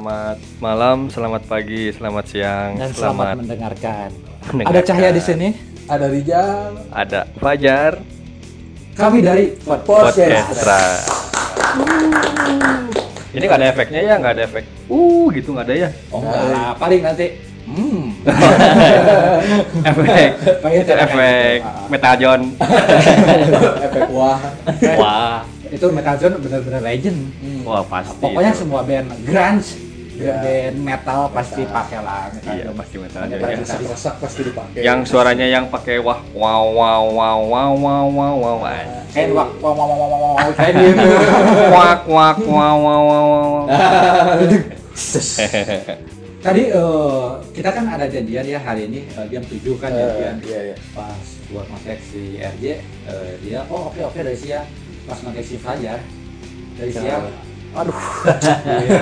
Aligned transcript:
selamat 0.00 0.40
malam, 0.64 0.98
selamat 1.12 1.42
pagi, 1.44 1.92
selamat 1.92 2.24
siang, 2.24 2.72
dan 2.72 2.88
selamat, 2.88 3.44
mendengarkan. 3.44 4.08
mendengarkan. 4.48 4.72
Ada 4.72 4.80
Cahaya 4.80 5.10
di 5.12 5.20
sini. 5.20 5.48
Ada 5.84 6.06
Rijal. 6.08 6.70
Ada 6.88 7.20
Fajar, 7.36 7.92
Kami 8.96 9.20
dari 9.20 9.52
Pod- 9.60 9.84
Podcastra. 9.84 11.04
Ini 13.28 13.44
nggak 13.44 13.60
ada 13.60 13.68
efeknya 13.68 14.00
ya, 14.00 14.14
nggak 14.16 14.32
ada 14.40 14.42
efek. 14.48 14.64
Uh, 14.88 15.28
gitu 15.36 15.52
nggak 15.52 15.68
ada 15.68 15.74
ya. 15.76 15.88
Oh 16.08 16.24
lah, 16.24 16.72
paling 16.80 17.04
nanti. 17.04 17.36
Hmm. 17.68 18.16
efek, 19.84 20.28
efek 20.96 21.58
Metal 21.92 22.14
John. 22.16 22.40
Efek 23.84 24.08
wah. 24.08 24.40
Wah, 24.96 25.44
Itu 25.68 25.92
Metal 25.92 26.16
Zone 26.16 26.40
benar-benar 26.40 26.80
legend. 26.80 27.20
wah 27.68 27.84
pasti. 27.84 28.16
Pokoknya 28.16 28.56
itu. 28.56 28.64
semua 28.64 28.80
band 28.82 29.06
grunge, 29.22 29.89
Ya. 30.20 30.36
band 30.38 30.76
metal 30.78 31.20
pasti 31.32 31.62
pakai 31.64 31.98
lah 32.04 32.28
Iya 32.44 32.68
pasti 32.70 32.96
Metal 32.96 33.20
Hanya 33.24 33.36
John. 33.36 33.42
baju 33.42 33.56
Ya. 33.56 33.66
tadi. 33.66 33.84
Masak 33.88 34.14
pasti 34.20 34.40
dipakai. 34.44 34.80
Yang 34.84 34.98
suaranya 35.08 35.46
yang 35.48 35.64
pakai 35.66 35.96
wah 35.98 36.20
wow 36.30 36.64
wow 36.68 37.02
wow 37.08 37.38
wow 37.40 37.72
wow 37.74 38.04
wow 38.06 38.34
wow. 38.36 38.56
Kayak 39.10 39.32
wak 39.32 39.50
wow 39.58 39.72
wow 39.72 39.86
wow 39.88 40.06
wow 40.06 40.20
wow 40.36 40.50
kayak 40.52 40.72
gitu. 40.76 41.06
Wak 41.72 42.00
wak 42.06 42.38
wow 42.44 42.76
wow 42.76 43.00
wow 43.00 43.24
wow. 43.32 43.64
Tadi 46.40 46.72
eh, 46.72 47.28
kita 47.52 47.68
kan 47.68 47.84
ada 47.84 48.08
janjian 48.08 48.44
ya 48.44 48.56
hari 48.56 48.88
ini 48.88 49.04
eh, 49.06 49.26
jam 49.28 49.44
7 49.44 49.60
kan 49.76 49.92
Eh, 49.92 49.98
janjian. 49.98 50.36
Iya, 50.40 50.60
iya. 50.72 50.76
Pas 50.96 51.20
buat 51.52 51.68
kontak 51.68 52.00
si 52.00 52.40
RJ 52.40 52.64
eh, 53.08 53.32
dia 53.40 53.60
oh 53.68 53.92
oke 53.92 54.00
oke 54.00 54.20
dari 54.20 54.36
siang. 54.36 54.64
Pas 55.04 55.20
kontak 55.20 55.44
si 55.44 55.56
Fajar 55.56 56.00
dari 56.76 56.92
siang 56.92 57.28
aduh. 57.70 57.96
Iya. 58.66 59.00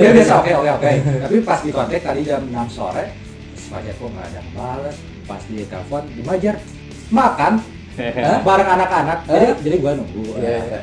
dia 0.00 0.10
biasa 0.16 0.32
oke 0.40 0.52
oke 0.54 0.70
oke 0.80 0.90
tapi 1.20 1.36
pas 1.44 1.60
di 1.60 1.70
kontak 1.70 2.00
tadi 2.00 2.20
jam 2.24 2.42
6 2.48 2.72
sore 2.72 3.04
Fajar 3.68 3.92
kok 3.92 4.08
nggak 4.08 4.26
ada 4.32 4.40
balas 4.56 4.96
pas 5.28 5.42
di 5.44 5.60
telepon 5.68 6.02
di 6.08 6.22
Fajar 6.24 6.56
makan 7.08 7.52
bareng 8.46 8.70
anak-anak. 8.78 9.18
Jadi 9.26 9.46
jadi 9.66 9.76
gua 9.82 9.92
nunggu. 9.98 10.38
Iya. 10.38 10.80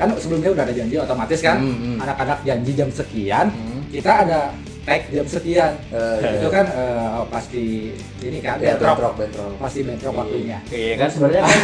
kan 0.00 0.08
sebelumnya 0.16 0.56
udah 0.56 0.64
ada 0.64 0.72
janji 0.72 0.96
otomatis 0.96 1.40
kan? 1.44 1.60
Hmm, 1.60 1.76
hmm. 1.76 1.96
anak-anak 2.00 2.38
janji 2.40 2.72
jam 2.72 2.88
sekian 2.88 3.52
Hmm. 3.52 3.84
kita 3.92 4.24
ada 4.24 4.40
tag 4.90 5.02
jam 5.14 5.26
sekian. 5.26 5.72
Eh, 5.90 6.16
iya. 6.22 6.30
itu 6.38 6.48
kan 6.50 6.66
eh, 6.66 7.22
pasti 7.30 7.64
ini 8.22 8.38
kan 8.42 8.58
bentrok 8.58 8.98
bentrok, 8.98 9.14
bentrok. 9.18 9.50
pasti 9.62 9.80
bentrok 9.86 10.14
waktunya. 10.18 10.58
Iya 10.66 10.94
kan? 10.98 11.08
Sebenarnya 11.10 11.42
kan 11.46 11.58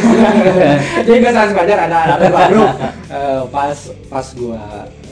jadi 1.07 1.17
nggak 1.19 1.33
salah 1.35 1.49
sepajar 1.51 1.77
ada 1.87 1.97
ada 2.15 2.27
baru 2.31 2.63
eh, 3.11 3.41
pas 3.51 3.77
pas 4.07 4.27
gua 4.35 4.63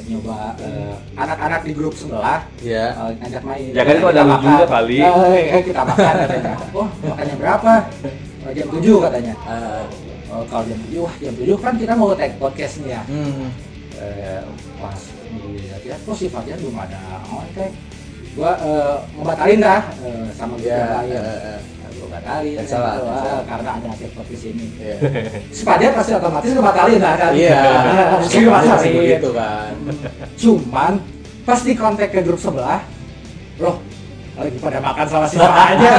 nyoba 0.05 0.53
eh, 0.61 0.94
anak-anak 1.17 1.61
di 1.66 1.72
grup 1.73 1.94
sebelah 1.97 2.45
Iya. 2.61 2.85
eh, 2.94 3.11
ngajak 3.19 3.44
main. 3.44 3.69
Ya 3.73 3.83
kan 3.83 3.94
itu 3.99 4.07
ada 4.07 4.22
Kita 4.22 4.29
lu 4.29 4.35
juga 4.44 4.66
kali. 4.69 4.97
Eh, 5.02 5.44
eh, 5.52 5.61
kita 5.66 5.81
makan 5.83 6.13
katanya. 6.23 6.53
Oh 6.72 6.88
makannya 7.03 7.35
berapa? 7.39 7.73
Oh, 8.45 8.52
jam 8.53 8.67
7 8.69 9.05
katanya. 9.09 9.33
Ah, 9.41 9.81
oh, 10.29 10.44
kalau 10.45 10.63
jam 10.69 10.79
7 10.91 11.02
wah 11.02 11.16
jam 11.17 11.33
7 11.33 11.57
kan 11.57 11.73
kita 11.81 11.94
mau 11.97 12.13
tag 12.13 12.31
podcast 12.38 12.73
nih 12.85 12.94
ya. 12.94 13.02
Hmm. 13.09 13.50
eh, 13.95 14.44
pas 14.77 15.00
dilihat 15.35 16.00
kok 16.03 16.16
si 16.16 16.27
Fajar 16.27 16.59
belum 16.59 16.77
ada 16.77 17.00
kontak 17.25 17.72
gua 18.36 18.52
eh, 18.59 18.95
ngebatalin 19.16 19.59
dah 19.59 19.81
eh, 19.97 20.25
sama 20.30 20.53
Iya, 20.55 20.75
dia 20.75 20.86
lain 20.91 21.09
eh, 21.09 21.23
eh. 21.23 21.59
gua 21.96 22.07
batalin 22.12 22.56
Cancel 22.59 22.79
lah, 22.79 22.94
gitu, 22.94 23.38
karena 23.46 23.69
ada 23.72 23.88
tag 23.90 24.12
podcast 24.12 24.44
ini 24.46 24.66
Iya. 24.75 24.96
si 25.50 25.62
Fajar 25.63 25.91
pasti 25.94 26.12
otomatis 26.13 26.50
ngebatalin 26.51 27.00
lah 27.00 27.16
kan 27.16 27.31
Iya. 27.31 27.59
pasti 28.19 28.38
ngebatalin 28.38 28.91
begitu 28.94 29.29
kan. 29.31 29.72
cuman 30.41 30.94
pas 31.41 31.59
di 31.62 31.74
kontak 31.74 32.09
ke 32.09 32.19
grup 32.19 32.35
sebelah 32.35 32.84
loh 33.56 33.79
lagi 34.35 34.59
pada 34.59 34.84
makan 34.84 35.06
sama 35.07 35.25
si 35.25 35.40
aja 35.40 35.94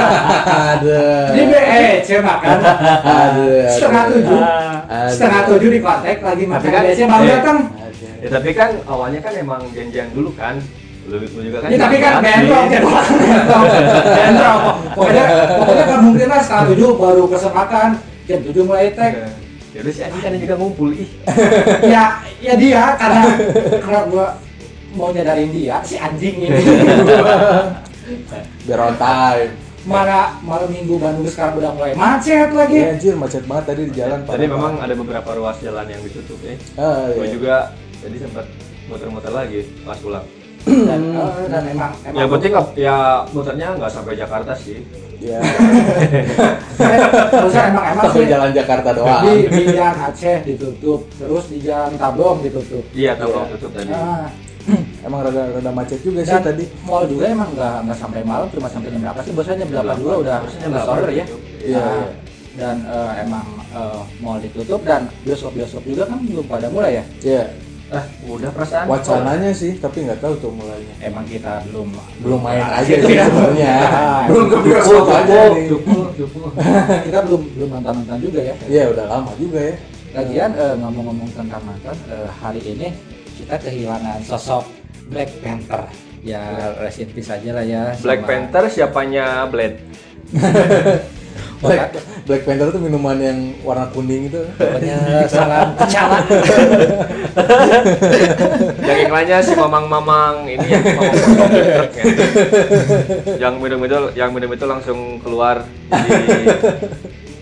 Ada. 0.77 1.01
di 1.33 1.41
BEC 1.41 2.09
makan 2.21 2.57
Aduh. 3.01 3.65
setengah 3.65 4.03
tujuh 4.13 4.37
Aduh. 4.37 5.09
setengah 5.09 5.41
tujuh 5.49 5.69
di 5.73 5.79
kontak 5.81 6.21
lagi 6.21 6.43
makan 6.45 6.61
Tapi 6.61 6.69
kan- 6.69 6.85
BEC 6.85 6.99
baru 7.03 7.23
eh, 7.23 7.29
datang. 7.33 7.59
Ya 8.17 8.29
tapi 8.29 8.49
kan 8.51 8.69
awalnya 8.85 9.21
kan 9.21 9.33
emang 9.33 9.61
janjian 9.73 10.09
dulu 10.09 10.33
kan. 10.33 10.57
Lu, 11.07 11.15
lu 11.15 11.41
juga 11.41 11.57
kan. 11.63 11.69
Ya 11.71 11.77
tapi 11.79 11.95
kan 11.97 12.13
bentrok, 12.19 12.63
bentrok, 12.67 13.05
bentrok, 13.15 13.63
bentrok. 14.03 14.59
Pokoknya, 14.91 15.23
pokoknya 15.55 15.85
kemungkinan 15.87 16.39
setengah 16.43 16.65
tujuh 16.75 16.89
baru 16.99 17.23
kesempatan, 17.31 17.89
jam 18.27 18.39
tujuh 18.43 18.63
mulai 18.67 18.91
tag. 18.91 19.13
Ya 19.71 19.79
udah 19.83 19.93
si 19.93 20.01
Adi 20.03 20.19
kan 20.19 20.31
juga 20.35 20.55
ngumpul 20.57 20.89
ih. 20.91 21.09
Ya, 21.93 22.19
ya 22.43 22.53
dia 22.57 22.83
karena 22.97 23.23
karena 23.79 24.01
gua 24.11 24.27
mau 24.91 25.11
nyadarin 25.11 25.51
dia 25.53 25.79
si 25.81 25.95
anjing 25.95 26.35
ini. 26.43 26.59
Biar 28.67 28.79
on 28.81 28.95
time. 28.97 29.51
Mana 29.87 30.35
malam 30.43 30.67
minggu 30.67 30.99
Bandung 30.99 31.31
sekarang 31.31 31.63
udah 31.63 31.71
mulai 31.71 31.95
macet 31.95 32.51
Iya 32.51 32.51
lagi. 32.51 32.79
anjir 32.83 33.15
macet 33.15 33.47
banget 33.47 33.71
tadi 33.71 33.81
di 33.87 33.93
jalan. 33.95 34.19
Tadi 34.27 34.43
memang 34.43 34.83
ada 34.83 34.91
beberapa 34.91 35.29
ruas 35.31 35.55
jalan 35.63 35.87
yang 35.87 36.03
ditutup 36.03 36.35
ya. 36.43 36.59
Ah, 36.75 37.07
Gua 37.15 37.23
iya. 37.23 37.31
juga 37.31 37.55
jadi 38.03 38.17
sempat 38.19 38.45
muter-muter 38.91 39.31
lagi 39.31 39.63
pas 39.87 39.95
pulang. 39.95 40.27
Dan, 40.67 41.01
eh, 41.15 41.47
dan 41.47 41.63
emang 41.65 41.91
emang 42.03 42.17
Ya 42.17 42.25
penting 42.27 42.51
ya 42.75 42.95
muternya 43.31 43.67
nggak 43.73 43.87
sampai 43.89 44.13
Jakarta 44.13 44.51
sih. 44.53 44.83
Iya. 45.17 45.39
terusnya 47.31 47.63
emang 47.67 47.85
emang 47.89 48.05
Sampai 48.05 48.21
sih 48.21 48.29
jalan 48.29 48.49
Jakarta 48.53 48.89
doang. 48.93 49.21
di, 49.23 49.33
di 49.47 49.63
jalan 49.71 49.97
Aceh 50.03 50.37
ditutup, 50.43 51.01
terus 51.11 51.45
di 51.47 51.57
jalan 51.59 51.91
Tablong 51.95 52.37
ditutup. 52.39 52.83
Iya, 52.91 53.11
tabung 53.15 53.43
Iya. 53.43 53.51
tutup 53.55 53.71
tadi. 53.73 53.91
Ah, 53.91 54.27
Emang 55.07 55.23
rada 55.23 55.47
rada 55.49 55.71
macet 55.71 56.03
juga 56.03 56.19
sih 56.21 56.27
Dan 56.29 56.43
tadi. 56.43 56.65
mall 56.83 57.07
juga 57.07 57.25
emang 57.25 57.49
nggak 57.49 57.87
nggak 57.87 57.97
sampai 57.97 58.21
malam 58.21 58.51
cuma 58.51 58.67
sampai 58.67 58.91
jam 58.91 58.99
berapa 59.01 59.19
sih 59.23 59.31
biasanya 59.31 59.57
jam 59.57 59.69
delapan 59.71 59.95
juga 59.97 60.13
udah 60.17 60.37
udah 60.43 60.81
sore 60.83 61.11
ya. 61.15 61.25
Iya, 61.57 61.79
Nah, 61.79 61.87
iya. 61.87 62.07
dan 62.53 62.75
eh, 62.83 63.11
emang 63.23 63.45
eh, 63.69 64.01
mall 64.19 64.37
ditutup 64.37 64.81
dan 64.83 65.07
bioskop 65.23 65.55
bioskop 65.55 65.81
juga 65.81 66.03
kan 66.05 66.19
belum 66.21 66.45
pada 66.45 66.67
mulai 66.67 66.91
ya 66.93 67.03
Iya. 67.23 67.43
Ah, 67.87 68.03
udah 68.21 68.51
perasaan. 68.51 68.83
Wacananya 68.85 69.51
sih, 69.51 69.79
tapi 69.79 70.03
nggak 70.03 70.19
tahu 70.19 70.35
tuh 70.37 70.51
mulainya. 70.51 70.91
emang 70.99 71.23
kita 71.23 71.63
belum 71.65 71.87
Belum 72.19 72.39
main 72.41 72.59
aja 72.59 72.83
sih 72.83 72.99
ya. 73.07 73.25
sebenarnya. 73.25 73.73
Ah, 73.87 74.21
Belum 74.27 74.45
ke 74.45 74.57
bioskop 74.61 75.07
aja 75.07 75.39
nih. 75.49 75.65
Cukup, 75.67 76.05
cukup. 76.13 76.49
kita 77.07 77.19
belum 77.23 77.41
belum 77.49 77.69
nonton 77.71 77.93
nonton 77.97 78.17
juga 78.19 78.39
ya 78.41 78.53
Iya 78.65 78.83
udah 78.91 79.05
lama 79.07 79.31
juga 79.35 79.59
ya. 79.61 79.75
lagian 80.09 80.51
eh, 80.51 80.75
ngomong-ngomong 80.77 81.29
tentang 81.31 81.61
nonton 81.61 81.95
eh, 82.07 82.29
hari 82.33 82.61
ini 82.65 82.87
kita 83.35 83.55
kehilangan 83.55 84.19
sosok 84.21 84.65
Black 85.07 85.29
Panther 85.39 85.87
ya 86.19 86.41
rest 86.75 86.99
in 86.99 87.09
peace 87.09 87.29
aja 87.29 87.53
lah 87.53 87.61
ya 87.61 87.95
Black 87.97 88.19
sama- 88.19 88.27
Panther 88.27 88.63
siapanya 88.67 89.45
Blade? 89.45 89.77
Black, 91.57 91.97
Black 92.29 92.45
Panther 92.45 92.69
tuh 92.69 92.77
minuman 92.77 93.17
yang 93.17 93.57
warna 93.65 93.89
kuning 93.89 94.29
itu. 94.29 94.45
pokoknya 94.61 94.97
salam 95.31 95.73
kecala 95.73 96.21
Yang 98.85 98.99
iklannya 99.09 99.37
si 99.41 99.53
mamang-mamang 99.57 100.45
ini 100.45 100.67
yang 100.69 100.85
mamang. 100.85 101.17
Yang 103.41 103.53
minum 103.57 103.79
itu 103.85 103.97
yang 104.13 104.29
minum 104.33 104.49
itu 104.53 104.65
langsung 104.69 105.17
keluar 105.25 105.65
jadi 105.89 106.45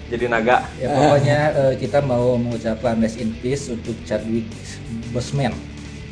jadi 0.07 0.25
naga. 0.31 0.63
Ya 0.79 0.95
pokoknya 0.95 1.39
eh, 1.51 1.73
kita 1.75 1.99
mau 1.99 2.39
mengucapkan 2.39 2.95
rest 3.03 3.19
in 3.19 3.35
peace 3.43 3.67
untuk 3.67 3.99
Chadwick 4.07 4.47
Boseman. 5.11 5.51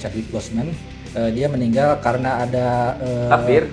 Chadwick 0.04 0.28
Boseman 0.28 0.76
eh, 1.16 1.30
dia 1.32 1.48
meninggal 1.48 2.04
karena 2.04 2.44
ada 2.44 3.00
eh, 3.00 3.32
Takdir. 3.32 3.64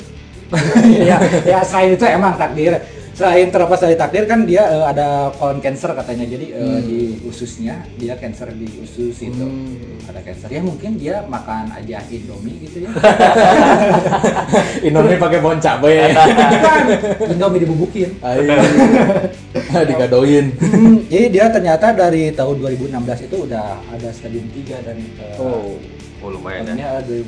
ya, 1.11 1.17
ya 1.47 1.63
selain 1.63 1.95
itu 1.95 2.07
emang 2.07 2.35
takdir. 2.35 2.83
Selain 3.11 3.47
terlepas 3.47 3.77
dari 3.77 3.95
takdir 3.95 4.25
kan 4.25 4.43
dia 4.43 4.65
eh, 4.65 4.85
ada 4.87 5.29
colon 5.35 5.61
cancer 5.61 5.93
katanya. 5.93 6.25
Jadi 6.25 6.47
Hmm. 6.51 6.81
di 6.81 7.01
ususnya 7.23 7.85
dia 7.95 8.17
cancer 8.17 8.49
di 8.51 8.67
usus 8.79 9.17
itu. 9.17 9.45
Hmm. 9.45 10.09
Ada 10.09 10.21
cancer. 10.23 10.49
Ya 10.49 10.61
mungkin 10.61 10.97
dia 10.97 11.23
makan 11.25 11.69
aja 11.71 12.01
Indomie 12.09 12.57
gitu 12.61 12.85
ya. 12.85 12.91
Indomie 14.87 15.17
pakai 15.17 15.39
pohon 15.39 15.59
cabai. 15.59 16.11
Bukan, 16.11 17.29
Indomie 17.31 17.61
dibubukin. 17.61 18.11
Ayo. 18.21 18.49
Digadoin. 19.91 20.47
Hmm, 20.57 20.97
jadi 21.07 21.27
dia 21.29 21.45
ternyata 21.49 21.93
dari 21.93 22.31
tahun 22.31 22.57
2016 22.59 23.27
itu 23.27 23.37
udah 23.45 23.79
ada 23.87 24.09
stadium 24.11 24.47
3 24.51 24.87
dan 24.87 24.97
eh, 25.19 25.37
Oh. 25.39 25.77
Oh 26.21 26.29
lumayan 26.29 26.69
ya. 26.69 27.01
tahunnya 27.01 27.25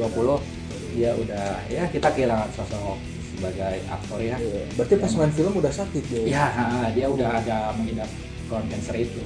2020 0.00 0.63
dia 0.94 1.10
udah 1.18 1.46
ya 1.66 1.84
kita 1.90 2.08
kehilangan 2.14 2.48
sosok 2.54 2.96
sebagai 3.34 3.76
aktor 3.90 4.18
ya. 4.22 4.36
Iya. 4.38 4.62
Berarti 4.78 4.94
pas 4.96 5.12
main 5.18 5.32
film 5.34 5.52
udah 5.58 5.72
sakit 5.74 6.04
dia. 6.06 6.22
Ya, 6.24 6.46
dia 6.94 7.06
udah 7.10 7.28
ada 7.42 7.74
mengidap 7.74 8.08
colon 8.46 8.66
cancer 8.70 8.94
itu. 8.96 9.20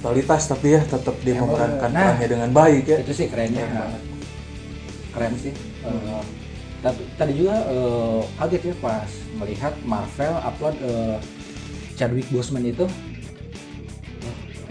Totalitas 0.00 0.42
tapi 0.48 0.74
ya 0.74 0.82
tetap 0.82 1.14
dia 1.20 1.36
Ya, 1.36 1.40
memerankan 1.44 1.90
nah. 1.92 2.00
perannya 2.16 2.28
dengan 2.32 2.50
baik 2.50 2.84
ya. 2.88 2.96
Itu 3.04 3.12
sih 3.12 3.26
kerennya. 3.28 3.62
Keren 3.68 3.76
banget. 3.78 4.02
Keren 5.12 5.32
sih. 5.36 5.52
Eh, 5.84 6.22
tapi 6.82 7.02
tadi 7.14 7.32
juga 7.38 7.56
eh, 7.70 8.20
kaget 8.40 8.62
ya 8.72 8.74
pas 8.82 9.10
melihat 9.38 9.74
Marvel 9.84 10.34
upload 10.42 10.76
eh, 10.82 11.16
Chadwick 11.94 12.26
Boseman 12.32 12.64
itu. 12.66 12.88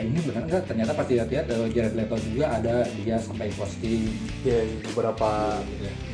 Oh, 0.02 0.08
ini 0.08 0.20
benar 0.24 0.44
nggak 0.44 0.64
ternyata 0.66 0.92
pas 0.92 1.06
dilihat-lihat 1.06 1.46
eh, 1.46 1.68
Jared 1.70 1.94
Leto 1.94 2.16
juga 2.20 2.46
ada 2.50 2.76
dia 2.98 3.16
sampai 3.16 3.48
posting 3.52 4.10
ya 4.42 4.58
beberapa 4.84 5.62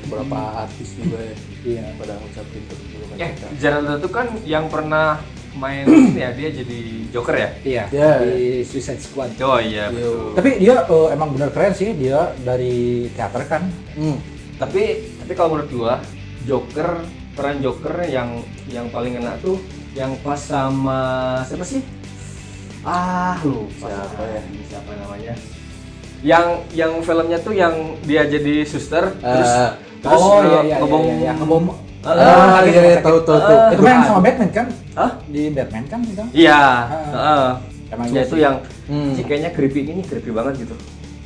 beberapa 0.04 0.38
artis 0.60 0.92
juga 0.94 1.18
ya 1.18 1.36
iya 1.64 1.84
pada 1.96 2.14
ngucapin 2.16 2.62
terima 2.64 3.14
Eh, 3.18 3.32
kasih 3.34 3.56
Jared 3.58 3.84
Leto 3.86 4.08
kan 4.10 4.28
yang 4.44 4.68
pernah 4.68 5.24
main 5.54 5.88
ini 6.12 6.20
ya 6.20 6.30
dia 6.32 6.50
jadi 6.52 6.80
Joker 7.10 7.34
ya? 7.34 7.50
iya 7.64 7.84
Ya. 7.90 8.12
di 8.22 8.62
Suicide 8.62 9.00
Squad 9.00 9.32
Oh 9.40 9.58
iya 9.58 9.88
Yo. 9.88 9.96
betul. 9.96 10.28
tapi 10.36 10.50
dia 10.60 10.76
eh, 10.84 11.08
emang 11.10 11.30
benar 11.32 11.50
keren 11.50 11.72
sih 11.72 11.90
dia 11.94 12.36
dari 12.44 12.76
teater 13.10 13.44
kan 13.46 13.64
hmm. 13.96 14.20
Tapi 14.58 14.84
tapi 15.18 15.32
kalau 15.32 15.56
menurut 15.56 15.70
gua 15.72 15.96
Joker 16.44 17.06
peran 17.32 17.62
Joker 17.62 17.94
yang 18.04 18.42
yang 18.68 18.90
paling 18.90 19.16
enak 19.16 19.38
tuh 19.40 19.62
yang 19.94 20.14
pas 20.18 20.38
sama 20.38 21.00
siapa 21.44 21.62
sih? 21.64 21.82
Ah 22.82 23.38
lupa 23.42 23.88
Siapa 23.88 24.24
ya? 24.24 24.42
Siapa 24.64 24.92
namanya? 24.96 25.34
Yang 26.20 26.46
yang 26.74 26.92
filmnya 27.00 27.38
tuh 27.40 27.54
yang 27.54 27.74
dia 28.02 28.26
jadi 28.26 28.62
suster 28.64 29.14
terus 29.16 29.52
Eh, 29.52 29.70
terus 30.00 30.18
oh 30.20 30.40
iya 30.40 30.60
nge- 30.60 30.66
iya 30.66 30.76
ngebom 30.78 31.02
iya, 31.04 31.16
iya. 31.16 31.34
ngebom 31.36 31.66
Ah, 32.00 32.14
ah 32.14 32.24
sakit, 32.56 32.72
iya 32.72 32.82
iya 32.88 32.98
tahu 33.02 33.18
tahu 33.22 33.36
tahu 33.38 33.58
Ah, 33.58 33.68
itu 33.68 33.82
kan 33.82 33.92
yang 33.92 34.06
sama 34.06 34.20
Batman 34.22 34.50
kan 34.50 34.68
Hah? 34.94 35.12
di 35.26 35.42
Batman 35.50 35.84
kan 35.86 36.00
itu 36.02 36.24
Iya. 36.34 36.56
Ah. 36.56 36.80
heeh. 37.12 37.48
Emang 37.90 38.08
Ya 38.08 38.14
iya 38.14 38.22
itu 38.24 38.36
yang 38.38 38.56
Hmm. 38.86 39.12
kayaknya 39.18 39.52
creepy 39.52 39.82
ini 39.86 40.02
creepy 40.02 40.32
banget 40.32 40.54
gitu. 40.60 40.76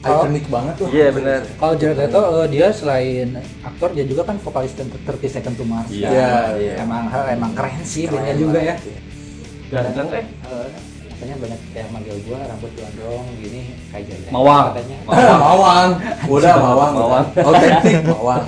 ikonik 0.01 0.50
banget 0.50 0.74
tuh 0.75 0.89
Iya 0.89 1.13
benar. 1.13 1.45
kalau 1.56 1.74
Jared 1.77 1.94
Leto 1.95 2.19
eh, 2.36 2.47
dia 2.50 2.68
selain 2.71 3.30
aktor 3.62 3.94
dia 3.94 4.01
juga 4.01 4.25
kan 4.25 4.33
vokalis 4.36 4.74
30 4.74 4.97
Second 5.30 5.54
to 5.54 5.63
Mars 5.63 5.88
Iya. 5.88 6.09
kan. 6.09 6.57
Iya. 6.57 6.74
emang 6.81 7.04
emang 7.30 7.51
keren 7.54 7.81
sih 7.83 8.09
bandnya 8.09 8.33
juga 8.36 8.59
ya. 8.59 8.75
Ganteng 9.69 10.09
eh. 10.12 10.25
Katanya 11.21 11.38
banyak 11.38 11.62
yang 11.77 11.89
manggil 11.94 12.18
gua 12.25 12.41
rambut 12.50 12.73
gondrong 12.73 13.29
gini 13.38 13.77
kayak 13.94 14.09
jadi 14.09 14.33
Mawang. 14.33 14.73
katanya. 14.73 14.97
Ah, 15.13 15.38
mawang 15.38 15.89
udah 16.25 16.53
mawang 16.57 16.91
Mawang. 16.97 17.25
otentik 17.38 18.01
mawang 18.09 18.41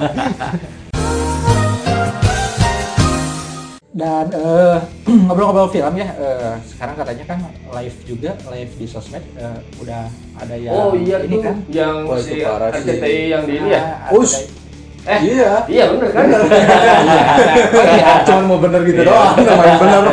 dan 3.93 4.25
eh, 4.33 4.77
ngobrol-ngobrol 5.29 5.69
film 5.69 5.93
ya 5.93 6.17
eh, 6.17 6.57
sekarang 6.65 6.97
katanya 6.97 7.23
kan 7.29 7.37
live 7.77 7.97
juga 8.09 8.33
live 8.49 8.73
di 8.73 8.85
sosmed 8.89 9.21
eh, 9.37 9.57
udah 9.77 10.09
ada 10.33 10.55
yang 10.57 10.73
Oh 10.73 10.97
iya 10.97 11.21
ini 11.21 11.45
kan? 11.45 11.61
yang 11.69 12.09
Wah, 12.09 12.17
si. 12.17 12.41
RCTI 12.41 13.37
yang 13.37 13.45
di 13.45 13.53
ini 13.53 13.69
ya. 13.69 14.09
Ah, 14.09 14.17
Us. 14.17 14.49
Eh 15.03 15.19
iya. 15.29 15.61
iya 15.67 15.83
bener 15.91 16.09
kan? 16.09 16.25
iya. 17.05 18.23
Cuman 18.23 18.43
mau 18.49 18.57
bener 18.57 18.81
gitu 18.81 19.03
doang 19.03 19.35
namanya 19.37 19.75
bener 19.77 20.03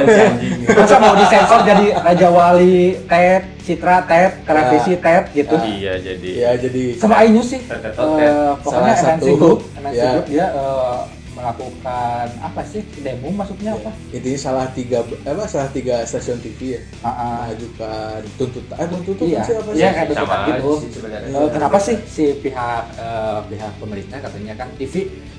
masa 0.62 0.96
mau 0.96 1.14
disensor 1.14 1.60
jadi 1.62 1.86
Raja 1.96 2.28
Wali 2.28 2.78
tet 3.04 3.42
Citra 3.60 4.02
tet 4.02 4.42
televisi 4.42 4.92
tet 4.96 5.24
gitu 5.30 5.52
Ah. 5.52 5.62
Iya 5.62 5.92
jadi. 5.96 6.30
Iya. 6.30 6.48
ya 6.48 6.60
jadi 6.60 6.82
sama 6.94 7.22
iNews 7.22 7.48
sih 7.48 7.60
Eh, 7.62 8.52
pokoknya 8.58 8.94
Salah 8.94 9.14
MNC 9.14 9.22
satu, 9.22 9.26
Group 9.34 9.58
MNC 9.74 9.94
ya. 9.94 10.10
Group 10.12 10.26
dia 10.28 10.46
eh, 10.50 11.00
melakukan 11.30 12.26
apa 12.38 12.60
sih 12.62 12.82
demo 12.98 13.30
maksudnya 13.30 13.72
apa 13.72 13.90
intinya 14.10 14.36
salah 14.36 14.66
tiga 14.68 15.00
apa 15.00 15.44
salah 15.46 15.70
tiga 15.70 16.02
stasiun 16.02 16.36
TV 16.38 16.76
ya 16.76 16.80
Ah, 17.00 17.08
ah. 17.08 17.14
mengajukan 17.46 18.20
tuntutan 18.36 18.76
eh 18.76 18.86
tuntutan 18.86 19.24
Iya, 19.26 19.40
sih 19.40 19.54
apa 19.54 19.70
sih 19.70 19.78
iya 19.78 19.88
kayak 19.90 20.06
tuntutan 20.10 20.38
gitu. 20.50 20.70
sih. 20.76 20.88
Eh, 21.30 21.48
kenapa 21.50 21.76
sih 21.78 21.96
si 22.04 22.24
pihak 22.36 22.82
eh, 22.94 23.38
pihak 23.46 23.72
pemerintah 23.78 24.18
katanya 24.20 24.54
kan 24.54 24.68
TV 24.74 24.94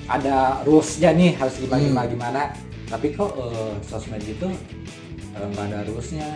ada 0.07 0.35
rulesnya 0.63 1.11
nih 1.11 1.31
harus 1.35 1.55
gimana 1.55 1.77
Hmm. 1.77 1.87
gimana 1.87 2.07
gimana 2.07 2.41
tapi 2.87 3.07
kok 3.11 3.31
eh, 3.31 3.73
sosmed 3.83 4.21
gitu 4.21 4.47
eh, 4.47 4.59
nggak 5.49 5.65
ada 5.71 5.79
rulesnya 5.87 6.27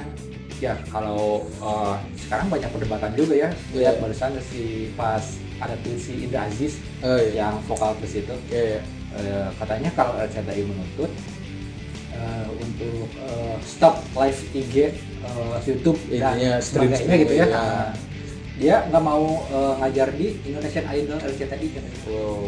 ya 0.57 0.73
kalau 0.87 1.43
eh, 1.59 1.95
sekarang 2.15 2.47
banyak 2.47 2.69
perdebatan 2.71 3.11
juga 3.13 3.33
ya 3.35 3.49
lihat 3.75 3.99
Iya. 3.99 4.01
barusan 4.01 4.31
si 4.39 4.89
pas 4.95 5.23
ada 5.59 5.75
tuh 5.83 5.95
si 5.99 6.25
Indra 6.25 6.47
Aziz 6.47 6.79
oh 7.03 7.19
iya 7.19 7.45
yang 7.47 7.59
vokal 7.67 7.91
ke 7.99 8.07
situ 8.07 8.35
iya 8.49 8.79
iya. 8.79 8.81
Eh, 9.15 9.47
katanya 9.55 9.87
kalau 9.95 10.11
RCTI 10.19 10.63
menuntut 10.67 11.07
eh, 12.11 12.47
untuk 12.51 13.07
eh, 13.15 13.55
stop 13.63 13.95
live 14.11 14.39
IG 14.51 14.75
eh, 14.91 15.57
YouTube 15.63 15.95
Intinya 16.11 16.59
dan 16.59 16.59
stream 16.59 16.91
sebagainya 16.91 17.15
gitu 17.23 17.33
ya. 17.35 17.39
ya. 17.39 17.47
Nah, 17.47 17.87
dia 18.55 18.87
nggak 18.87 19.03
mau 19.03 19.43
eh, 19.45 19.73
ngajar 19.77 20.07
di 20.11 20.27
Indonesian 20.41 20.87
Idol 20.87 21.19
RCTI 21.19 21.67
katanya. 21.69 21.99
wow 22.05 22.39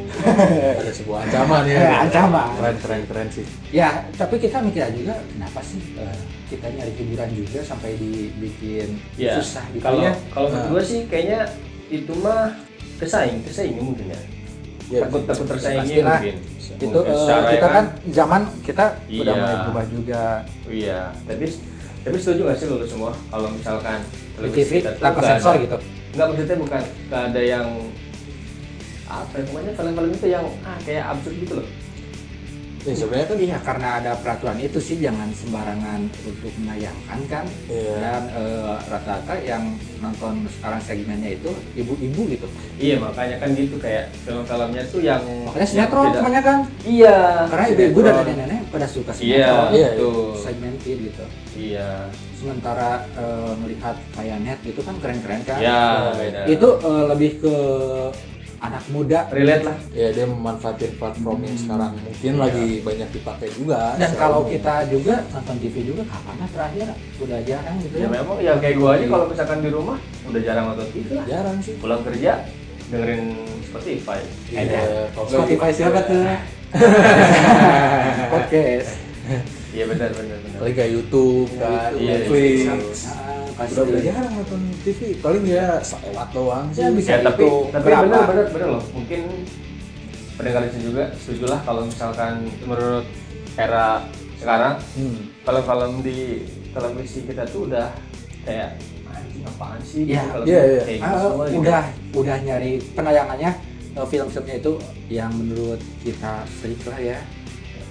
ada 0.78 0.92
sebuah 0.94 1.18
ancaman 1.22 1.64
ya 1.64 1.78
Eh, 1.84 1.96
ancaman. 2.02 2.48
keren 2.56 2.76
keren 2.80 3.02
keren 3.06 3.28
sih 3.30 3.46
Ya, 3.70 3.90
tapi 4.16 4.40
kita 4.40 4.60
mikir 4.60 4.88
juga 4.94 5.20
kenapa 5.28 5.60
sih 5.62 5.84
eh, 5.94 6.18
kita 6.48 6.68
nyari 6.70 6.92
hiburan 6.94 7.30
juga 7.34 7.60
sampai 7.62 8.00
dibikin 8.00 8.96
Iya. 9.14 9.36
susah 9.38 9.68
gitu 9.70 9.84
Kalau 9.84 10.00
ya. 10.02 10.16
kalau 10.32 10.48
menurut 10.48 10.64
Nah. 10.64 10.72
gua 10.72 10.82
sih 10.82 11.00
kayaknya 11.06 11.40
itu 11.88 12.14
mah 12.16 12.56
kesaing, 12.98 13.44
kesaing 13.44 13.76
mungkin 13.76 14.08
ya. 14.08 14.20
ya 14.90 15.00
takut 15.04 15.28
takut 15.28 15.46
tersaingi 15.46 16.00
pastilah. 16.00 16.18
mungkin. 16.18 16.36
Itu 16.70 16.86
Mungkin 16.88 17.04
eh, 17.06 17.18
secara 17.18 17.42
kita 17.50 17.60
ya 17.60 17.74
kan 17.74 17.86
zaman 18.08 18.42
kita 18.62 18.86
udah 18.96 19.12
Iya. 19.12 19.34
mulai 19.36 19.56
berubah 19.62 19.86
juga. 19.90 20.24
Iya, 20.66 21.00
tapi 21.24 21.46
tapi 22.00 22.16
setuju 22.16 22.42
gak 22.46 22.56
sih 22.56 22.66
lo 22.66 22.80
semua 22.82 23.12
kalau 23.28 23.52
misalkan 23.52 24.00
TV 24.48 24.80
kita 24.80 24.96
tuh 24.96 25.04
tanpa 25.04 25.20
sensor 25.22 25.56
gitu. 25.60 25.78
Nggak 26.18 26.28
maksudnya 26.28 26.58
bukan 26.58 26.82
nggak 27.08 27.24
ada 27.30 27.42
yang 27.44 27.68
apa 29.08 29.34
ya, 29.34 29.44
pokoknya 29.46 29.72
film-film 29.72 30.10
itu 30.12 30.28
yang 30.28 30.46
ah 30.62 30.78
kayak 30.82 31.04
absurd 31.08 31.38
gitu 31.38 31.54
loh. 31.56 31.68
ya 32.82 32.96
sebenarnya 32.96 33.28
kan 33.28 33.38
Iya 33.38 33.58
karena 33.62 33.88
ada 34.00 34.12
peraturan 34.16 34.58
itu 34.58 34.80
sih 34.80 34.96
jangan 34.96 35.28
sembarangan 35.30 36.08
untuk 36.24 36.54
menayangkan 36.58 37.20
kan 37.28 37.46
Iya. 37.68 37.94
dan 38.00 38.22
eh, 38.32 38.76
rata-rata 38.88 39.34
yang 39.44 39.64
nonton 40.00 40.48
sekarang 40.50 40.80
segmennya 40.82 41.36
itu 41.36 41.52
ibu-ibu 41.76 42.22
gitu 42.32 42.48
Iya 42.80 42.96
makanya 42.98 43.38
kan 43.38 43.52
gitu 43.52 43.76
kayak 43.76 44.08
film-filmnya 44.24 44.84
tuh 44.88 45.04
yang 45.04 45.20
makanya 45.44 45.68
sinetron 45.68 46.16
kebanyakan 46.16 46.58
Iya. 46.82 47.18
karena 47.52 47.66
ibu-ibu 47.70 48.00
dan 48.02 48.14
nenek-nenek 48.18 48.62
pada 48.72 48.88
suka 48.88 49.12
Iya, 49.14 49.20
sinetron 49.20 49.68
Iya, 49.70 49.90
betul. 49.92 50.32
segmented 50.40 50.98
gitu 51.12 51.24
Iya. 51.54 51.90
Sementara 52.38 52.90
eh, 53.12 53.54
melihat 53.58 53.96
kayak 54.12 54.38
net 54.40 54.60
gitu 54.62 54.80
kan 54.80 54.96
keren-keren 54.98 55.42
kan 55.42 55.58
Ya, 55.58 56.14
beda. 56.14 56.46
itu 56.46 56.68
eh, 56.80 57.04
lebih 57.08 57.32
ke 57.40 57.56
anak 58.58 58.82
muda 58.90 59.30
Relate 59.30 59.64
lah. 59.64 59.78
ya 59.92 60.10
dia 60.12 60.26
memanfaatin 60.26 60.98
platform 60.98 61.40
yang 61.44 61.54
sekarang 61.56 61.94
mungkin 61.96 62.32
Iya. 62.32 62.42
lagi 62.42 62.68
banyak 62.82 63.10
dipakai 63.12 63.50
juga 63.52 63.94
dan 63.96 64.12
kalau 64.16 64.42
umum. 64.42 64.50
kita 64.50 64.74
juga 64.88 65.16
nonton 65.28 65.56
TV 65.60 65.76
juga 65.84 66.02
kapan 66.04 66.36
lah 66.36 66.50
terakhir 66.50 66.88
udah 67.18 67.40
jarang 67.44 67.76
gitu 67.80 67.96
Ya 67.96 68.08
memang 68.08 68.38
ya 68.40 68.54
kayak 68.56 68.76
gua 68.76 68.90
aja 68.94 69.06
kalau 69.08 69.26
misalkan 69.28 69.60
di 69.62 69.70
rumah 69.70 69.98
udah 70.26 70.42
jarang 70.42 70.66
nonton 70.68 70.88
TV 70.90 71.08
lah. 71.12 71.26
jarang 71.28 71.58
sih 71.60 71.74
Pulang 71.78 72.02
kerja 72.02 72.32
dengerin 72.88 73.26
Spotify. 73.62 74.20
Iya, 74.48 75.12
kalau 75.12 75.28
Spotify 75.28 75.70
siapa 75.70 76.00
tuh? 76.02 76.24
Podcast. 78.32 78.90
Iya 79.78 79.86
benar 79.88 80.10
benar 80.12 80.38
benar. 80.42 80.58
paling 80.58 80.76
kayak 80.76 80.92
YouTube 80.92 81.50
kan 81.56 81.92
Iya, 81.94 82.14
Netflix 82.18 82.58
pasti. 83.54 83.74
udah 83.74 83.84
udah 83.86 84.02
jarang 84.04 84.34
nonton 84.34 84.62
TV 84.82 85.00
paling 85.18 85.44
ya 85.46 85.68
lewat 85.80 86.30
doang 86.32 86.66
sih 86.70 86.82
Ya, 86.82 86.90
bisa 86.90 87.10
Ya, 87.12 87.18
tapi 87.24 87.42
itu 87.42 87.54
tapi 87.70 87.86
benar 87.88 88.04
benar 88.26 88.46
benar 88.50 88.68
loh. 88.72 88.84
Mungkin 88.92 89.22
pendengar 90.34 90.62
itu 90.66 90.80
juga 90.84 91.04
setuju 91.16 91.46
lah 91.48 91.60
kalau 91.62 91.82
misalkan 91.84 92.34
menurut 92.62 93.06
era 93.56 94.06
sekarang 94.36 94.74
hmm. 94.94 95.18
film-film 95.42 95.92
di 96.02 96.20
televisi 96.70 97.20
kita 97.24 97.46
tuh 97.46 97.66
udah 97.66 97.90
kayak 98.44 98.78
anjing 99.08 99.44
apaan 99.44 99.82
sih 99.82 100.02
Iya, 100.06 100.14
gitu 100.16 100.30
kalau 100.32 100.46
iya, 100.46 100.62
iya. 100.64 100.82
kayak 100.84 100.98
gitu 100.98 101.06
Ah, 101.08 101.22
semua 101.24 101.46
gitu. 101.46 101.58
udah 101.60 101.84
udah 102.16 102.38
nyari 102.40 102.72
penayangannya 102.92 103.52
eh, 103.94 104.08
film-filmnya 104.08 104.56
itu 104.56 104.74
yang 105.08 105.32
menurut 105.32 105.82
kita 106.02 106.34
freak 106.56 106.82
lah 106.84 107.00
ya 107.00 107.20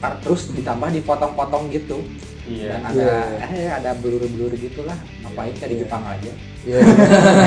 Tar- 0.07 0.23
terus 0.23 0.43
ditambah 0.51 0.89
dipotong-potong 0.93 1.67
gitu 1.69 1.99
Iya. 2.47 2.79
dan 2.79 2.83
ada 2.87 3.09
Iya. 3.27 3.47
eh 3.59 3.71
ada 3.73 3.91
blur-blur 3.97 4.55
gitulah 4.55 4.95
ngapain 5.21 5.51
kayak 5.53 5.67
di 5.67 5.77
Iya. 5.77 5.83
Jepang 5.83 6.03
aja 6.07 6.33
Iya. 6.63 6.79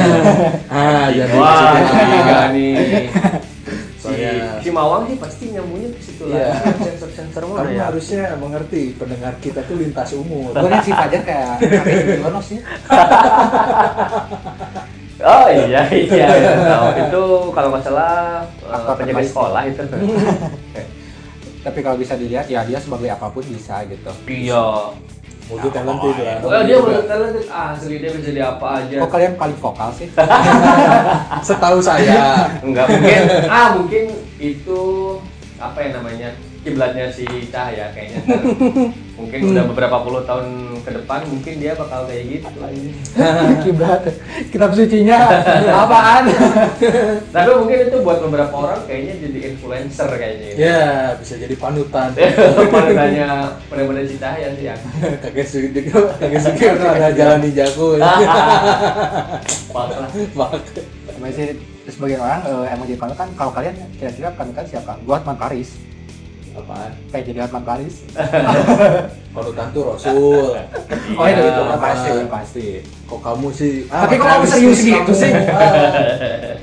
ah 0.76 1.08
jadi 1.08 1.34
Wah, 1.34 1.72
nih. 2.54 2.76
Si, 4.00 4.08
Soalnya- 4.08 4.64
si 4.64 4.70
Mawang 4.72 5.04
sih 5.06 5.16
pasti 5.16 5.46
nyambungnya 5.52 5.92
ke 5.92 6.00
situ 6.02 6.24
Iya. 6.26 6.52
lah. 6.52 6.72
Sensor-sensor 6.82 7.44
mana 7.46 7.58
kamu 7.62 7.72
ya? 7.74 7.84
harusnya 7.86 8.24
mengerti 8.36 8.82
pendengar 8.96 9.36
kita 9.38 9.60
tuh 9.62 9.76
lintas 9.76 10.12
umur 10.14 10.52
gue 10.52 10.68
liat 10.68 10.84
si 10.84 10.92
Fajar 10.92 11.22
kayak 11.22 11.52
kayak 11.60 12.18
Yonos 12.18 12.48
ya 12.50 12.62
Oh 15.20 15.46
iya 15.52 15.84
iya. 15.92 16.28
iya. 16.32 16.56
Tahu. 16.64 16.88
itu 16.96 17.24
kalau 17.52 17.68
nggak 17.70 17.84
salah 17.84 18.40
eh, 18.64 18.96
penjaga 18.96 19.20
sekolah 19.22 19.62
itu. 19.68 19.84
Tapi 21.60 21.80
kalau 21.84 21.98
bisa 22.00 22.16
dilihat 22.16 22.48
ya 22.48 22.64
dia 22.64 22.80
sebagai 22.80 23.12
apa 23.12 23.28
pun 23.32 23.44
bisa 23.44 23.84
gitu. 23.88 24.12
Iya. 24.28 24.96
multi 25.50 25.66
talented 25.74 26.14
lah. 26.22 26.38
Oh, 26.46 26.62
dia 26.62 26.78
multi 26.78 27.04
talented. 27.10 27.46
Asli 27.50 27.96
dia 27.98 28.10
bisa 28.14 28.24
jadi 28.30 28.42
apa 28.54 28.68
aja. 28.86 28.96
kok 29.02 29.12
kalian 29.12 29.34
paling 29.34 29.58
vokal 29.58 29.90
sih? 29.98 30.08
Setahu 31.48 31.82
saya. 31.82 32.54
Enggak 32.62 32.86
mungkin. 32.86 33.22
ah 33.50 33.68
mungkin 33.76 34.04
itu 34.38 34.80
apa 35.60 35.78
yang 35.84 35.94
namanya 36.00 36.30
kiblatnya 36.60 37.08
si 37.08 37.24
Cahaya 37.48 37.92
kayaknya 37.96 38.20
mungkin 39.20 39.52
udah 39.52 39.64
beberapa 39.68 39.98
puluh 40.00 40.24
tahun 40.24 40.80
ke 40.80 40.92
depan 40.96 41.28
mungkin 41.28 41.54
dia 41.60 41.76
bakal 41.76 42.08
kayak 42.08 42.24
gitu 42.28 42.48
Kiblat. 43.68 44.02
Kitab 44.48 44.72
sucinya 44.72 45.20
apaan? 45.76 46.24
tapi 47.36 47.50
mungkin 47.60 47.78
itu 47.92 47.98
buat 48.00 48.24
beberapa 48.24 48.56
orang 48.56 48.82
kayaknya 48.88 49.14
jadi 49.28 49.40
influencer 49.52 50.08
kayaknya 50.16 50.48
ya, 50.56 50.84
bisa 51.20 51.36
jadi 51.36 51.56
panutan. 51.60 52.10
Paling 52.16 52.96
tanya 52.96 53.28
benar-benar 53.68 54.08
si 54.08 54.16
Cahaya 54.16 54.56
sih 54.56 54.66
ya 54.72 54.76
Kakek 55.20 55.48
Sugi, 55.48 55.82
kakek 55.84 56.40
Sugi 56.40 56.64
udah 56.80 56.92
ada 56.96 57.10
jalan 57.12 57.40
ninjaku. 57.44 58.00
parah 59.70 60.10
Mak. 60.36 60.52
Masih 61.20 61.60
sebagian 61.92 62.24
orang 62.24 62.42
eh, 62.48 62.66
emang 62.72 62.88
jadi 62.88 63.00
panutan. 63.00 63.28
Kalau 63.36 63.52
kalian 63.52 63.76
kira-kira 64.00 64.32
panutan 64.32 64.64
siapa? 64.64 64.96
Gua 65.04 65.20
Hotman 65.20 65.36
Paris. 65.36 65.89
Apaan? 66.60 66.92
Kayak 67.10 67.24
jadi 67.26 67.40
Hotman 67.42 67.64
Paris. 67.64 67.96
Panutan 69.30 69.68
tuh 69.76 69.84
Rasul. 69.86 70.54
Oh 71.12 71.26
itu 71.26 71.42
itu 71.42 71.62
Iya, 71.62 71.76
pasti 71.78 72.10
Mas. 72.10 72.28
pasti. 72.30 72.68
Kok 73.06 73.20
kamu 73.20 73.48
sih? 73.52 73.74
Tapi 73.86 74.16
kok 74.16 74.28
kamu 74.28 74.46
serius 74.46 74.80
gitu 74.80 75.00
kamu. 75.06 75.14
sih? 75.16 75.32
Ah. 75.32 76.54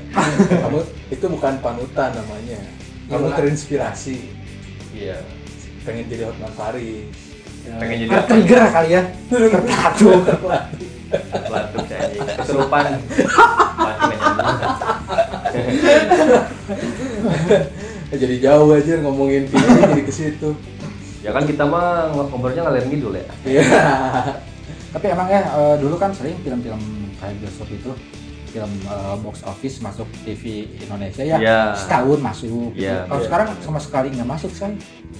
kamu 0.63 0.79
itu 1.09 1.25
bukan 1.27 1.53
panutan 1.57 2.09
namanya. 2.11 2.59
Kamu 3.07 3.23
Gimana? 3.23 3.35
terinspirasi. 3.35 4.17
iya 4.91 5.17
Pengen 5.81 6.05
jadi 6.07 6.23
Hotman 6.25 6.53
Paris. 6.53 7.07
pengen 7.67 7.97
jadi 8.01 8.11
Ah, 8.13 8.23
trigger 8.23 8.61
kali 8.69 8.89
ya. 8.91 9.01
Terpadu. 9.27 10.09
Batuk 11.47 11.87
saya 11.87 12.11
kesurupan. 12.35 12.99
Jadi 18.09 18.35
jauh 18.39 18.71
aja 18.71 18.93
ngomongin 18.99 19.43
film 19.49 19.67
jadi 19.67 20.01
ke 20.01 20.13
situ. 20.13 20.49
ya 21.19 21.31
kan 21.31 21.43
kita 21.43 21.63
mah 21.63 22.07
ngobrolnya 22.13 22.63
ngalir 22.63 22.85
ngidul 22.85 23.13
ya 23.13 23.25
Iya. 23.43 23.63
Tapi 24.93 25.05
emang 25.07 25.27
ya 25.27 25.43
eh, 25.43 25.75
dulu 25.77 25.95
kan 25.95 26.15
sering 26.15 26.39
film-film 26.39 26.79
kayak 27.17 27.35
bioskop 27.37 27.67
itu 27.67 27.91
film 28.47 28.71
eh, 28.81 29.15
box 29.19 29.43
office 29.43 29.81
masuk 29.81 30.07
TV 30.23 30.43
Indonesia 30.79 31.19
ya 31.21 31.35
Iya. 31.37 31.59
setahun 31.75 32.19
masuk. 32.21 32.71
Iya. 32.73 33.03
Kalau 33.05 33.19
Iya. 33.19 33.27
sekarang 33.27 33.47
sama 33.59 33.79
sekali 33.79 34.07
nggak 34.15 34.29
masuk 34.29 34.51
say. 34.51 34.71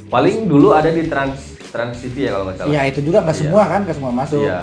paling 0.07 0.47
dulu 0.47 0.71
ada 0.71 0.87
di 0.87 1.03
trans 1.05 1.59
trans 1.67 1.99
TV 1.99 2.29
ya 2.29 2.31
kalau 2.31 2.45
nggak 2.47 2.57
salah 2.57 2.69
Iya 2.69 2.81
itu 2.87 2.99
juga 3.03 3.17
nggak 3.21 3.35
Iya. 3.35 3.43
semua 3.43 3.63
kan, 3.67 3.79
nggak 3.83 3.97
semua 3.97 4.13
masuk. 4.15 4.41
Iya. 4.41 4.59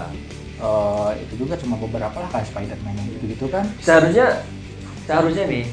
Eh, 0.56 1.10
itu 1.20 1.34
juga 1.36 1.54
cuma 1.54 1.74
beberapa 1.76 2.16
lah 2.16 2.28
kayak 2.30 2.46
Spider-Man 2.48 2.94
yang 2.94 3.08
gitu-gitu 3.12 3.46
kan. 3.52 3.64
seharusnya 3.78 4.40
seharusnya 5.04 5.44
nih 5.44 5.64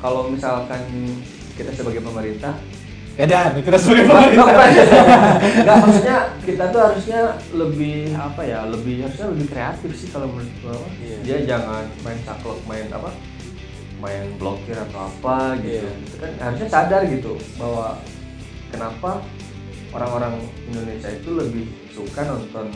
kalau 0.00 0.24
misalkan 0.26 0.80
kita 1.60 1.70
sebagai 1.76 2.00
pemerintah. 2.00 2.56
Beda, 3.20 3.52
kita 3.52 3.76
sebagai 3.76 4.08
Enggak, 4.08 5.76
maksudnya 5.84 6.18
kita 6.40 6.64
tuh 6.72 6.80
harusnya 6.80 7.20
lebih 7.52 8.16
apa 8.16 8.40
ya 8.48 8.64
lebih 8.64 9.04
harusnya 9.04 9.28
lebih 9.28 9.46
kreatif 9.52 9.92
sih 9.92 10.08
kalau 10.08 10.32
menurut 10.32 10.48
gua. 10.64 10.80
Iya. 11.04 11.16
dia 11.20 11.38
jangan 11.44 11.84
main 12.00 12.16
saklek 12.24 12.60
main 12.64 12.88
apa 12.88 13.12
main 14.00 14.24
blokir 14.40 14.72
atau 14.72 15.12
apa 15.12 15.60
gitu. 15.60 15.84
Iya. 15.84 16.00
Gitu 16.08 16.16
kan? 16.16 16.32
Harusnya 16.40 16.68
sadar 16.72 17.00
gitu 17.12 17.36
bahwa 17.60 18.00
kenapa 18.72 19.20
orang-orang 19.92 20.34
Indonesia 20.72 21.10
itu 21.12 21.30
lebih 21.36 21.64
suka 21.92 22.24
nonton 22.24 22.72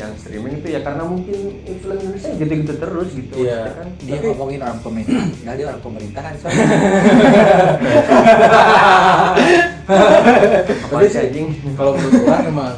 yang 0.00 0.12
streaming 0.16 0.54
itu 0.56 0.68
ya 0.72 0.80
karena 0.80 1.04
mungkin 1.04 1.38
film 1.60 1.96
Indonesia 2.00 2.30
gitu-gitu 2.32 2.72
terus 2.74 3.08
gitu 3.12 3.34
Iya. 3.36 3.60
kan 3.76 3.88
Dia 4.00 4.16
Tapi- 4.16 4.26
ngomongin 4.32 4.60
orang 4.64 4.80
pemerintah, 4.80 5.20
nggak 5.44 5.54
dia 5.54 5.66
orang 5.68 5.82
pemerintahan 5.84 6.34
soalnya. 6.36 6.66
Tapi 10.80 11.06
sih 11.06 11.44
Kalau 11.76 11.92
menurut 11.94 12.22
orang 12.24 12.44
emang 12.46 12.74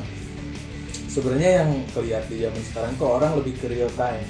sebenarnya 1.06 1.50
yang 1.62 1.70
kelihatan 1.92 2.28
di 2.28 2.36
zaman 2.40 2.62
sekarang 2.66 2.92
kok 2.96 3.10
orang 3.20 3.32
lebih 3.36 3.54
ke 3.56 3.66
real 3.68 3.90
time. 3.94 4.24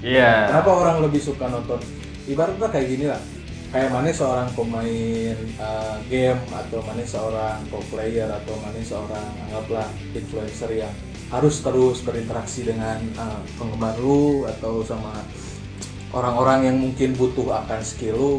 iya 0.00 0.46
Kenapa 0.48 0.70
orang 0.70 0.96
lebih 1.02 1.18
suka 1.18 1.50
nonton? 1.50 1.82
Ibaratnya 2.24 2.68
kayak 2.68 2.88
gini 2.88 3.06
lah. 3.08 3.18
Kayak 3.68 3.92
mana 3.92 4.08
seorang 4.08 4.48
pemain 4.56 5.36
uh, 5.60 5.96
game 6.08 6.40
atau 6.48 6.80
mana 6.80 7.04
seorang 7.04 7.60
pro 7.68 7.84
player 7.92 8.24
atau 8.24 8.56
mana 8.64 8.80
seorang 8.80 9.26
anggaplah 9.44 9.84
influencer 10.14 10.72
yang 10.72 10.94
harus 11.28 11.60
terus 11.60 12.00
berinteraksi 12.00 12.64
dengan 12.64 12.96
uh, 13.20 13.40
penggemar 13.60 13.96
lu 14.00 14.48
atau 14.48 14.80
sama 14.80 15.12
orang-orang 16.16 16.72
yang 16.72 16.76
mungkin 16.80 17.12
butuh 17.16 17.64
akan 17.64 17.80
skill 17.84 18.16
lu. 18.16 18.34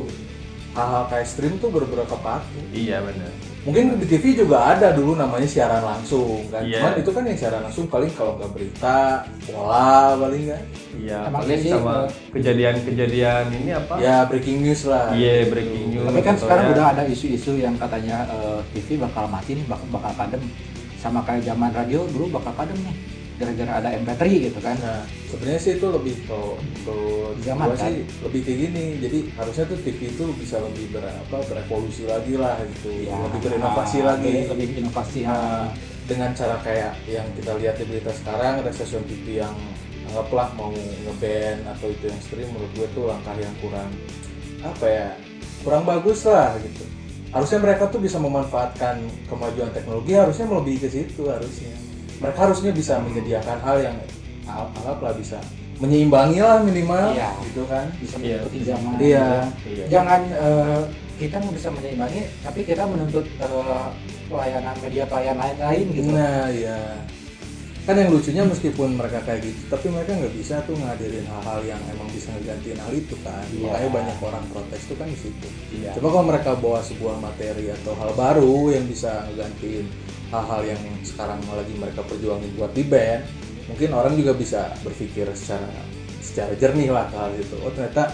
Hal-hal 0.77 1.09
kayak 1.09 1.25
stream 1.25 1.57
tuh 1.57 1.73
beberapa 1.73 2.05
kepake. 2.05 2.77
iya 2.77 3.01
benar 3.01 3.33
Mungkin 3.67 3.99
di 3.99 4.07
TV 4.07 4.39
juga 4.39 4.71
ada 4.71 4.95
dulu 4.95 5.19
namanya 5.19 5.43
siaran 5.43 5.83
langsung 5.83 6.47
kan. 6.47 6.63
Iya. 6.63 6.79
Cuman 6.79 6.93
itu 7.03 7.11
kan 7.11 7.23
yang 7.27 7.37
siaran 7.37 7.61
langsung 7.67 7.85
paling 7.91 8.07
kalau 8.15 8.39
nggak 8.39 8.51
berita, 8.55 9.27
pola 9.51 10.15
paling 10.15 10.43
kan. 10.47 10.63
iya 10.99 11.19
paling 11.31 11.59
sih, 11.59 11.71
sama 11.71 12.07
kejadian-kejadian 12.31 13.43
ini 13.55 13.71
apa 13.75 13.93
Ya 13.99 14.23
breaking 14.31 14.63
news 14.63 14.87
lah. 14.87 15.11
Iya, 15.11 15.51
breaking 15.51 15.85
news. 15.91 16.07
Tapi 16.07 16.21
kan 16.23 16.35
sekarang 16.39 16.65
ya. 16.65 16.71
udah 16.71 16.85
ada 16.95 17.03
isu-isu 17.11 17.59
yang 17.59 17.75
katanya 17.75 18.31
eh, 18.31 18.59
TV 18.79 18.95
bakal 18.95 19.27
mati 19.27 19.59
nih, 19.59 19.65
bakal, 19.67 19.87
bakal 19.91 20.11
padam. 20.15 20.41
Sama 20.99 21.23
kayak 21.23 21.47
zaman 21.47 21.71
radio 21.71 22.03
dulu 22.11 22.39
bakal 22.39 22.53
padam 22.53 22.77
nih. 22.83 22.95
Gara-gara 23.39 23.71
ada 23.79 23.89
MP3 23.95 24.51
gitu 24.51 24.59
kan. 24.59 24.75
Nah, 24.83 25.07
sebenarnya 25.31 25.61
sih 25.63 25.79
itu 25.79 25.87
lebih 25.87 26.15
kalau 26.27 26.59
kalau 26.83 27.31
di 27.39 27.41
Zaman, 27.47 27.71
kan? 27.71 27.87
sih 27.87 27.95
lebih 28.27 28.41
kayak 28.43 28.59
gini. 28.67 28.85
Jadi 28.99 29.19
harusnya 29.39 29.65
tuh 29.71 29.77
TV 29.79 29.99
itu 30.11 30.23
bisa 30.35 30.55
lebih 30.59 30.85
ber, 30.91 31.07
apa, 31.07 31.37
berevolusi 31.47 32.03
lagi 32.03 32.35
lah 32.35 32.59
gitu. 32.67 32.91
Ya, 33.07 33.15
lebih 33.15 33.39
berinovasi 33.47 33.97
ah, 34.03 34.05
lagi. 34.11 34.27
Lebih, 34.27 34.51
lebih 34.51 34.67
inovasi. 34.83 35.19
Nah, 35.23 35.31
ah. 35.31 35.65
dengan 36.03 36.35
cara 36.35 36.59
kayak 36.67 36.93
yang 37.07 37.27
kita 37.39 37.51
lihat 37.55 37.79
di 37.79 37.85
berita 37.87 38.11
sekarang 38.11 38.59
ada 38.59 38.71
stasiun 38.75 39.07
TV 39.07 39.39
yang 39.39 39.55
anggaplah 40.09 40.49
mau 40.57 40.73
ngeband 40.73 41.69
atau 41.69 41.87
itu 41.93 42.09
yang 42.09 42.21
stream 42.25 42.49
menurut 42.49 42.71
gue 42.73 42.87
tuh 42.97 43.05
langkah 43.05 43.37
yang 43.37 43.53
kurang 43.61 43.89
apa 44.65 44.85
ya 44.89 45.07
kurang 45.61 45.83
bagus 45.85 46.25
lah 46.25 46.57
gitu 46.65 46.83
harusnya 47.29 47.59
mereka 47.59 47.83
tuh 47.87 47.99
bisa 47.99 48.17
memanfaatkan 48.17 48.95
kemajuan 49.25 49.69
teknologi 49.69 50.13
harusnya 50.13 50.45
melebihi 50.45 50.79
ke 50.79 50.89
situ 50.89 51.21
harusnya 51.25 51.73
mereka 52.17 52.39
harusnya 52.41 52.71
bisa 52.71 52.97
menyediakan 52.99 53.57
hal 53.61 53.77
yang 53.79 53.95
a- 54.43 54.65
anggaplah 54.75 55.13
bisa 55.13 55.37
menyeimbangi 55.77 56.39
lah 56.39 56.59
minimal 56.59 57.15
Iya. 57.15 57.31
gitu 57.45 57.63
kan 57.63 57.87
bisa 57.95 58.15
Iya. 58.19 58.43
mengikuti 58.43 58.59
zaman. 58.67 58.93
Iya. 58.99 59.27
Iya. 59.63 59.85
Jangan 59.87 60.21
eh, 60.27 60.81
kita 61.15 61.35
mau 61.39 61.51
bisa 61.51 61.69
menyeimbangi, 61.71 62.21
tapi 62.43 62.59
kita 62.63 62.83
menuntut 62.83 63.23
eh, 63.23 63.87
pelayanan 64.27 64.75
media 64.83 65.03
pelayanan 65.07 65.55
lain 65.55 65.85
gitu. 65.89 66.09
Nah, 66.11 66.51
ya. 66.51 66.77
Kan 67.89 67.97
yang 67.97 68.13
lucunya 68.13 68.43
meskipun 68.45 68.89
mereka 68.93 69.17
kayak 69.25 69.41
gitu, 69.49 69.61
tapi 69.65 69.89
mereka 69.89 70.13
nggak 70.13 70.33
bisa 70.37 70.61
tuh 70.61 70.77
ngadirin 70.77 71.25
hal-hal 71.25 71.59
yang 71.65 71.81
emang 71.89 72.05
bisa 72.13 72.29
ngegantiin 72.37 72.77
hal 72.77 72.93
itu 72.93 73.15
kan. 73.25 73.41
Iya. 73.49 73.65
Makanya 73.65 73.89
banyak 73.97 74.17
orang 74.21 74.43
protes 74.53 74.81
tuh 74.85 74.93
kan 74.93 75.09
di 75.09 75.17
situ. 75.17 75.47
Iya. 75.73 75.97
Coba 75.97 76.07
kalau 76.13 76.25
mereka 76.29 76.49
bawa 76.53 76.79
sebuah 76.85 77.17
materi 77.17 77.73
atau 77.73 77.97
hal 77.97 78.13
baru 78.13 78.77
yang 78.77 78.85
bisa 78.85 79.25
ngegantiin 79.33 79.89
hal-hal 80.29 80.61
yang 80.61 80.81
sekarang 81.01 81.41
lagi 81.49 81.73
mereka 81.73 82.05
perjuangin 82.05 82.53
buat 82.53 82.69
di 82.77 82.85
band, 82.85 83.25
mungkin 83.65 83.89
orang 83.97 84.13
juga 84.13 84.37
bisa 84.37 84.69
berpikir 84.85 85.25
secara 85.33 85.65
secara 86.21 86.53
jernih 86.61 86.93
lah 86.93 87.09
ke 87.09 87.17
hal 87.17 87.33
itu. 87.33 87.57
Oh 87.65 87.73
ternyata 87.73 88.13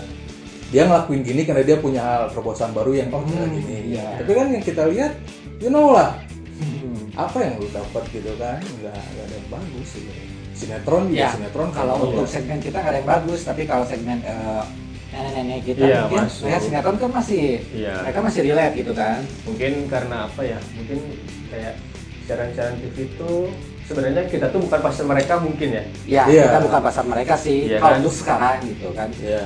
dia 0.72 0.88
ngelakuin 0.88 1.20
gini 1.22 1.44
karena 1.44 1.67
dia 1.67 1.77
punya 1.77 2.00
hal 2.00 2.24
terobosan 2.32 2.72
baru 2.72 2.96
yang 2.96 3.12
oh 3.12 3.27
Hmm, 3.27 3.51
gini. 3.51 3.91
iya. 3.91 4.24
Tapi 4.24 4.32
kan 4.32 4.48
yang 4.55 4.63
kita 4.63 4.88
lihat, 4.88 5.20
you 5.60 5.67
know 5.67 5.91
lah, 5.91 6.15
Hmm. 6.56 7.12
apa 7.14 7.38
yang 7.38 7.54
lu 7.58 7.68
dapat 7.68 8.04
gitu 8.10 8.32
kan 8.36 8.60
nggak 8.60 8.96
nggak 8.96 9.24
ada 9.24 9.36
yang 9.36 9.48
bagus 9.50 9.88
sih 9.92 10.08
sinetron 10.54 11.04
juga 11.08 11.20
Ya, 11.20 11.30
sinetron 11.30 11.70
kalau 11.70 11.94
kan 11.94 12.06
untuk 12.08 12.26
segmen 12.26 12.58
kita 12.58 12.78
nggak 12.78 12.90
ada 12.90 13.00
yang 13.00 13.10
bagus, 13.10 13.40
tapi 13.44 13.62
kalau 13.64 13.84
segmen 13.84 14.24
eh, 14.24 14.64
nenek-nenek 15.12 15.60
kita 15.66 15.84
Iya, 15.84 16.00
mungkin 16.02 16.20
masuk. 16.24 16.44
lihat 16.48 16.62
sinetron 16.62 16.96
kan 16.96 17.12
masih 17.12 17.44
Iya. 17.72 17.94
mereka 18.02 18.20
masih 18.22 18.42
relate 18.42 18.74
gitu 18.74 18.92
kan. 18.94 19.20
mungkin 19.44 19.72
karena 19.86 20.18
apa 20.26 20.42
ya 20.42 20.60
mungkin 20.74 20.98
kayak 21.46 21.74
siaran-siaran 22.24 22.76
TV 22.80 22.96
itu 23.06 23.32
sebenarnya 23.86 24.24
kita 24.26 24.46
tuh 24.50 24.60
bukan 24.64 24.80
pasar 24.82 25.06
mereka 25.06 25.34
mungkin 25.38 25.70
ya 25.70 25.84
Ya, 26.08 26.24
Iya. 26.26 26.44
kita 26.48 26.60
bukan 26.64 26.82
pasar 26.82 27.04
mereka 27.04 27.36
sih. 27.36 27.68
Iya 27.68 27.78
kalau 27.78 27.92
kan? 27.92 28.02
untuk 28.02 28.16
sekarang 28.16 28.58
gitu 28.64 28.88
kan. 28.92 29.10
ya 29.20 29.44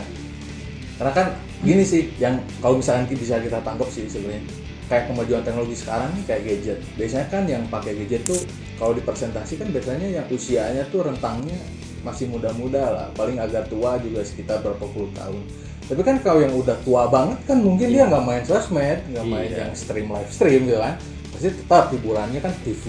karena 0.95 1.11
kan 1.11 1.27
gini 1.59 1.81
sih 1.81 2.01
yang 2.17 2.37
kalau 2.59 2.77
misalkan 2.77 3.09
bisa 3.09 3.39
kita 3.39 3.57
tangkap 3.59 3.87
sih 3.89 4.05
sebenarnya 4.05 4.45
kayak 4.89 5.05
kemajuan 5.05 5.45
teknologi 5.45 5.77
sekarang 5.77 6.09
nih 6.11 6.25
kayak 6.25 6.41
gadget 6.43 6.79
biasanya 6.97 7.27
kan 7.29 7.43
yang 7.45 7.63
pakai 7.69 7.93
gadget 7.95 8.25
tuh 8.25 8.41
kalau 8.75 8.91
dipresentasikan 8.91 9.69
biasanya 9.69 10.07
yang 10.09 10.25
usianya 10.27 10.83
tuh 10.89 11.05
rentangnya 11.05 11.55
masih 12.01 12.25
muda-muda 12.27 12.83
lah 12.89 13.07
paling 13.13 13.37
agak 13.37 13.69
tua 13.69 13.99
juga 13.99 14.23
sekitar 14.23 14.59
berapa 14.59 14.81
puluh 14.81 15.11
tahun 15.13 15.43
tapi 15.85 16.01
kan 16.01 16.17
kalau 16.21 16.39
yang 16.39 16.53
udah 16.53 16.77
tua 16.81 17.05
banget 17.05 17.37
kan 17.45 17.57
mungkin 17.59 17.89
dia 17.89 18.05
Iya. 18.05 18.09
nggak 18.09 18.23
main 18.23 18.43
sosmed 18.43 18.99
nggak 19.09 19.25
main 19.25 19.49
Iya. 19.49 19.57
yang 19.63 19.71
stream 19.73 20.07
live 20.07 20.29
stream 20.29 20.61
gitu 20.65 20.79
kan 20.79 20.95
pasti 21.29 21.49
tetap 21.53 21.85
hiburannya 21.89 22.39
kan 22.39 22.53
TV 22.61 22.83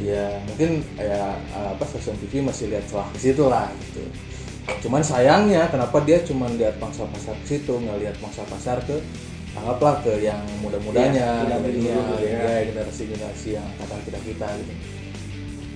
Iya, 0.00 0.26
mungkin 0.42 0.70
ya 0.96 1.36
apa 1.52 1.84
stasiun 1.84 2.16
TV 2.18 2.40
masih 2.40 2.72
lihat 2.72 2.88
celah 2.88 3.08
ke 3.12 3.18
situ 3.20 3.44
lah 3.44 3.68
gitu. 3.78 4.02
Cuman 4.78 5.00
sayangnya 5.00 5.64
kenapa 5.68 6.02
dia 6.02 6.20
cuma 6.20 6.44
lihat 6.50 6.76
pangsa 6.76 7.08
pasar 7.08 7.32
ke 7.40 7.46
situ, 7.48 7.72
nggak 7.72 7.98
lihat 8.00 8.16
pangsa 8.18 8.42
pasar 8.44 8.76
ke 8.84 8.96
anggaplah 9.58 9.94
ke 10.00 10.12
yang 10.20 10.40
muda-mudanya 10.58 11.26
Iya, 11.42 11.56
milenial 11.58 12.00
dulu, 12.06 12.16
ya, 12.20 12.40
ya. 12.40 12.58
generasi-generasi 12.66 13.48
yang 13.54 13.68
kata 13.76 13.94
kita 14.02 14.18
kita 14.22 14.46
gitu 14.56 14.72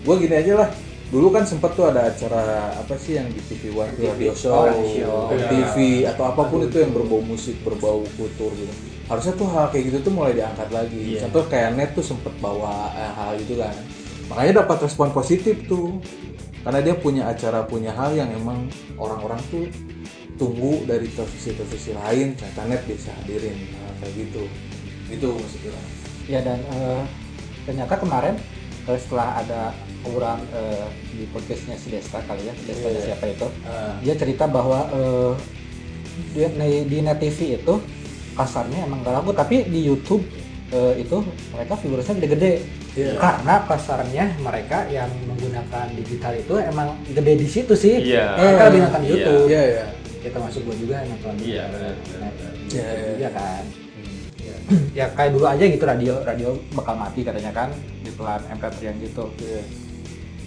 gue 0.03 0.15
gini 0.19 0.35
aja 0.35 0.53
lah 0.57 0.69
dulu 1.09 1.29
kan 1.29 1.45
sempet 1.45 1.71
tuh 1.73 1.87
ada 1.87 2.09
acara 2.09 2.43
apa 2.75 2.95
sih 2.97 3.15
yang 3.15 3.29
di 3.29 3.39
TV 3.43 3.69
One 3.71 3.93
tuh 3.93 4.09
TV. 4.09 4.11
radio 4.11 4.33
show, 4.33 4.65
show. 4.89 5.29
TV 5.29 5.77
atau 6.05 6.25
apa 6.27 6.43
pun 6.45 6.65
itu 6.65 6.77
yang 6.79 6.91
berbau 6.91 7.21
musik 7.21 7.61
berbau 7.61 8.01
kultur 8.13 8.49
gitu 8.51 8.73
harusnya 9.05 9.35
tuh 9.35 9.45
hal 9.47 9.69
kayak 9.69 9.93
gitu 9.93 9.99
tuh 10.01 10.13
mulai 10.13 10.33
diangkat 10.33 10.69
lagi 10.69 11.03
Iya. 11.15 11.29
contoh 11.29 11.45
kayak 11.47 11.77
net 11.77 11.91
tuh 11.93 12.03
sempet 12.03 12.33
bawa 12.39 12.91
eh, 12.93 13.13
hal 13.13 13.37
itu 13.37 13.55
kan 13.55 13.77
makanya 14.27 14.53
dapat 14.59 14.79
respon 14.83 15.13
positif 15.13 15.61
tuh 15.67 16.01
karena 16.63 16.81
dia 16.81 16.95
punya 16.95 17.29
acara 17.29 17.61
punya 17.63 17.93
hal 17.93 18.15
yang 18.15 18.33
emang 18.33 18.65
orang-orang 18.97 19.43
tuh 19.51 19.69
tunggu 20.35 20.83
dari 20.85 21.07
televisi-televisi 21.09 21.93
lain 21.95 22.35
ternyata 22.35 22.63
net 22.67 22.83
bisa 22.85 23.13
hadirin 23.15 23.57
Nah, 23.73 23.93
kayak 23.99 24.13
gitu 24.17 24.43
gitu 25.09 25.29
maksudnya 25.33 25.73
Ya 26.25 26.41
dan 26.41 26.59
eh, 26.65 27.03
ternyata 27.63 27.95
kemarin 27.97 28.35
eh, 28.85 28.99
setelah 28.99 29.39
ada 29.39 29.63
obrolan 30.03 30.41
eh, 30.51 30.87
di 31.13 31.25
podcastnya 31.29 31.77
si 31.77 31.91
Desta 31.91 32.19
kali 32.21 32.43
ya, 32.43 32.55
Desta 32.61 32.89
Iya. 32.89 33.01
siapa 33.05 33.27
itu, 33.29 33.47
Ah, 33.63 33.95
dia 34.01 34.15
cerita 34.15 34.45
bahwa 34.47 34.87
eh, 34.91 35.33
di, 36.33 36.43
di- 36.87 37.03
net 37.03 37.19
TV 37.19 37.57
itu 37.57 37.75
kasarnya 38.33 38.83
emang 38.83 39.03
gak 39.03 39.15
laku, 39.15 39.31
tapi 39.31 39.63
di 39.65 39.81
YouTube 39.83 40.25
eh, 40.71 40.99
itu 40.99 41.21
mereka 41.51 41.77
viewersnya 41.77 42.15
gede-gede. 42.19 42.53
Iya. 42.93 43.17
Karena 43.17 43.55
kasarnya 43.63 44.25
mereka 44.39 44.85
yang 44.89 45.09
menggunakan 45.25 45.87
digital 45.93 46.33
itu 46.35 46.55
emang 46.59 46.89
gede 47.09 47.33
di 47.37 47.47
situ 47.47 47.73
sih. 47.73 47.95
Iya. 48.05 48.37
Mereka 48.37 48.63
lebih 48.69 48.81
nonton 48.81 49.03
Iya. 49.03 49.11
YouTube. 49.13 49.47
iya 49.49 49.63
iya 49.65 49.87
Kita 50.23 50.39
masuk 50.39 50.63
gua 50.63 50.77
juga. 50.79 50.97
Iya, 51.03 51.65
benar, 51.69 51.95
benar. 51.99 52.33
Iya, 52.71 52.87
iya. 52.95 53.13
Iya 53.19 53.31
kan. 53.39 53.65
ya 54.95 55.07
kayak 55.13 55.31
dulu 55.35 55.45
aja 55.45 55.65
gitu 55.65 55.83
radio 55.83 56.15
radio 56.23 56.55
bakal 56.73 56.95
mati 56.95 57.21
katanya 57.21 57.51
kan 57.51 57.69
di 58.01 58.11
pelan 58.15 58.41
MP3 58.49 58.79
yang 58.85 58.97
gitu 59.01 59.25
Iya. 59.37 59.61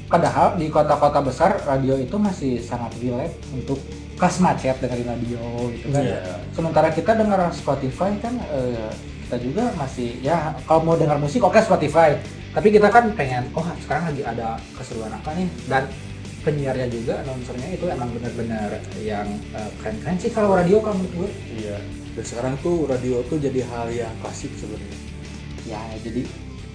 padahal 0.08 0.56
di 0.56 0.68
kota-kota 0.68 1.20
besar 1.20 1.52
radio 1.62 1.94
itu 1.96 2.16
masih 2.16 2.58
sangat 2.58 2.96
relate 2.98 3.36
untuk 3.52 3.78
kelas 4.16 4.40
macet 4.40 4.78
dengerin 4.80 5.10
radio 5.10 5.44
gitu 5.70 5.88
kan 5.92 6.02
Iya. 6.02 6.22
sementara 6.52 6.90
kita 6.90 7.12
dengar 7.14 7.40
Spotify 7.52 8.16
kan 8.18 8.40
eh, 8.40 8.90
kita 9.28 9.38
juga 9.42 9.64
masih 9.76 10.16
ya 10.22 10.54
kalau 10.64 10.82
mau 10.84 10.96
dengar 10.96 11.20
musik 11.20 11.42
oke 11.42 11.60
Spotify 11.60 12.16
tapi 12.52 12.72
kita 12.72 12.88
kan 12.88 13.12
pengen 13.14 13.52
oh 13.52 13.68
sekarang 13.84 14.10
lagi 14.10 14.24
ada 14.24 14.56
keseruan 14.74 15.12
apa 15.12 15.36
nih 15.36 15.48
dan 15.68 15.84
penyiarnya 16.46 16.88
juga 16.88 17.14
announcernya 17.20 17.68
itu 17.74 17.86
emang 17.86 18.10
benar-benar 18.12 18.70
yang 19.02 19.26
eh, 19.52 19.70
keren-keren 19.76 20.16
sih 20.16 20.30
kalau 20.30 20.54
radio 20.54 20.78
kalau 20.80 20.96
menurut 20.96 21.26
gue 21.26 21.30
Iya. 21.58 21.78
dan 22.14 22.24
sekarang 22.24 22.54
tuh 22.62 22.86
radio 22.86 23.26
tuh 23.26 23.38
jadi 23.38 23.66
hal 23.66 23.90
yang 23.90 24.14
klasik 24.22 24.54
sebenarnya 24.54 24.98
ya 25.66 25.82
jadi 26.00 26.22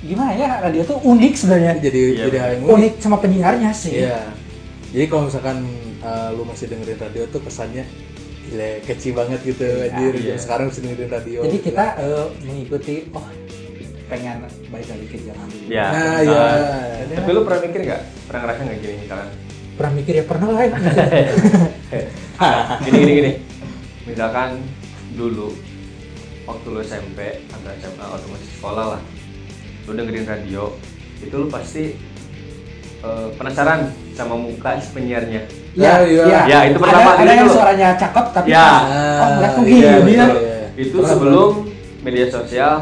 gimana 0.01 0.33
ya 0.35 0.51
radio 0.61 0.83
tuh 0.83 0.99
unik 0.99 1.33
sebenarnya 1.35 1.73
jadi 1.79 2.03
Iya, 2.11 2.25
jadi 2.27 2.37
hal 2.37 2.51
yang 2.53 2.63
unik 2.69 2.93
sama 2.99 3.17
penyiarnya 3.17 3.71
sih 3.71 4.03
Iya. 4.03 4.21
Jadi 4.91 5.07
kalau 5.07 5.31
misalkan 5.31 5.63
uh, 6.03 6.35
lu 6.35 6.43
masih 6.43 6.67
dengerin 6.67 6.99
radio 6.99 7.23
tuh 7.31 7.39
kesannya 7.39 7.87
gile 8.43 8.83
keci 8.83 9.15
banget 9.15 9.39
gitu 9.45 9.63
anjir. 9.87 10.13
iya. 10.19 10.35
Sekarang 10.35 10.67
masih 10.67 10.83
dengerin 10.83 11.07
radio. 11.09 11.39
jadi 11.47 11.59
kita 11.61 11.85
eh, 11.97 12.27
mengikuti 12.43 13.07
oh 13.13 13.23
pengen 14.11 14.43
balik 14.67 14.91
lagi 14.91 15.07
ke 15.07 15.17
zaman 15.23 15.47
dulu 15.47 15.71
Ya. 15.71 15.87
Nah, 15.87 16.03
nah, 16.03 16.19
iya. 16.19 17.15
Tapi 17.15 17.31
lu 17.31 17.47
pernah 17.47 17.61
mikir 17.63 17.81
nggak? 17.87 18.03
Pernah 18.27 18.41
ngerasa 18.43 18.61
nggak 18.67 18.79
gini 18.83 18.95
misalkan? 18.99 19.29
Pernah 19.81 19.93
mikir 19.97 20.15
ya 20.15 20.25
pernah 20.25 20.49
lah 20.51 20.61
ya 20.61 20.77
gini 22.85 22.99
gini 22.99 23.13
gini. 23.15 23.33
Misalkan 24.05 24.49
dulu 25.13 25.53
waktu 26.45 26.67
lu 26.69 26.79
SMP 26.81 27.19
atau 27.47 27.69
SMA 27.75 28.05
atau 28.05 28.29
masih 28.29 28.49
sekolah 28.53 28.85
lah, 28.97 29.01
lu 29.85 29.91
dengerin 29.93 30.25
radio, 30.25 30.63
itu 31.19 31.33
lu 31.33 31.47
pasti 31.47 31.95
eh, 33.01 33.27
penasaran 33.35 33.89
sama 34.13 34.35
muka 34.35 34.77
si 34.77 34.91
penyiarnya. 34.91 35.43
Ya, 35.73 36.03
iya. 36.03 36.25
Ya, 36.45 36.59
itu 36.67 36.77
pertama 36.77 37.15
ada, 37.15 37.15
ada 37.15 37.23
dulu 37.23 37.33
yang 37.33 37.47
tuh. 37.47 37.55
suaranya 37.55 37.89
cakep 37.95 38.25
tapi 38.35 38.47
Ya. 38.51 38.67
oh 39.17 39.29
ngeliat 39.31 39.53
tuh 39.55 39.63
Iya, 39.65 39.93
gini 39.97 40.13
ya. 40.13 40.27
Iya. 40.27 40.59
Itu 40.77 40.97
Pernah, 40.99 41.09
sebelum 41.09 41.49
media 42.01 42.27
sosial, 42.27 42.73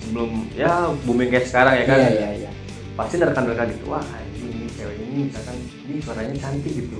sebelum 0.00 0.30
ya 0.52 0.72
booming 1.02 1.28
kayak 1.28 1.44
sekarang 1.44 1.74
ya 1.76 1.84
kan. 1.84 1.96
iya 1.98 2.10
iya 2.10 2.28
iya 2.38 2.50
Pasti 2.92 3.16
nerka-nerka 3.16 3.64
gitu, 3.68 3.84
wah 3.88 4.04
anjing 4.04 4.48
ini 4.48 4.68
cewek 4.70 4.96
ini 5.00 5.26
misalkan 5.26 5.56
ini 5.84 5.98
suaranya 5.98 6.34
cantik 6.34 6.72
gitu. 6.72 6.98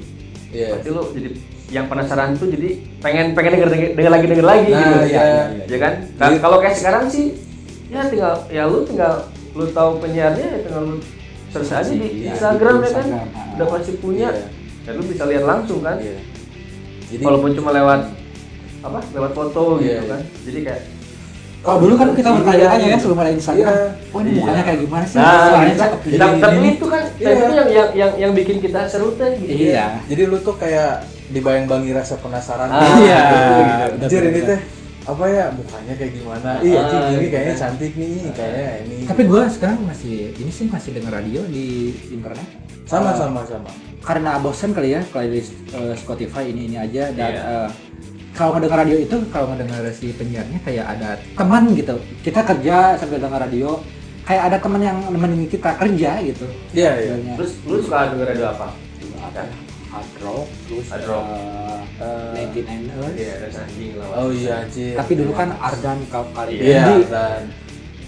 Iya. 0.51 0.77
Pasti 0.77 0.88
lo 0.88 1.03
jadi 1.09 1.29
yang 1.73 1.87
penasaran 1.88 2.37
tuh 2.37 2.47
jadi 2.47 2.68
pengen 3.01 3.33
pengen 3.33 3.57
denger 3.57 3.68
denger, 3.71 3.88
denger 3.95 4.12
lagi 4.12 4.27
denger 4.29 4.47
lagi 4.47 4.68
Nah, 4.68 4.79
gitu. 4.79 4.97
iya, 5.09 5.23
iya, 5.25 5.64
Ya 5.64 5.79
kan? 5.79 5.92
Nah, 6.12 6.27
Jadi- 6.29 6.40
kalau 6.40 6.57
kayak 6.61 6.77
sekarang 6.77 7.05
sih 7.09 7.25
ya 7.88 8.05
tinggal 8.07 8.35
ya 8.49 8.62
lu 8.64 8.85
tinggal 8.85 9.29
lu 9.53 9.64
tahu 9.68 9.97
penyiarnya 9.99 10.47
ya 10.47 10.59
tinggal 10.62 10.83
lu 10.87 10.97
search 11.49 11.71
aja 11.71 11.88
di 11.90 12.09
Iya, 12.23 12.33
Instagram 12.33 12.75
ya 12.79 12.90
kan. 12.90 13.05
Instagram, 13.05 13.29
ah. 13.31 13.55
Udah 13.57 13.66
pasti 13.71 13.92
punya. 13.97 14.29
Iya. 14.31 14.47
Dan 14.83 14.92
lu 14.95 15.05
bisa 15.07 15.25
lihat 15.25 15.45
langsung 15.47 15.81
kan. 15.81 15.97
Iya. 15.97 16.16
Jadi 17.09 17.23
Walaupun 17.23 17.51
cuma 17.53 17.71
lewat 17.71 18.01
apa? 18.83 19.01
Lewat 19.11 19.33
foto 19.33 19.64
Iya, 19.77 19.81
gitu 19.81 19.92
iya. 19.95 20.11
kan. 20.11 20.21
Jadi 20.42 20.59
kayak 20.61 20.83
kalau 21.62 21.79
dulu 21.79 21.94
kan 21.94 22.09
kita 22.11 22.29
bertanya-tanya 22.33 22.87
ya 22.88 22.98
sebelum 22.98 23.18
ada 23.18 23.33
Instagram 23.33 23.62
Iya. 23.64 23.87
oh 24.11 24.18
ini 24.18 24.29
Iya. 24.29 24.37
mukanya 24.37 24.62
kayak 24.62 24.79
gimana 24.81 25.05
sih 25.05 25.16
Nah, 25.16 25.31
suaranya 25.40 25.62
kan. 25.68 25.79
cakep 25.79 25.98
Jadi 26.03 26.18
tapi, 26.18 26.37
tapi 26.37 26.57
ini- 26.57 26.72
itu 26.72 26.87
kan 26.87 27.03
Iya. 27.14 27.31
itu 27.31 27.53
yang 27.53 27.68
yang 27.70 27.88
yang 27.92 28.11
yang 28.18 28.33
bikin 28.33 28.57
kita 28.59 28.81
seru 28.85 29.09
teh 29.14 29.31
gitu. 29.37 29.51
iya 29.64 29.87
jadi 30.05 30.22
lu 30.25 30.38
tuh 30.38 30.55
kayak 30.55 30.92
dibayang-bangi 31.29 31.90
rasa 31.92 32.14
penasaran. 32.16 32.68
Ah, 32.68 32.83
Iya. 32.94 33.20
Gitu. 33.25 34.05
Anjir 34.05 34.20
ini 34.20 34.31
Benar-benar. 34.37 34.48
teh 34.51 34.61
apa 35.03 35.25
ya 35.27 35.44
mukanya 35.51 35.94
kayak 35.96 36.12
gimana? 36.12 36.51
Iya, 36.61 36.77
Ah, 36.77 36.83
anjing 36.85 37.03
ini 37.03 37.16
gitu 37.16 37.33
kayaknya 37.33 37.55
cantik 37.57 37.92
nih, 37.96 38.14
kayaknya 38.31 38.68
ini. 38.81 38.96
tapi 39.03 39.22
gue 39.25 39.42
sekarang 39.48 39.79
masih 39.83 40.14
ini 40.33 40.51
sih 40.53 40.66
masih 40.68 40.90
denger 40.92 41.12
radio 41.12 41.40
di 41.44 41.66
internet 42.09 42.46
sama 42.85 43.11
Eh, 43.11 43.16
sama 43.16 43.40
sama. 43.42 43.70
karena 44.01 44.38
bosen 44.38 44.70
kali 44.70 44.92
ya 44.92 45.03
playlist 45.05 45.55
eh, 45.70 45.94
Spotify 45.96 46.46
ini 46.46 46.66
ini 46.66 46.77
aja 46.77 47.11
dan 47.11 47.31
Iya. 47.31 47.42
eh, 47.42 47.68
kalau 48.33 48.51
ngedengar 48.53 48.79
radio 48.81 48.97
itu 48.97 49.16
kalau 49.29 49.47
ngedengar 49.49 49.85
si 49.90 50.11
penyiarnya 50.11 50.59
kayak 50.61 50.87
ada 50.88 51.09
teman 51.33 51.73
gitu 51.73 51.95
kita 52.21 52.40
kerja 52.42 52.77
sambil 52.97 53.18
dengar 53.18 53.40
radio 53.40 53.77
kayak 54.23 54.42
ada 54.49 54.57
teman 54.57 54.81
yang 54.81 54.99
nemenin 55.07 55.45
kita 55.47 55.75
kerja 55.75 56.11
gitu 56.23 56.47
Iya, 56.73 56.90
iya. 56.95 57.12
Sebenarnya. 57.12 57.35
Terus 57.37 57.53
lu 57.62 57.77
suka 57.79 57.99
denger 58.09 58.27
radio 58.29 58.47
apa? 58.49 58.68
ada 59.23 59.42
hard 59.88 60.11
rock 60.18 60.47
terus 60.66 60.87
Hard 60.88 61.05
rock. 61.05 61.25
eh, 62.01 62.49
99 62.51 62.90
Earth 62.90 63.14
Iya, 63.14 63.35
anjing 63.55 63.90
lah. 63.95 64.09
Oh 64.16 64.29
iya 64.29 64.53
anjir. 64.61 64.95
tapi 64.97 65.12
dulu 65.14 65.33
kan 65.33 65.49
Ardan 65.55 65.99
kau 66.09 66.25
kali 66.33 66.53
Iya, 66.57 66.83
Dendi. 66.83 66.99
dan 67.07 67.42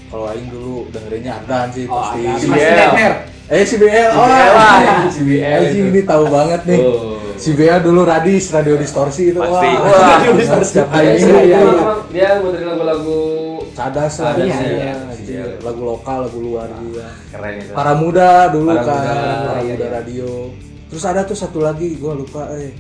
kalau 0.09 0.25
aing 0.27 0.49
dulu 0.49 0.89
dengerinnya 0.89 1.33
Ardan 1.39 1.67
sih 1.69 1.85
oh 1.85 1.95
pasti. 1.95 2.21
Ardan. 2.25 3.13
Eh 3.45 3.61
oh 3.61 3.67
CBL 3.69 4.11
lah, 4.11 4.41
anjing. 5.05 5.13
CBL 5.13 5.61
Anjing 5.61 5.85
itu. 5.85 5.93
ini 5.93 6.01
tahu 6.03 6.25
banget 6.27 6.61
nih. 6.65 6.81
Si 7.35 7.51
BL 7.53 7.81
dulu 7.81 8.03
radis, 8.03 8.49
radio 8.49 8.75
distorsi 8.75 9.31
itu. 9.31 9.39
Pasti. 9.39 9.69
Wah, 9.69 9.83
Wah. 9.83 10.09
radio 10.17 10.31
distorsi 10.35 10.69
setiap 10.71 10.89
hari. 10.89 11.07
Iya, 11.07 11.15
Iya, 11.15 11.27
iya, 11.27 11.41
iya, 11.43 11.59
iya. 11.61 11.93
Dia 12.09 12.29
muterin 12.39 12.69
lagu-lagu 12.71 13.19
Cadas 13.75 14.15
lah. 14.19 14.33
Cadas, 14.33 14.47
iya, 14.47 14.59
iya. 14.65 14.95
anjir. 15.11 15.47
Lagu 15.61 15.81
lokal, 15.83 16.19
lagu 16.25 16.39
luar 16.39 16.69
juga. 16.73 17.07
keren 17.29 17.55
itu. 17.59 17.73
Para 17.73 17.93
muda 17.95 18.29
dulu 18.49 18.71
Para 18.71 18.83
kan, 18.83 18.95
Muda. 18.95 19.45
para 19.45 19.61
Iya, 19.61 19.75
muda 19.75 19.85
iya. 19.85 19.93
radio. 19.93 20.31
Terus 20.87 21.05
ada 21.05 21.21
tuh 21.23 21.35
satu 21.35 21.59
lagi, 21.59 21.99
gua 21.99 22.15
lupa 22.15 22.47
eh. 22.55 22.71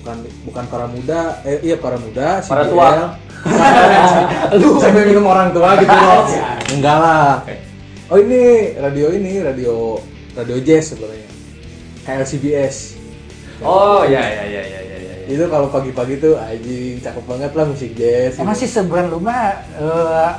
Bukan 0.00 0.16
bukan 0.44 0.64
para 0.66 0.86
muda, 0.88 1.20
eh 1.44 1.60
iya 1.62 1.76
para 1.76 1.94
muda, 1.94 2.40
si 2.40 2.48
Para 2.48 2.64
BL. 2.64 2.72
tua. 2.72 2.90
Lu 4.60 4.76
sampai 4.76 5.04
minum 5.06 5.24
orang 5.24 5.48
tua 5.50 5.78
gitu 5.78 5.92
loh. 5.92 6.24
Iya. 6.26 6.44
Enggak 6.74 6.96
lah. 6.98 7.32
Oh 8.08 8.18
ini 8.18 8.74
radio 8.74 9.14
ini 9.14 9.38
radio 9.38 9.94
radio 10.34 10.56
jazz 10.58 10.90
sebenarnya. 10.90 11.30
KLCBS. 12.02 12.99
Oh, 13.60 14.02
iya 14.02 14.20
iya 14.20 14.44
iya 14.46 14.62
iya 14.64 14.80
iya 14.80 14.98
iya. 14.98 15.14
Itu 15.28 15.44
kalau 15.46 15.68
pagi-pagi 15.68 16.16
tuh 16.16 16.34
anjing 16.34 16.96
cakep 16.98 17.24
banget 17.24 17.50
lah 17.52 17.64
musik 17.64 17.92
jazz. 17.92 18.36
emang 18.36 18.52
gitu. 18.52 18.64
sih 18.64 18.70
sebulan 18.72 19.06
rumah 19.08 19.40
eh, 19.76 20.30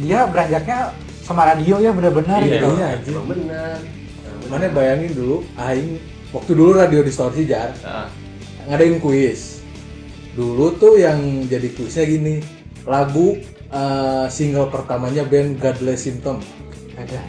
dia 0.00 0.24
beranjaknya 0.24 0.90
sama 1.22 1.46
radio 1.46 1.78
ya 1.78 1.92
benar-benar 1.92 2.40
Iya, 2.40 2.48
gitu 2.58 2.68
iya, 2.74 2.86
anjing. 2.96 3.12
emang 3.12 3.26
benar. 3.28 3.76
Mana 4.48 4.66
bayangin 4.68 5.12
dulu, 5.12 5.36
aing 5.54 5.96
waktu 6.30 6.50
dulu 6.52 6.70
radio 6.74 7.00
distorsi 7.00 7.44
jar 7.44 7.72
Nah, 7.80 8.08
ngadain 8.66 8.98
kuis. 8.98 9.60
Dulu 10.32 10.76
tuh 10.76 10.96
yang 10.96 11.20
jadi 11.44 11.68
kuisnya 11.70 12.04
gini, 12.04 12.40
lagu 12.82 13.36
eh, 13.68 14.26
single 14.28 14.68
pertamanya 14.68 15.22
band 15.22 15.56
Godless 15.56 16.02
Symptom. 16.02 16.40
ada 16.94 17.20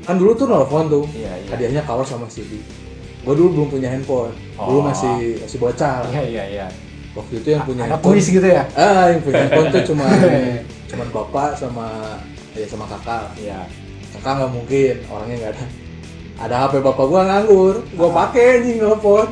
Kan 0.00 0.16
dulu 0.16 0.32
tuh 0.34 0.46
nelfon 0.46 0.88
tuh, 0.88 1.04
Iya, 1.12 1.32
iya. 1.36 1.48
hadiahnya 1.50 1.82
kaos 1.84 2.08
sama 2.08 2.24
CD. 2.26 2.60
Gue 3.20 3.34
dulu 3.34 3.48
belum 3.52 3.68
punya 3.70 3.88
handphone, 3.88 4.32
dulu 4.54 4.78
Oh. 4.78 4.82
masih 4.82 5.36
masih 5.38 5.58
bocah. 5.58 6.08
iya 6.08 6.22
iya 6.22 6.44
iya 6.46 6.66
Waktu 7.10 7.32
itu 7.36 7.48
yang 7.50 7.64
punya 7.64 7.82
ada 7.84 7.94
handphone, 7.94 8.14
kuis 8.14 8.26
gitu 8.26 8.44
ya 8.44 8.62
ah 8.72 9.08
yang 9.08 9.20
punya 9.20 9.42
handphone 9.42 9.68
tuh 9.68 9.82
cuma 9.90 10.06
cuman 10.86 11.08
bapak 11.10 11.50
sama 11.54 11.86
ya 12.52 12.64
sama 12.64 12.84
kakak. 12.86 13.26
iya 13.36 13.60
Kakak 14.10 14.32
nggak 14.36 14.52
mungkin, 14.52 14.94
orangnya 15.06 15.36
nggak 15.38 15.52
ada. 15.52 15.64
Ada 16.40 16.54
HP 16.58 16.72
bapak 16.80 17.04
gua 17.04 17.20
nganggur, 17.24 17.74
gua 17.94 18.08
pakai 18.10 18.58
anjing 18.58 18.78
nelfon. 18.78 19.28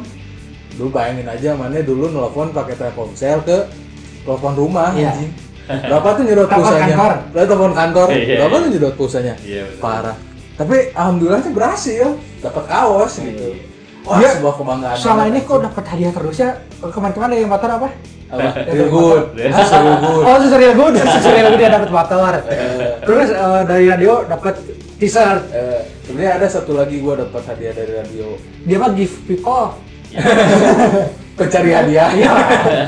Dulu 0.74 0.88
bayangin 0.88 1.26
aja 1.26 1.50
mana 1.52 1.80
dulu 1.80 2.08
nelfon 2.08 2.52
pakai 2.52 2.74
Telkomsel 2.74 3.42
ke 3.42 3.58
telepon 4.22 4.54
rumah 4.54 4.92
Iya. 4.92 5.10
anjing. 5.10 5.32
berapa 5.68 6.08
tuh 6.10 6.22
nyedot 6.24 6.44
Telepon 6.44 6.56
pulsanya 6.58 6.86
kantor. 6.88 7.12
Lah, 7.28 7.44
telepon 7.44 7.72
kantor 7.74 8.06
Iya, 8.08 8.36
berapa 8.36 8.48
iya. 8.50 8.62
tuh 8.62 8.70
nyedot 8.70 8.94
pulsanya 8.94 9.34
Iya, 9.38 9.62
parah 9.78 10.16
tapi 10.56 10.76
alhamdulillah 10.90 11.38
sih 11.38 11.52
berhasil 11.52 12.06
dapat 12.40 12.64
kaos 12.66 13.12
gitu 13.20 13.48
wah 14.02 14.16
Dia 14.18 14.28
sebuah 14.34 14.54
kebanggaan 14.54 14.96
Selama 14.96 15.22
ini 15.26 15.38
kok 15.40 15.58
dapat 15.62 15.84
hadiah 15.86 16.12
terus 16.12 16.36
ya? 16.36 16.50
Kemarin-kemarin 16.78 17.32
ada 17.32 17.40
yang 17.40 17.50
motor 17.50 17.70
apa? 17.72 17.88
real 18.28 18.92
good 18.92 19.24
good 19.32 19.48
Oh, 20.20 20.36
Susurial 20.36 20.76
Good. 20.76 20.94
Susurial 21.16 21.48
Good 21.48 21.58
dia 21.58 21.72
dapat 21.72 21.88
motor. 21.88 22.32
Terus 23.00 23.28
eh, 23.32 23.62
dari 23.64 23.84
radio 23.88 24.12
dapat 24.22 24.54
t-shirt. 25.00 25.48
Eh, 25.48 25.80
sebenarnya 26.04 26.32
ada 26.36 26.46
satu 26.46 26.76
lagi 26.76 27.00
gua 27.00 27.16
dapat 27.18 27.40
hadiah 27.46 27.72
dari 27.72 27.92
radio 27.94 28.36
Dia 28.62 28.76
mah 28.76 28.92
give 28.92 29.16
people. 29.24 29.80
pencari 31.34 31.70
hadiah 31.70 32.10
Iya. 32.10 32.32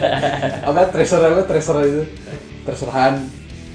apa 0.68 0.90
treasure 0.90 1.22
apa 1.22 1.42
treasure 1.46 1.80
itu 1.82 2.02
treasurehan 2.62 3.22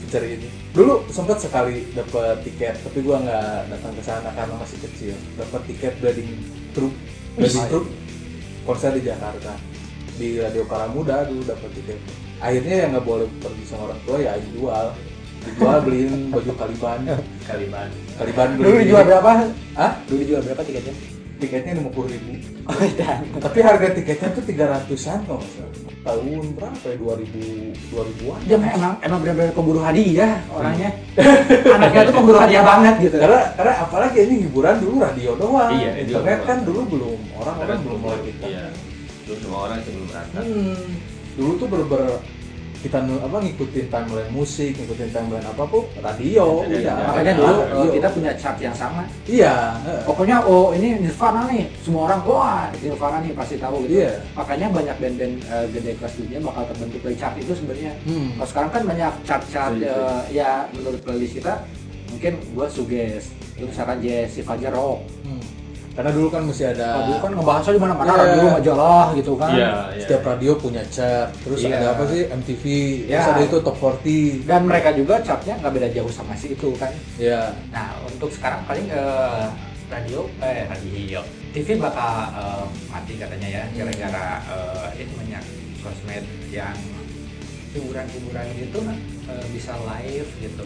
pencari 0.02 0.28
itu 0.36 0.48
dulu 0.70 1.08
sempat 1.08 1.40
sekali 1.40 1.88
dapat 1.94 2.44
tiket 2.44 2.76
tapi 2.84 3.00
gua 3.00 3.22
nggak 3.22 3.72
datang 3.72 3.94
ke 3.96 4.02
sana 4.02 4.30
karena 4.36 4.54
masih 4.54 4.78
kecil 4.82 5.16
dapat 5.34 5.62
tiket 5.66 5.94
wedding 6.00 6.36
truk 6.74 6.92
wedding 7.36 7.66
truk 7.70 7.86
konser 8.64 8.92
di 8.96 9.02
Jakarta 9.04 9.54
di 10.16 10.40
radio 10.40 10.64
Paramuda 10.66 11.28
dulu 11.28 11.44
dapat 11.44 11.70
tiket 11.76 12.00
akhirnya 12.40 12.76
yang 12.86 12.90
nggak 12.96 13.06
boleh 13.06 13.28
pergi 13.40 13.64
sama 13.68 13.92
orang 13.92 14.00
tua 14.04 14.18
ya 14.20 14.34
jual 14.52 14.88
dijual 15.46 15.78
beliin 15.84 16.34
baju 16.34 16.52
Kaliban 16.58 17.00
Kaliban. 17.46 17.90
Kaliban 18.18 18.48
beli 18.58 18.66
Dulu 18.66 18.78
dijual 18.82 19.04
berapa? 19.06 19.32
ah 19.78 19.92
Dulu 20.08 20.18
dijual 20.24 20.42
berapa 20.42 20.62
tiketnya? 20.64 20.96
tiketnya 21.36 21.72
lima 21.76 21.92
puluh 21.92 22.10
ribu 22.10 22.32
Oh, 22.66 22.80
dan. 22.98 23.22
tapi 23.38 23.60
harga 23.62 23.94
tiketnya 23.94 24.32
tuh 24.34 24.44
tiga 24.48 24.66
ratusan 24.72 25.20
salah 25.22 25.44
tahun 26.06 26.44
berapa 26.54 26.86
ya 26.86 26.96
dua 26.96 27.14
ribu 27.18 27.42
dua 27.90 28.02
ribuan 28.06 28.40
Dia 28.44 28.56
mah 28.56 28.70
emang 28.72 28.94
emang 29.02 29.20
benar-benar 29.20 29.52
pemburu 29.52 29.80
hadiah 29.80 30.38
orangnya. 30.48 30.90
Anaknya 31.76 32.02
tuh 32.06 32.16
pemburu 32.16 32.38
hadiah 32.38 32.64
banget 32.64 32.96
gitu. 33.02 33.18
karena 33.18 33.42
karena 33.54 33.74
apalagi 33.82 34.18
ini 34.22 34.36
hiburan 34.46 34.76
dulu 34.78 34.96
radio 35.00 35.32
doang 35.34 35.72
Iya, 35.74 35.92
internet 36.00 36.14
doang. 36.38 36.46
kan 36.46 36.58
dulu 36.62 36.80
belum 36.88 37.20
orang 37.36 37.56
orang 37.60 37.80
belum 37.82 38.00
mulai 38.00 38.20
kita 38.24 38.46
Iya. 38.46 38.66
Belum 39.26 39.38
semua 39.42 39.60
orang 39.66 39.78
sih 39.82 39.92
belum 39.92 40.08
merasa. 40.08 40.40
hmm, 40.40 40.86
dulu 41.36 41.52
tuh 41.58 41.68
bener 41.68 41.88
kita 42.78 42.98
apa 43.02 43.38
ngikutin 43.40 43.88
timeline 43.88 44.32
musik 44.32 44.74
ngikutin 44.74 45.10
timeline 45.10 45.44
apa 45.44 45.64
pun 45.64 45.84
radio 46.00 46.64
Iya, 46.66 46.78
iya 46.82 46.94
Makanya 47.06 47.34
dulu 47.34 47.54
radio. 47.56 47.80
eh, 47.82 47.90
kita 47.94 48.08
punya 48.10 48.32
chart 48.34 48.58
yang 48.58 48.74
sama. 48.74 49.04
iya. 49.26 49.76
Pokoknya 50.04 50.38
oh 50.42 50.72
ini 50.72 51.00
Nirvana 51.00 51.46
nih, 51.48 51.66
semua 51.80 52.02
orang 52.08 52.22
wah 52.24 52.66
Nirvana 52.78 53.18
nih 53.20 53.32
pasti 53.32 53.56
tahu 53.56 53.86
gitu. 53.86 54.02
Iya. 54.02 54.12
Makanya 54.34 54.68
banyak 54.70 54.96
band-band 54.98 55.36
eh, 55.42 55.66
gede 55.72 55.92
kelas 55.96 56.14
dunia 56.16 56.40
bakal 56.40 56.64
terbentuk 56.68 57.02
dari 57.02 57.16
chart 57.16 57.36
itu 57.36 57.52
sebenarnya. 57.52 57.92
Hmm. 58.04 58.28
Kalau 58.36 58.48
sekarang 58.48 58.72
kan 58.72 58.84
banyak 58.84 59.12
chart-chart 59.24 59.74
Iya, 59.76 59.86
iya. 59.86 59.94
eh, 59.94 60.22
ya 60.32 60.50
menurut 60.72 61.00
playlist 61.02 61.36
kita 61.36 61.54
mungkin 62.08 62.34
gua 62.52 62.68
suges, 62.68 63.24
terus 63.54 63.68
misalkan 63.70 63.98
Jesse 64.00 64.40
Fajar 64.40 64.72
Rock. 64.72 65.04
Hmm. 65.22 65.42
Karena 65.96 66.12
dulu 66.12 66.28
kan 66.28 66.42
masih 66.44 66.66
ada 66.70 66.88
Kalau 66.92 67.06
dulu 67.08 67.20
kan 67.24 67.32
ngebahasnya 67.34 67.72
di 67.72 67.82
mana-mana 67.82 68.12
Iya. 68.12 68.20
radio 68.20 68.48
majalah 68.52 69.06
gitu 69.16 69.32
kan. 69.40 69.50
Iya, 69.56 69.70
iya. 69.96 70.02
setiap 70.04 70.22
radio 70.28 70.52
punya 70.56 70.84
chart 70.92 71.30
terus 71.40 71.60
Iya. 71.64 71.72
ada 71.74 71.88
apa 71.96 72.04
sih 72.06 72.22
MTV 72.28 72.64
terus 73.08 73.24
Iya. 73.24 73.32
ada 73.32 73.42
itu 73.42 73.58
top 73.64 73.76
40 73.80 74.44
Dan 74.44 74.62
mereka 74.68 74.90
juga 74.92 75.16
chartnya 75.24 75.56
nggak 75.56 75.72
beda 75.72 75.88
jauh 75.96 76.12
sama 76.12 76.36
si 76.36 76.52
itu 76.52 76.70
kan. 76.76 76.92
ya 77.16 77.48
Nah 77.72 77.96
untuk 78.04 78.28
sekarang 78.28 78.60
paling 78.64 78.92
eh, 78.92 79.48
radio, 79.88 80.28
eh 80.42 80.68
radio, 80.68 81.20
TV 81.50 81.80
bakal 81.80 82.12
eh, 82.34 82.64
mati 82.92 83.14
katanya 83.16 83.48
ya 83.48 83.64
gara-gara 83.72 84.28
eh, 84.46 84.88
ini 85.00 85.12
banyak 85.16 85.44
sosmed 85.80 86.26
yang 86.52 86.76
hiburan-hiburan 87.72 88.46
gitu 88.56 88.78
kan 88.84 88.98
eh, 89.32 89.46
bisa 89.52 89.72
live 89.80 90.30
gitu. 90.40 90.66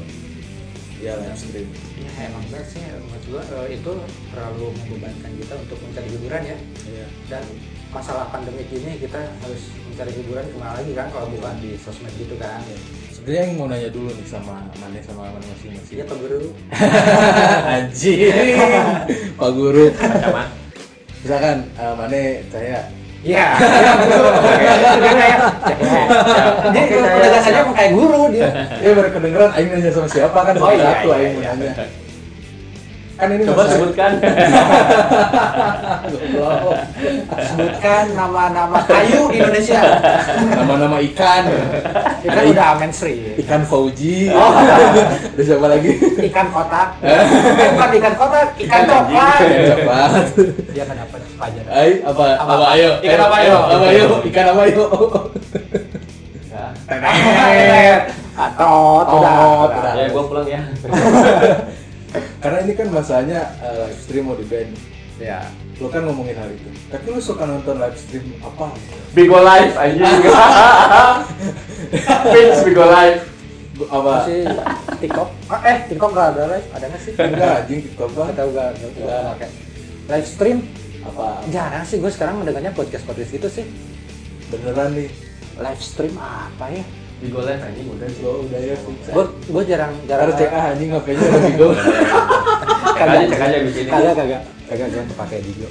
Ya 0.99 1.15
live 1.15 1.39
stream 1.39 1.67
Ya 1.95 2.11
emang 2.27 2.43
benar 2.51 2.63
sih 2.67 2.83
menurut 2.83 3.23
gua 3.31 3.41
eh, 3.63 3.79
itu 3.79 3.91
terlalu 4.35 4.65
membebankan 4.83 5.31
kita 5.39 5.53
untuk 5.55 5.77
mencari 5.83 6.07
hiburan 6.11 6.41
ya. 6.43 6.57
Iya. 6.87 7.05
Dan 7.31 7.43
masalah 7.89 8.29
pandemi 8.29 8.63
ini 8.69 9.01
kita 9.01 9.19
harus 9.41 9.61
mencari 9.89 10.11
hiburan 10.13 10.45
ke 10.45 10.55
mana 10.59 10.77
lagi 10.77 10.91
kan 10.93 11.07
kalau 11.09 11.27
bukan 11.31 11.55
di 11.63 11.79
sosmed 11.79 12.13
gitu 12.19 12.35
kan. 12.35 12.61
Sebenarnya 13.15 13.41
yang 13.47 13.53
mau 13.55 13.67
nanya 13.67 13.89
dulu 13.91 14.11
nih 14.11 14.27
sama 14.27 14.63
Mane 14.79 14.99
sama 15.03 15.31
Mane 15.31 15.45
masing-masing. 15.47 15.95
Iya 15.99 16.03
Pak 16.07 16.17
Guru. 16.19 16.49
Anjing. 17.75 18.55
Pak 19.39 19.51
Guru. 19.55 19.85
Sama. 19.95 20.43
Misalkan 21.19 21.57
uh, 21.75 21.93
Mane 21.99 22.21
saya 22.47 22.98
Iya. 23.19 23.45
Dia 26.71 26.83
penegasannya 26.87 27.61
mau 27.67 27.73
kayak 27.75 27.91
guru 27.91 28.21
dia. 28.31 28.49
ya 28.79 28.91
baru 28.95 29.09
kedengeran 29.11 29.49
aing 29.59 29.69
nanya 29.75 29.91
sama 29.91 30.07
siapa 30.07 30.39
kan 30.39 30.53
Oh, 30.55 30.71
iya, 30.71 31.03
iya, 31.03 31.15
aing 31.19 31.35
iya. 31.43 31.51
nanya. 31.51 31.73
Kan 33.19 33.35
ini 33.35 33.43
Coba 33.43 33.67
sebutkan. 33.67 34.11
Goblok. 36.07 36.71
Sebutkan 37.35 38.03
nama-nama 38.15 38.79
kayu 38.89 39.27
di 39.27 39.43
Indonesia. 39.43 39.81
Nama-nama 40.55 41.03
ikan. 41.03 41.43
Itu 42.23 42.31
kan 42.31 42.43
udah 42.47 42.69
mainstream. 42.79 43.35
Ikan 43.35 43.67
Fauji. 43.67 44.31
Oh. 44.31 44.55
Ada 45.35 45.41
siapa 45.43 45.67
lagi? 45.67 45.91
Ikan 45.99 46.47
kotak. 46.49 46.95
Eh, 47.59 47.69
bukan 47.75 47.89
ikan 47.99 48.13
kotak, 48.15 48.47
ikan 48.55 48.81
coklat. 48.87 49.39
Ikan 49.43 49.63
coklat. 49.67 50.11
Dia 50.71 50.83
kan 50.87 50.97
apa? 50.97 51.15
Fajar. 51.35 51.63
Ai 51.67 51.91
apa? 51.99 52.23
Apa? 52.39 52.51
Apa 52.55 52.65
ayo? 52.71 52.89
Ikan 52.99 53.19
apa, 53.19 53.35
ayo? 53.35 53.57
Apa 53.67 53.85
ayo? 53.91 54.05
Ikan 54.23 54.45
apa 54.47 54.61
ayo? 54.63 54.85
Atau 58.39 58.71
Oh, 59.03 59.19
udah. 59.19 59.67
udah. 59.67 59.93
Ya, 59.93 60.07
gua 60.07 60.23
pulang 60.23 60.47
ya. 60.47 60.61
Karena 62.39 62.57
ini 62.61 62.73
kan 62.73 62.87
masanya 62.89 63.53
uh, 63.59 63.85
live 63.85 63.97
stream 63.97 64.23
mau 64.25 64.35
di 64.35 64.45
band. 64.45 64.71
Ya. 65.19 65.43
Lo 65.77 65.87
kan 65.87 66.03
ngomongin 66.03 66.35
hal 66.35 66.47
itu. 66.47 66.69
Tapi 66.87 67.05
lu 67.07 67.19
suka 67.19 67.43
nonton 67.43 67.77
live 67.77 67.95
stream 67.95 68.35
apa? 68.39 68.71
Bigo 69.11 69.37
Live 69.37 69.75
anjing. 69.75 70.19
Fix 72.31 72.51
Bigo 72.63 72.85
Live. 72.85 73.21
Apa? 73.79 74.27
Masih 74.27 74.43
TikTok. 74.99 75.29
Ah, 75.47 75.61
eh, 75.63 75.77
TikTok 75.87 76.11
nggak 76.11 76.27
ada 76.35 76.43
live? 76.51 76.67
Ada 76.69 76.85
nggak 76.85 77.01
sih? 77.01 77.13
Enggak, 77.15 77.53
anjing 77.63 77.79
TikTok 77.81 78.09
bang. 78.11 78.27
tahu 78.33 78.49
nggak? 78.51 78.67
nggak- 78.75 78.93
nggak 78.99 79.21
pakai. 79.29 79.49
Live 80.09 80.27
stream 80.27 80.57
Apa? 80.99 81.25
jarang 81.47 81.85
sih 81.85 81.95
gue 81.95 82.11
sekarang 82.11 82.43
mendengarnya 82.43 82.75
podcast 82.75 83.07
podcast 83.07 83.31
gitu 83.31 83.47
sih. 83.47 83.65
Beneran 84.51 84.91
nih. 84.93 85.07
Live 85.55 85.79
stream 85.79 86.15
apa 86.15 86.65
ya? 86.69 86.83
Bigo 87.19 87.39
Live 87.43 87.61
anjing 87.61 87.87
udah 87.91 88.07
sih. 88.07 88.21
Gua 88.23 88.33
udah 88.47 88.59
ya 88.63 88.75
fix. 88.79 88.99
Gue 89.11 89.25
gue 89.27 89.63
jarang 89.67 89.93
jarang 90.07 90.23
Harus 90.27 90.35
cek 90.39 90.49
ah 90.55 90.63
anjing 90.71 90.89
HP-nya 90.95 91.23
ada 91.27 91.39
Bigo. 91.51 91.67
Cek 91.75 93.01
aja, 93.03 93.25
cek 93.27 93.41
aja 93.43 93.57
di 93.59 93.71
sini. 93.75 93.89
kagak 93.91 94.13
kagak 94.15 94.41
kagak 94.69 94.87
gue 94.91 95.03
pakai 95.17 95.39
video 95.43 95.69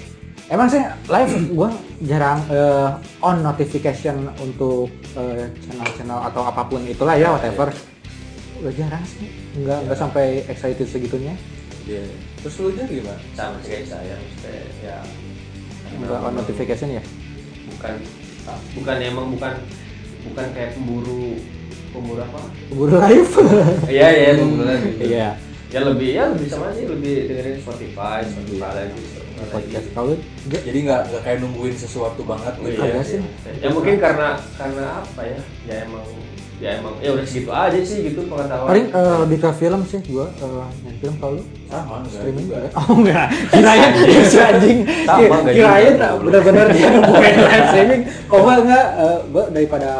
emang 0.48 0.68
sih 0.68 0.80
live 1.12 1.34
gue 1.52 1.70
jarang 2.08 2.40
eh, 2.48 2.88
on 3.20 3.44
notification 3.44 4.32
untuk 4.40 4.88
eh, 5.12 5.44
channel-channel 5.60 6.20
atau 6.32 6.42
apa 6.48 6.64
pun 6.64 6.80
itulah 6.88 7.14
ya 7.14 7.36
whatever 7.36 7.68
udah 8.58 8.72
jarang 8.74 9.04
sih 9.04 9.28
nggak 9.60 9.86
nggak 9.86 9.98
sampai 9.98 10.42
excited 10.48 10.88
segitunya 10.88 11.36
Iya. 11.88 12.04
Terus 12.44 12.60
lu 12.60 12.68
jadi 12.76 13.00
gimana? 13.00 13.16
Sama 13.32 13.56
sih 13.64 13.72
kayak 13.72 13.88
saya, 13.88 14.12
maksudnya 14.20 14.60
ya. 14.84 14.96
nggak 15.96 16.20
on 16.20 16.34
notification 16.36 17.00
ya 17.00 17.02
Bukan 17.64 17.94
bukan 18.76 18.96
emang 19.00 19.26
bukan 19.32 19.52
bukan 20.28 20.46
kayak 20.52 20.70
pemburu 20.76 21.24
pemburu 21.88 22.20
apa? 22.20 22.40
buru 22.70 22.94
live 23.00 23.32
Iya 23.96 24.08
iya 24.12 24.30
pemburu 24.36 24.64
lagi. 24.68 24.90
iya 25.00 25.28
Ya 25.68 25.80
lebih 25.84 26.16
ya 26.16 26.32
lebih 26.32 26.48
sama 26.48 26.72
sih 26.72 26.88
lebih 26.88 27.28
dengerin 27.28 27.60
Spotify, 27.60 28.24
Spotify 28.24 28.72
lagi. 28.72 29.02
Spotify 29.04 29.52
podcast 29.52 29.84
lagi. 29.84 29.94
kalau 29.94 30.12
Jadi 30.48 30.78
nggak 30.88 31.00
nggak 31.12 31.22
kayak 31.28 31.38
nungguin 31.44 31.76
sesuatu 31.76 32.20
banget 32.24 32.54
gitu. 32.56 32.80
Iya, 32.80 32.88
iya. 32.88 33.02
sih. 33.04 33.20
Ya 33.60 33.68
mungkin 33.68 34.00
karena 34.00 34.40
karena 34.56 34.84
apa 35.04 35.20
ya? 35.28 35.40
Ya 35.68 35.76
emang 35.84 36.08
ya 36.58 36.70
emang 36.74 36.94
ya 36.98 37.14
udah 37.14 37.22
segitu 37.22 37.50
aja 37.54 37.78
sih 37.78 37.98
gitu 38.02 38.26
pengetahuan. 38.26 38.66
paling 38.66 38.86
eh, 38.90 39.16
lebih 39.22 39.38
ke 39.38 39.50
film 39.54 39.80
sih 39.86 40.02
gue 40.02 40.26
yang 40.26 40.96
film 40.98 41.14
kalau 41.16 41.38
Sama 41.70 41.94
enggak 42.02 42.12
streaming 42.18 42.46
juga. 42.50 42.58
juga. 42.58 42.70
Oh 42.82 42.92
enggak, 42.98 43.26
kirain 43.52 43.90
si 44.26 44.36
anjing. 44.40 44.78
Enggak 44.82 45.54
Kirain 45.54 45.94
juga. 45.94 46.08
bener-bener 46.18 46.66
dia 46.74 46.88
nemuin 46.94 47.36
live 47.38 47.66
streaming. 47.68 48.02
Kok 48.26 48.38
gua 48.40 48.54
enggak 48.58 48.86
eh, 48.96 49.18
gua 49.30 49.44
daripada 49.52 49.90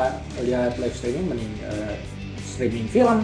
lihat 0.41 0.73
live 0.77 0.97
streaming 0.97 1.25
mending 1.29 1.55
eh, 1.63 1.95
streaming 2.43 2.87
film. 2.89 3.19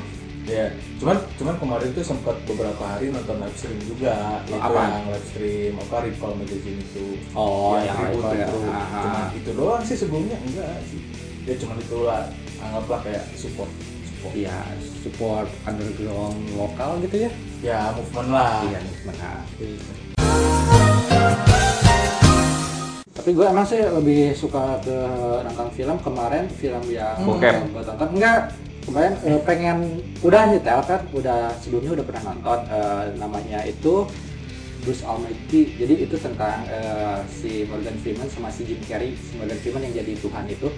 Ya, 0.45 0.69
cuman 1.01 1.17
cuman 1.41 1.57
kemarin 1.57 1.89
tuh 1.91 2.05
sempat 2.05 2.37
beberapa 2.45 2.85
hari 2.85 3.09
nonton 3.09 3.41
live 3.41 3.57
stream 3.57 3.81
juga. 3.83 4.45
Itu 4.45 4.61
apa? 4.61 4.81
yang 4.93 5.07
live 5.09 5.27
stream 5.27 5.73
apa 5.81 5.97
Recall 6.05 6.33
Magazine 6.37 6.79
itu. 6.79 7.07
Oh, 7.33 7.81
yang 7.81 7.97
tribute 7.97 8.21
Recall 8.21 8.37
ya. 8.37 8.47
itu. 8.47 8.59
Ah, 8.69 8.85
Cuman 8.93 9.23
ah. 9.25 9.29
itu 9.33 9.51
doang 9.57 9.83
sih 9.83 9.97
sebelumnya 9.97 10.37
enggak 10.39 10.85
sih. 10.87 11.01
Ya 11.49 11.57
cuman 11.57 11.77
itu 11.81 11.99
lah 12.05 12.29
anggaplah 12.65 13.01
kayak 13.05 13.25
support 13.37 13.69
support. 14.25 14.33
Iya, 14.33 14.57
support 15.05 15.49
underground 15.69 16.39
lokal 16.57 16.97
gitu 17.05 17.29
ya. 17.29 17.31
Ya 17.61 17.81
movement 17.93 18.29
lah. 18.33 18.65
Iya, 18.65 18.81
benar. 19.05 19.37
Tapi 23.15 23.31
gue 23.33 23.47
emang 23.49 23.65
sih 23.65 23.81
lebih 23.81 24.37
suka 24.37 24.81
ke 24.85 24.97
nonton 25.49 25.69
film 25.73 25.97
kemarin 26.01 26.45
film 26.61 26.85
yang 26.93 27.17
Bokep. 27.25 27.73
gue 27.73 27.83
tonton 27.85 28.11
enggak 28.21 28.53
kemarin 28.85 29.17
eh, 29.25 29.41
pengen 29.49 29.79
udah 30.21 30.53
nyetel 30.53 30.81
kan 30.85 31.01
udah 31.09 31.57
sebelumnya 31.57 31.97
udah 31.97 32.05
pernah 32.05 32.23
nonton 32.29 32.59
eh, 32.69 33.05
namanya 33.17 33.65
itu 33.65 34.05
Bruce 34.85 35.03
Almighty. 35.03 35.75
Jadi 35.81 35.95
itu 36.05 36.17
tentang 36.21 36.63
eh, 36.69 37.19
si 37.27 37.65
Morgan 37.67 37.97
Freeman 38.05 38.29
sama 38.29 38.53
si 38.53 38.69
Jim 38.69 38.79
Carrey. 38.85 39.17
Si 39.17 39.35
Morgan 39.41 39.59
Freeman 39.59 39.83
yang 39.89 40.05
jadi 40.05 40.13
Tuhan 40.21 40.45
itu. 40.47 40.69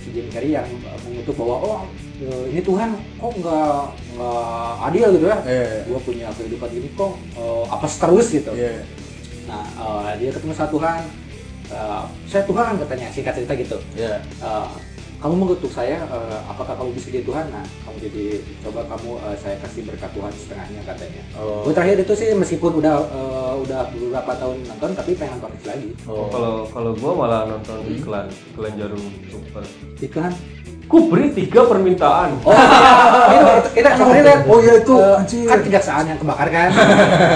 Si 0.00 0.08
Jim 0.14 0.30
Carrey 0.30 0.54
yang 0.54 0.64
eh, 0.64 0.98
mengutuk 1.04 1.34
bahwa 1.34 1.56
oh 1.60 1.80
eh, 2.22 2.44
ini 2.54 2.62
Tuhan 2.62 2.94
kok 3.18 3.32
nggak 3.42 3.82
nggak 4.14 4.72
adil 4.88 5.08
gitu 5.18 5.26
ya. 5.26 5.38
Iya. 5.42 5.66
gua 5.90 6.00
punya 6.00 6.26
kehidupan 6.32 6.70
ini 6.72 6.88
kok 6.94 7.12
eh, 7.34 7.64
apa 7.66 7.86
terus 7.90 8.26
gitu. 8.30 8.52
Iya. 8.54 8.86
nah 9.50 9.62
eh, 9.66 10.10
dia 10.22 10.30
ketemu 10.30 10.54
sama 10.54 10.70
Tuhan. 10.70 11.00
Eh, 11.66 12.02
saya 12.30 12.42
Tuhan 12.46 12.72
katanya 12.78 13.06
singkat 13.10 13.34
cerita 13.34 13.52
gitu. 13.58 13.78
Iya. 13.98 14.22
Eh, 14.22 14.68
kamu 15.16 15.34
mengutuk 15.34 15.72
saya, 15.72 15.96
eh, 16.04 16.38
apakah 16.44 16.76
kamu 16.76 16.92
bisa 16.92 17.08
jadi 17.08 17.24
Tuhan? 17.24 17.48
Nah, 17.48 17.64
kamu 17.88 17.96
jadi 18.04 18.24
coba 18.60 18.80
kamu 18.84 19.10
eh, 19.24 19.36
saya 19.40 19.56
kasih 19.64 19.82
berkat 19.88 20.10
Tuhan 20.12 20.32
setengahnya 20.36 20.80
katanya. 20.84 21.22
Oh. 21.40 21.64
Gue 21.64 21.72
terakhir 21.72 21.96
itu 22.04 22.12
sih 22.12 22.28
meskipun 22.36 22.72
udah 22.84 22.94
eh, 23.00 23.54
udah 23.64 23.80
beberapa 23.96 24.32
tahun 24.36 24.56
nonton, 24.68 24.90
tapi 24.92 25.10
pengen 25.16 25.40
nonton 25.40 25.52
lagi. 25.64 25.90
Oh. 26.04 26.28
Kalau 26.28 26.54
kalau 26.68 26.90
gua 27.00 27.12
malah 27.16 27.40
nonton 27.48 27.80
iklan 27.88 28.28
iklan 28.52 28.72
jarum 28.76 29.02
super. 29.32 29.64
Iklan. 30.04 30.32
Ku 30.86 31.10
beri 31.10 31.34
tiga 31.34 31.66
permintaan. 31.66 32.38
Oh, 32.46 32.54
itu 33.34 33.82
kita 33.82 33.98
kemarin 33.98 34.22
lihat. 34.22 34.40
Oh, 34.46 34.62
iya, 34.62 34.74
itu, 34.78 34.94
anjir. 34.94 35.50
kan 35.50 35.58
kejaksaan 35.66 36.04
yang 36.06 36.18
kebakar 36.22 36.46
kan? 36.46 36.70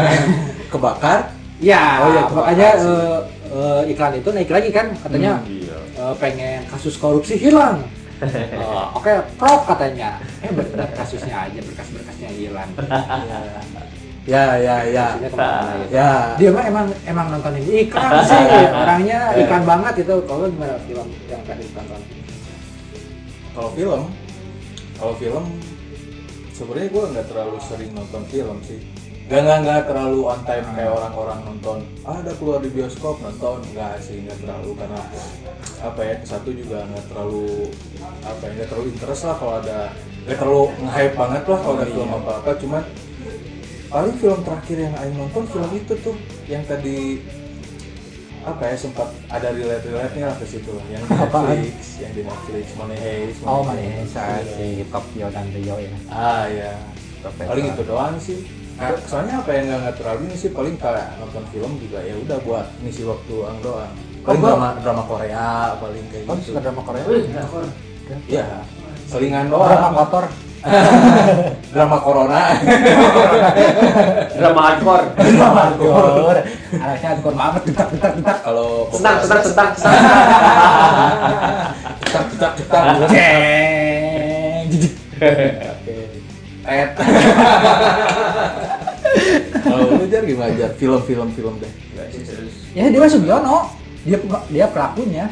Kebakar? 0.73 1.19
ya, 1.59 1.83
Oh, 1.99 2.09
iya, 2.15 2.23
kebakar 2.31 2.37
makanya 2.41 2.69
eh, 2.79 3.19
eh, 3.51 3.83
iklan 3.91 4.13
itu 4.23 4.29
naik 4.31 4.51
lagi 4.55 4.71
kan 4.71 4.87
katanya 5.03 5.43
Iya. 5.45 5.60
Eh, 6.11 6.17
pengen 6.19 6.61
kasus 6.67 6.99
korupsi 6.99 7.39
hilang. 7.39 7.87
Eh, 8.21 8.93
Oke, 8.93 9.25
prof 9.41 9.65
katanya. 9.65 10.21
Eh 10.45 10.53
benar 10.53 10.93
kasusnya 10.93 11.49
aja 11.49 11.61
berkas-berkasnya 11.65 12.31
hilang. 12.37 12.71
Ya, 14.29 14.61
ya, 14.61 14.77
ya. 14.85 15.07
Gitu. 15.17 15.37
Ya. 15.89 16.37
dia 16.37 16.51
mah 16.53 16.65
emang 16.69 16.87
emang 17.09 17.27
nontonin 17.33 17.65
iklan 17.65 18.21
sih 18.29 18.45
orangnya 18.85 19.33
iklan 19.33 19.65
banget 19.65 20.05
itu 20.05 20.15
kalau 20.29 20.45
gimana 20.47 20.77
film 20.85 21.09
yang 21.27 21.43
tadi 21.49 21.65
ditonton 21.65 22.03
Kalau 23.51 23.71
film, 23.75 24.03
kalau 25.01 25.15
film 25.19 25.45
sebenarnya 26.55 26.89
gue 26.93 27.05
nggak 27.17 27.27
terlalu 27.33 27.57
sering 27.65 27.91
nonton 27.97 28.23
film 28.29 28.61
sih. 28.63 29.00
Gak 29.31 29.47
nggak 29.47 29.59
nggak 29.63 29.81
terlalu 29.87 30.21
on 30.27 30.43
time 30.43 30.67
kayak 30.75 30.91
orang-orang 30.91 31.39
nonton. 31.47 31.79
Ah, 32.03 32.19
ada 32.19 32.35
keluar 32.35 32.59
di 32.59 32.67
bioskop 32.75 33.23
nonton. 33.23 33.63
Nggak 33.71 34.03
sih 34.03 34.27
nggak 34.27 34.43
terlalu. 34.43 34.75
Karena 34.75 34.99
apa 35.87 36.01
ya 36.03 36.15
satu 36.27 36.51
juga 36.51 36.83
nggak 36.91 37.15
terlalu 37.15 37.71
apa 38.27 38.43
ya 38.43 38.51
nggak 38.59 38.69
terlalu 38.75 38.87
interest 38.91 39.23
lah 39.31 39.35
kalau 39.39 39.55
ada 39.63 39.79
nggak 40.27 40.37
terlalu 40.37 40.63
nge-hype 40.83 41.15
banget 41.15 41.43
lah 41.47 41.59
kalau 41.63 41.75
ada 41.79 41.87
film 41.87 42.11
apa 42.11 42.31
apa 42.43 42.51
cuman 42.59 42.83
paling 43.91 44.17
film 44.19 44.41
terakhir 44.45 44.77
yang 44.83 44.95
Aing 44.99 45.17
nonton 45.17 45.45
film 45.47 45.71
itu 45.73 45.95
tuh 46.03 46.17
yang 46.51 46.63
tadi 46.67 47.23
apa 48.41 48.63
ya 48.67 48.77
sempat 48.77 49.09
ada 49.31 49.49
relate 49.53 49.85
relate 49.89 50.15
nya 50.17 50.33
lah 50.33 50.37
ke 50.41 50.47
situ 50.49 50.73
lah. 50.73 50.85
Yang 50.89 51.03
di? 51.07 51.13
Netflix 51.13 51.77
yang 52.01 52.13
di 52.17 52.23
Netflix 52.25 52.67
Money 52.77 52.99
Heist 52.99 53.39
oh 53.47 53.63
Money 53.63 53.87
Heist. 53.95 54.11
saat 54.11 54.45
si 54.59 54.67
Tokyo 54.91 55.27
dan 55.31 55.47
Rio 55.55 55.77
ya. 55.79 55.93
Ah 56.11 56.45
ya 56.51 56.73
paling 57.21 57.67
itu 57.69 57.83
doang 57.85 58.17
sih 58.17 58.60
Nah, 58.81 58.97
soalnya 59.05 59.45
apa 59.45 59.51
yang 59.53 59.69
nggak 59.69 60.01
terlalu 60.01 60.21
ini 60.33 60.37
sih 60.41 60.51
paling 60.51 60.81
kayak 60.81 61.13
nonton 61.21 61.45
film 61.53 61.77
juga 61.77 62.01
ya 62.01 62.17
udah 62.17 62.39
buat 62.41 62.67
ngisi 62.81 63.05
waktu 63.05 63.35
ang 63.45 63.59
doang. 63.61 63.93
Paling 64.25 64.41
gua- 64.41 64.57
drama 64.57 64.69
drama 64.81 65.03
Korea 65.05 65.49
paling 65.77 66.05
kayak 66.09 66.25
oh 66.25 66.37
gitu. 66.41 66.57
suka 66.57 66.61
drama 66.65 66.81
Korea. 66.81 67.05
Iya, 68.25 68.47
selingan 69.05 69.53
drama 69.53 69.69
doang 69.69 69.95
kotor. 69.95 70.27
Drama 71.73 71.97
corona. 72.05 72.53
Drama 74.37 74.61
hardcore. 74.61 75.07
drama 75.33 75.61
hardcore. 75.65 76.41
Anaknya 76.85 77.09
hardcore 77.17 77.33
banget. 77.33 77.63
Detak 77.73 77.89
detak 77.97 78.13
detak 78.21 78.39
kalau 78.45 78.85
Senang, 78.93 79.17
senang, 79.25 79.41
senang, 79.41 79.71
senang. 79.73 80.05
cetak 82.05 82.25
cetak 82.29 82.53
cetak. 82.61 82.85
Jeng 83.09 84.65
jijik 84.69 84.93
Tet. 86.61 86.93
Kalau 89.63 90.01
lu 90.01 90.05
jar 90.09 90.23
gimana 90.25 90.53
jar 90.57 90.73
film 90.77 91.01
film 91.05 91.29
film 91.33 91.55
deh. 91.61 91.73
Ya 92.75 92.89
dia 92.89 92.99
mah 92.99 93.11
Sugiono 93.11 93.59
dia 94.05 94.17
dia 94.49 94.67
pelakunya. 94.73 95.27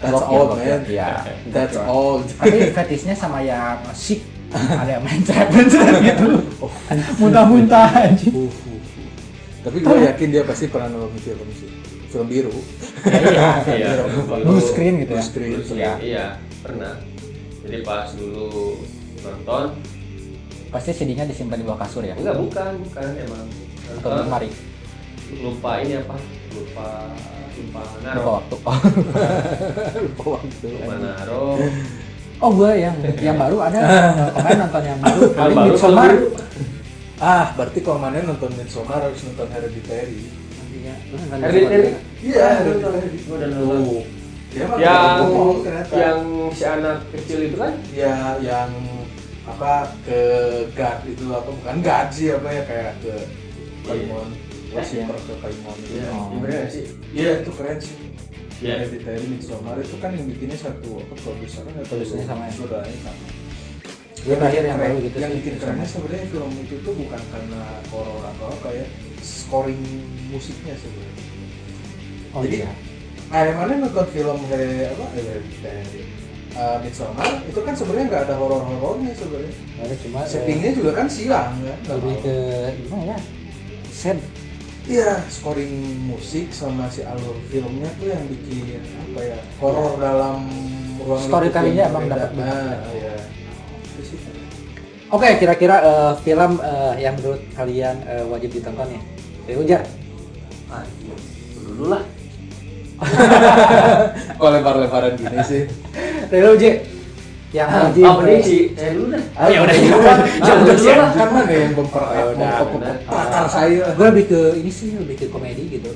That's 0.00 0.22
all 0.24 0.56
man. 0.56 0.80
Iya, 0.88 1.10
that's 1.52 1.76
all 1.76 2.24
tapi 2.24 2.72
fetishnya 2.72 3.12
sama 3.12 3.44
yang 3.44 3.82
sick 3.92 4.24
ada 4.52 4.96
yang 4.96 5.04
main 5.04 5.20
trepen 5.20 5.68
gitu. 6.00 6.28
Muntah-muntah 7.20 7.88
aja 7.92 8.28
Uh, 8.32 8.48
uh, 8.48 8.48
uh. 8.48 8.78
tapi 9.60 9.84
gue 9.84 9.96
yakin 10.08 10.28
dia 10.32 10.42
pasti 10.48 10.64
pernah 10.72 10.88
nonton 10.88 11.20
film 11.20 11.48
sih. 11.52 11.68
Film 12.08 12.24
biru. 12.24 12.56
Iya. 13.04 13.48
Iya. 13.68 13.90
blue 14.40 14.62
screen 14.64 15.04
gitu 15.04 15.12
ya? 15.12 15.20
Blue 15.20 15.28
screen. 15.28 15.52
Iya, 15.76 15.92
iya, 16.00 16.24
pernah. 16.64 16.96
Jadi 17.68 17.84
pas 17.84 18.08
dulu 18.16 18.80
nonton, 19.20 19.76
pasti 20.68 20.90
CD-nya 20.92 21.24
disimpan 21.24 21.58
di 21.60 21.64
bawah 21.64 21.80
kasur 21.84 22.04
ya? 22.04 22.14
Enggak 22.16 22.36
bukan, 22.36 22.72
bukan 22.84 23.06
emang. 23.16 23.46
Atau 23.88 24.08
di 24.12 24.20
lemari 24.24 24.50
lupa 25.36 25.70
ini 25.84 25.94
apa? 26.00 26.16
Lupa 26.56 26.86
lupa 27.58 27.80
lupa 27.84 28.00
naro. 28.00 28.22
waktu. 28.40 28.56
Oh. 28.64 28.78
lupa 30.06 30.24
waktu. 30.38 30.66
Lupa 30.72 30.94
naro. 30.96 31.44
oh 32.38 32.50
gue 32.54 32.70
yang 32.80 32.96
yang 33.20 33.36
baru 33.36 33.56
ada. 33.60 33.80
Kemarin 34.36 34.58
nonton 34.64 34.82
yang 34.86 34.98
baru. 35.02 35.20
Yang 35.20 35.36
paling 35.36 35.56
baru 35.56 35.68
Midsommar. 35.74 36.10
ah. 37.20 37.46
Berarti 37.58 37.78
kalau 37.84 37.98
mana 38.00 38.16
nonton 38.24 38.50
Midsommar 38.56 39.00
harus 39.04 39.20
nonton 39.26 39.48
Hereditary. 39.52 40.20
Nonton 41.12 41.38
Hereditary. 41.44 41.88
Iya, 42.24 42.46
Hereditary. 42.64 43.08
Gua 43.26 43.36
udah 43.36 43.48
nonton. 43.52 43.80
Mah 44.48 44.78
Yang 44.80 45.20
yang 45.92 46.20
si 46.56 46.64
anak 46.64 47.04
kecil 47.12 47.52
itu 47.52 47.56
kan? 47.60 47.76
ya 47.92 48.40
yang 48.40 48.72
apa 49.48 49.72
ke 50.04 50.20
God 50.76 50.98
itu 51.08 51.24
apa 51.30 51.50
bukan 51.50 51.76
God 51.80 52.08
sih 52.12 52.28
apa 52.30 52.48
ya 52.48 52.62
kayak 52.64 52.92
ke 53.00 53.14
Kaimon 53.84 54.28
worshiper 54.68 55.16
ke 55.16 55.34
Kaimon 55.40 55.76
itu. 55.80 55.92
Iya, 55.96 56.08
Oh. 56.12 56.28
iya 56.28 56.38
bener 56.44 56.60
sih? 56.68 56.84
Iya 57.10 57.30
itu 57.40 57.50
keren 57.56 57.78
sih. 57.80 57.96
Iya. 58.58 58.74
Hereditary 58.82 59.26
Midsommar 59.30 59.78
itu 59.78 59.96
kan 59.96 60.10
yang 60.12 60.26
bikinnya 60.26 60.58
satu 60.58 60.98
apa 60.98 61.14
produsernya 61.14 61.78
atau 61.78 61.94
Produsernya 61.94 62.26
sama 62.26 62.44
ya? 62.46 62.52
saudaranya 62.52 63.00
sama. 63.06 63.26
Gue 64.18 64.34
terakhir 64.34 64.62
yang 64.66 64.78
baru 64.82 64.96
gitu 64.98 65.16
yang 65.16 65.32
bikin 65.32 65.54
kerennya 65.56 65.86
sebenarnya 65.86 66.26
film 66.26 66.50
itu 66.58 66.74
tuh 66.82 66.90
bukan 66.92 67.22
karena 67.30 67.62
horor 67.88 68.22
atau 68.26 68.46
apa 68.50 68.68
ya 68.74 68.86
scoring 69.22 69.78
musiknya 70.28 70.74
sebenarnya. 70.74 71.24
oh 72.34 72.42
Jadi, 72.44 72.56
iya 72.60 72.70
Nah, 73.28 73.44
yang 73.44 73.56
mana 73.60 73.72
nonton 73.78 74.08
film 74.08 74.40
Here, 74.48 74.88
apa 74.88 75.04
Hereditary 75.12 76.02
uh, 76.58 76.76
Midsommar 76.82 77.46
itu 77.46 77.60
kan 77.62 77.72
sebenarnya 77.72 78.06
nggak 78.10 78.22
ada 78.26 78.34
horor-horornya 78.34 79.12
sebenarnya. 79.14 79.54
ada 79.78 79.94
cuma 80.02 80.18
eh, 80.20 80.28
Settingnya 80.28 80.70
juga 80.74 80.90
kan 80.92 81.06
siang 81.06 81.54
kan. 81.62 81.78
lebih 81.94 82.14
ke 82.20 82.36
gimana 82.82 83.04
ya 83.14 83.18
sad 83.88 84.18
Iya, 84.88 85.20
scoring 85.28 85.68
musik 86.08 86.48
sama 86.48 86.88
si 86.88 87.04
alur 87.04 87.36
filmnya 87.52 87.92
tuh 88.00 88.08
yang 88.08 88.24
bikin 88.24 88.80
apa 88.80 89.20
ya 89.20 89.38
horor 89.60 90.00
dalam 90.00 90.48
ruang 90.96 91.28
Storytellingnya 91.28 91.84
yang 91.84 91.92
emang 91.92 92.08
berbeda. 92.08 92.24
dapat 92.24 92.30
banget. 92.32 92.56
Nah, 92.56 92.92
iya. 92.96 93.14
Sih. 94.00 94.16
Oke, 95.12 95.28
kira-kira 95.36 95.76
eh, 95.84 96.12
film 96.24 96.56
eh, 96.56 96.94
yang 97.04 97.20
menurut 97.20 97.42
kalian 97.52 97.96
eh, 98.08 98.24
wajib 98.32 98.48
ditonton 98.48 98.88
ya? 98.88 99.00
Dari 99.44 99.56
Ujar. 99.60 99.82
Ah, 100.72 100.84
dulu 101.60 101.84
lah. 101.92 102.02
Kok 104.40 104.48
lebar-lebaran 104.50 105.20
gini 105.20 105.38
sih? 105.44 105.62
Dari 106.28 106.46
Uji. 106.46 106.70
Yang 107.48 107.68
wajib. 107.72 108.04
Apa 108.04 108.22
nih 108.22 108.40
sih? 108.44 108.62
Saya 108.76 108.90
dulu 108.92 109.06
dah. 109.08 109.22
Ah, 109.32 109.48
ya 109.48 109.58
udah, 109.64 109.72
ya 109.80 109.88
udah. 109.88 110.04
lah. 110.04 110.18
Ya 110.20 110.44
Ah, 110.44 110.56
udah, 110.60 110.76
lah. 110.76 111.08
Kan 111.16 111.28
mana 111.32 111.48
yang 111.48 111.72
memper 111.72 112.02
Ya 112.04 112.22
udah, 112.28 112.50
memper- 112.60 113.00
perakar 113.08 113.44
saya? 113.48 113.84
Gue 113.96 114.06
lebih 114.06 114.24
ke 114.28 114.40
ini 114.60 114.68
sih, 114.68 114.88
lebih 114.94 115.16
ke 115.16 115.26
komedi 115.32 115.64
gitu. 115.72 115.90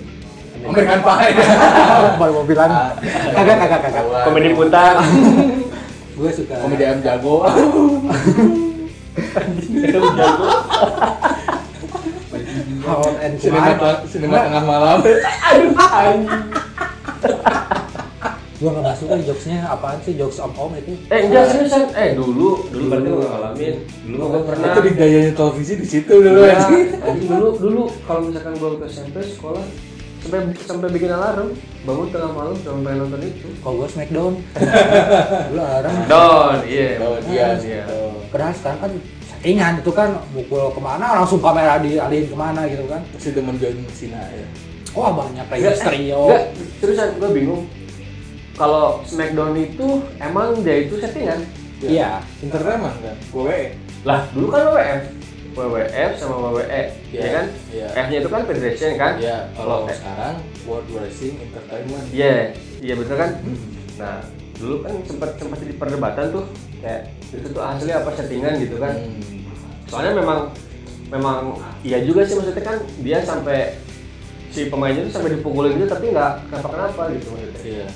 American 0.63 1.01
Pie. 1.03 1.33
Baru 2.23 2.33
mau 2.33 2.47
bilang. 2.47 2.71
Kagak, 3.37 3.57
kagak, 3.61 3.81
kagak. 3.85 4.05
Komedi 4.25 4.57
putar. 4.57 4.95
Gue 6.17 6.31
suka. 6.33 6.57
Komedi 6.57 6.83
ayam 6.89 7.05
jago. 7.05 7.45
Hot 12.83 13.15
and 13.21 13.37
Sinema, 13.37 14.39
tengah 14.41 14.65
malam. 14.65 14.99
Gue 18.63 18.71
nggak 18.71 18.87
masuk 18.87 19.07
kan 19.11 19.19
jokesnya 19.21 19.59
apaan 19.67 19.99
sih 20.01 20.15
jokes 20.15 20.39
om 20.39 20.55
om 20.55 20.71
itu? 20.73 20.95
Eh 21.11 21.27
enggak 21.27 21.51
seriusan. 21.51 21.91
Eh 21.93 22.15
dulu, 22.15 22.71
dulu 22.71 22.85
berarti 22.87 23.09
gue 23.11 23.27
ngalamin. 23.27 23.75
Dulu 24.07 24.23
gue 24.23 24.43
pernah. 24.47 24.71
Itu 24.71 24.81
di 24.81 24.93
gayanya 24.95 25.33
televisi 25.35 25.73
di 25.75 25.87
situ 25.89 26.13
dulu 26.15 26.41
Iya, 26.41 26.55
anjing 26.55 27.27
dulu 27.27 27.49
dulu 27.59 27.83
kalau 28.07 28.21
misalkan 28.23 28.55
gue 28.55 28.71
ke 28.79 28.87
SMP 28.87 29.17
sekolah 29.27 29.67
sampai 30.23 30.39
sampai 30.55 30.89
bikin 30.89 31.11
alarm 31.11 31.51
bangun 31.83 32.07
tengah 32.09 32.31
malam 32.31 32.55
sampai 32.55 32.81
pengen 32.87 32.99
nonton 33.03 33.21
itu 33.27 33.49
Kalau 33.59 33.75
gue 33.77 33.89
Smackdown. 33.91 34.33
Dulu 35.51 35.59
alarm. 35.61 35.95
Don 36.07 36.59
iya 36.63 36.87
Oh, 37.03 37.19
dia 37.21 37.47
iya. 37.59 37.83
Padahal 38.31 38.55
sekarang 38.55 38.79
kan 38.79 38.93
settingan 39.27 39.73
itu 39.83 39.91
kan 39.91 40.09
mukul 40.31 40.71
ke 40.71 40.79
mana 40.79 41.19
langsung 41.19 41.43
kamera 41.43 41.83
dialihin 41.83 42.31
ke 42.31 42.37
mana 42.39 42.71
gitu 42.71 42.87
kan. 42.87 43.03
Masih 43.11 43.35
demen 43.35 43.59
John 43.59 43.75
Cena 43.91 44.23
ya. 44.31 44.47
Wah 44.95 45.11
banyak 45.11 45.43
Enggak, 45.43 45.73
Mysterio. 45.75 46.21
enggak, 46.31 46.45
terusan 46.79 47.09
gue 47.19 47.31
bingung 47.33 47.63
kalau 48.55 49.01
Smackdown 49.03 49.57
itu 49.57 49.89
emang 50.19 50.61
dia 50.61 50.77
itu 50.83 50.97
settingan 50.97 51.41
Iya. 51.81 52.23
Entertainment 52.39 52.95
kan. 52.97 53.17
WWE. 53.29 53.75
lah 54.03 54.27
dulu 54.31 54.47
kan 54.49 54.63
WWF 54.69 55.03
WWF 55.53 56.11
sama 56.17 56.35
WWE 56.45 56.65
ya 56.65 56.83
Iya, 57.13 57.29
kan 57.29 57.45
iya. 57.71 57.87
F 57.93 58.07
nya 58.09 58.19
itu 58.19 58.29
kan 58.29 58.43
Federation 58.45 58.91
kan 58.95 59.13
Ya, 59.17 59.37
kalau 59.53 59.87
sekarang 59.87 60.35
World 60.63 60.87
Wrestling 60.89 61.37
Entertainment. 61.41 62.07
iya 62.11 62.55
iya 62.79 62.95
betul 62.95 63.15
kan 63.17 63.31
Hmm. 63.37 63.59
nah 63.95 64.19
dulu 64.55 64.79
kan 64.81 64.95
sempat 65.03 65.31
sempat 65.37 65.59
jadi 65.59 65.75
perdebatan 65.77 66.25
tuh 66.31 66.45
kayak 66.79 67.03
itu 67.29 67.47
tuh 67.49 67.61
asli 67.61 67.91
apa 67.91 68.11
settingan 68.13 68.53
gitu 68.59 68.77
kan 68.77 68.95
Hmm. 68.95 69.43
soalnya 69.85 70.13
memang 70.17 70.39
memang 71.09 71.39
iya 71.83 71.99
juga 72.01 72.23
sih 72.23 72.35
maksudnya 72.35 72.65
kan 72.65 72.79
dia 72.99 73.19
sampai 73.21 73.75
si 74.49 74.67
pemainnya 74.67 75.03
itu 75.03 75.13
sampai 75.13 75.35
dipukulin 75.35 75.77
gitu 75.77 75.89
tapi 75.89 76.11
nggak 76.11 76.47
kenapa 76.47 76.69
kenapa 76.71 77.03
gitu 77.11 77.27
maksudnya 77.29 77.63
Iya. 77.65 77.87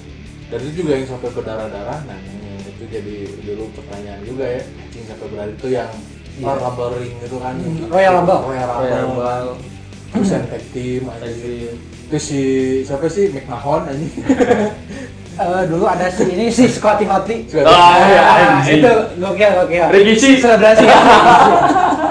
Dan 0.47 0.59
itu 0.61 0.73
juga 0.77 0.91
yang 0.95 1.07
sampai 1.07 1.31
berdarah-darah. 1.31 1.99
Nah, 2.05 2.19
ini 2.23 2.51
itu 2.65 2.85
jadi 2.87 3.17
dulu 3.45 3.65
pertanyaan 3.75 4.21
juga 4.23 4.45
ya. 4.47 4.63
Anjing 4.63 5.05
sampai 5.05 5.27
berdarah 5.27 5.53
itu 5.53 5.69
yang 5.69 5.91
Iya. 6.37 6.53
Rumble 6.53 7.01
ring 7.01 7.17
itu 7.19 7.37
kan. 7.37 7.55
Royal 7.89 8.13
Rumble. 8.15 8.41
Royal 8.45 8.69
Royal 8.71 9.01
Rumble. 9.09 9.49
Terus 10.13 10.29
yang 10.31 10.45
tag 10.47 10.65
team. 10.71 11.03
Terus 12.07 12.23
si 12.23 12.41
siapa 12.83 13.09
sih 13.09 13.31
McMahon 13.31 13.83
anjing. 13.87 14.13
Eh, 15.37 15.63
dulu 15.69 15.85
ada 15.85 16.09
si 16.09 16.25
ini 16.27 16.49
si 16.49 16.65
Scotty 16.65 17.05
Hotty. 17.05 17.45
Oh, 17.55 17.69
Ah, 17.69 18.57
anjing. 18.57 18.81
itu 18.81 18.93
gokil 19.21 19.51
gokil. 19.59 19.85
Rikishi. 19.93 20.41
Selebrasi. 20.41 20.89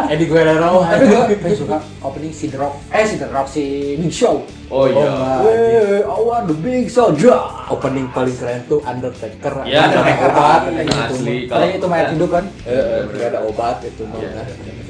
Eddie 0.07 0.25
Guerrero. 0.25 0.81
Tapi 0.81 1.05
gue 1.35 1.53
suka 1.53 1.77
opening 1.99 2.29
si 2.29 2.45
The 2.47 2.57
Rock. 2.57 2.73
Eh 2.89 3.03
si 3.03 3.15
The 3.15 3.27
Rock 3.27 3.47
si 3.47 3.63
Big 3.95 4.09
Show. 4.09 4.43
oh 4.65 4.85
iya. 4.85 5.09
Wey, 5.39 6.01
I 6.01 6.19
want 6.19 6.45
the 6.45 6.57
big 6.57 6.87
soldier. 6.87 7.37
Opening 7.67 8.09
paling 8.09 8.33
keren 8.33 8.65
tuh 8.65 8.81
Undertaker. 8.81 9.53
Iya, 9.63 9.79
Anjing, 9.83 9.99
Undertaker. 9.99 10.29
obat. 10.31 10.61
Asli. 11.05 11.37
anjing, 11.45 11.71
itu 11.75 11.87
mayat 11.87 12.07
hidup 12.11 12.29
kan? 12.31 12.45
Eh, 12.63 12.73
eh, 12.73 12.99
nggak 13.05 13.29
ada 13.29 13.39
obat 13.43 13.77
itu. 13.81 14.03
Iya, 14.11 14.29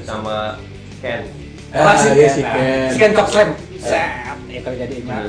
sama 0.01 0.59
Ken 0.97 1.21
Ah, 1.69 1.91
Klasik 1.91 2.11
iya 2.13 2.23
ya. 2.23 2.29
si 2.29 2.41
Ken. 2.41 2.87
Si 2.87 2.97
Ken 2.97 3.11
Chop 3.11 3.27
Slam. 3.27 3.49
Set. 3.75 4.09
Itu 4.47 4.69
jadi 4.71 4.95
ingat. 4.95 5.27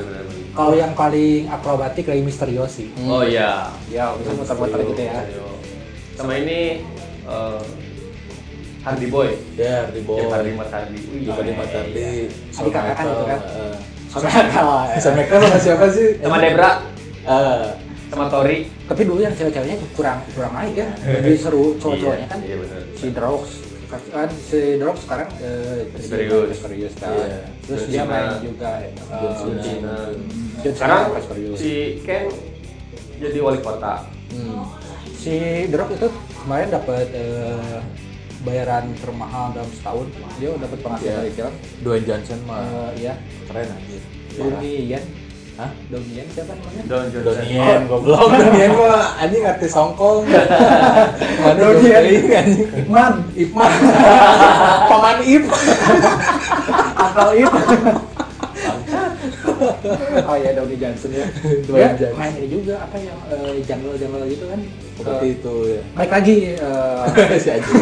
Kalau 0.49 0.73
yang 0.73 0.93
paling 0.93 1.45
akrobatik 1.45 2.07
Rey 2.07 2.23
Mysterio 2.23 2.63
sih. 2.65 2.87
Oh 3.03 3.21
iya 3.21 3.67
Ya, 3.87 4.09
itu 4.15 4.31
muter-muter 4.31 4.79
gitu 4.81 5.01
ya. 5.01 5.21
sama 6.13 6.33
ini 6.33 6.81
eh, 7.23 7.61
Hardy 8.87 9.07
Boy 9.07 9.29
Ya, 9.53 9.83
Hardy 9.83 10.01
Boy. 10.01 10.17
Jeff 10.17 10.31
Hardy 10.31 10.51
Mas 10.53 10.69
Hardy 10.71 10.95
di 10.95 11.27
iya, 11.27 11.53
Matardi. 11.53 11.99
iya. 11.99 12.27
Adik 12.55 12.71
kakak 12.71 12.95
kan 12.95 13.05
gitu 13.05 13.25
kan? 13.25 13.41
Eh, 13.43 13.75
Sampai 14.07 14.31
kalah. 14.49 14.85
Sama 14.95 15.13
Michael 15.19 15.39
sama 15.43 15.59
siapa 15.59 15.85
sih? 15.91 16.07
sama 16.17 16.37
Debra 16.39 16.71
Eh, 17.27 17.67
sama 18.07 18.25
Tori 18.27 18.57
Tapi 18.87 19.01
dulu 19.03 19.19
yang 19.19 19.35
cewek-ceweknya 19.35 19.75
kurang 19.91 20.23
kurang 20.31 20.55
naik 20.55 20.73
ya. 20.73 20.87
Lebih 21.03 21.35
seru 21.43 21.75
cowok-cowoknya 21.75 22.27
kan. 22.31 22.39
iya 22.39 22.55
benar 22.55 22.81
Si 22.95 23.07
Rock 23.11 23.43
kan 23.87 24.27
si 24.31 24.59
Rock 24.79 24.97
sekarang 24.99 25.29
eh, 25.39 25.87
Misterius. 25.91 26.47
Misterius 26.51 26.93
kan. 26.95 27.11
Iya. 27.11 27.39
Terus 27.63 27.83
dia 27.87 28.03
main 28.03 28.27
juga 28.39 28.71
eh, 28.79 28.91
John 29.35 29.55
John 29.59 29.63
Cena. 29.63 29.95
Sekarang 30.63 30.99
Misterius. 31.11 31.55
si 31.55 31.71
Ken 32.03 32.27
jadi 33.17 33.37
wali 33.39 33.59
kota 33.59 34.05
hmm. 34.29 34.61
si 35.15 35.35
Rock 35.71 35.89
itu 35.91 36.07
kemarin 36.37 36.67
dapat 36.69 37.07
eh, 37.11 37.79
bayaran 38.47 38.85
termahal 38.95 39.51
dalam 39.51 39.67
setahun. 39.69 40.07
Dia 40.39 40.55
dapat 40.55 40.79
penghasilan 40.79 41.11
Iya. 41.11 41.19
dari 41.19 41.31
film. 41.35 41.53
Dwayne 41.83 42.05
Johnson 42.07 42.39
mah 42.47 42.63
Eh, 42.63 42.91
iya. 42.97 43.13
keren 43.43 43.67
anjir. 43.67 44.01
Donnie 44.33 44.87
Yen. 44.87 45.03
Hah? 45.57 45.71
Donnie 45.89 46.13
Yen 46.15 46.27
siapa 46.29 46.53
namanya? 46.53 46.81
Don 46.85 47.05
Johnson 47.09 47.23
Donien, 47.27 47.81
goblok. 47.89 48.29
Donien 48.29 48.71
mah 48.71 49.19
anjing 49.19 49.43
artis 49.43 49.73
Hongkong. 49.73 50.23
Mana 51.43 51.57
Donnie 51.59 51.91
Yen. 51.91 52.03
Anjing. 52.31 52.69
Ipman. 52.79 53.13
Ipman. 53.35 53.71
Paman 54.89 55.17
Ip. 55.25 55.43
Akal 57.03 57.29
itu. 57.35 57.61
oh 60.29 60.35
ya 60.35 60.49
Donnie 60.51 60.77
Johnson 60.77 61.11
ya. 61.11 61.25
Dwayne 61.67 61.93
Dia 61.93 61.99
Johnson. 61.99 62.13
main 62.15 62.33
ini 62.35 62.47
juga 62.49 62.75
apa 62.79 62.95
yang 62.97 63.17
eh, 63.29 63.53
jungle-jungle 63.61 64.23
gitu 64.27 64.45
kan. 64.47 64.59
Seperti 64.97 65.25
Eh, 65.27 65.35
itu 65.37 65.55
ya. 65.69 65.81
Baik 65.93 66.11
lagi 66.11 66.35
eh, 66.57 67.39
si 67.43 67.49
anjing. 67.53 67.75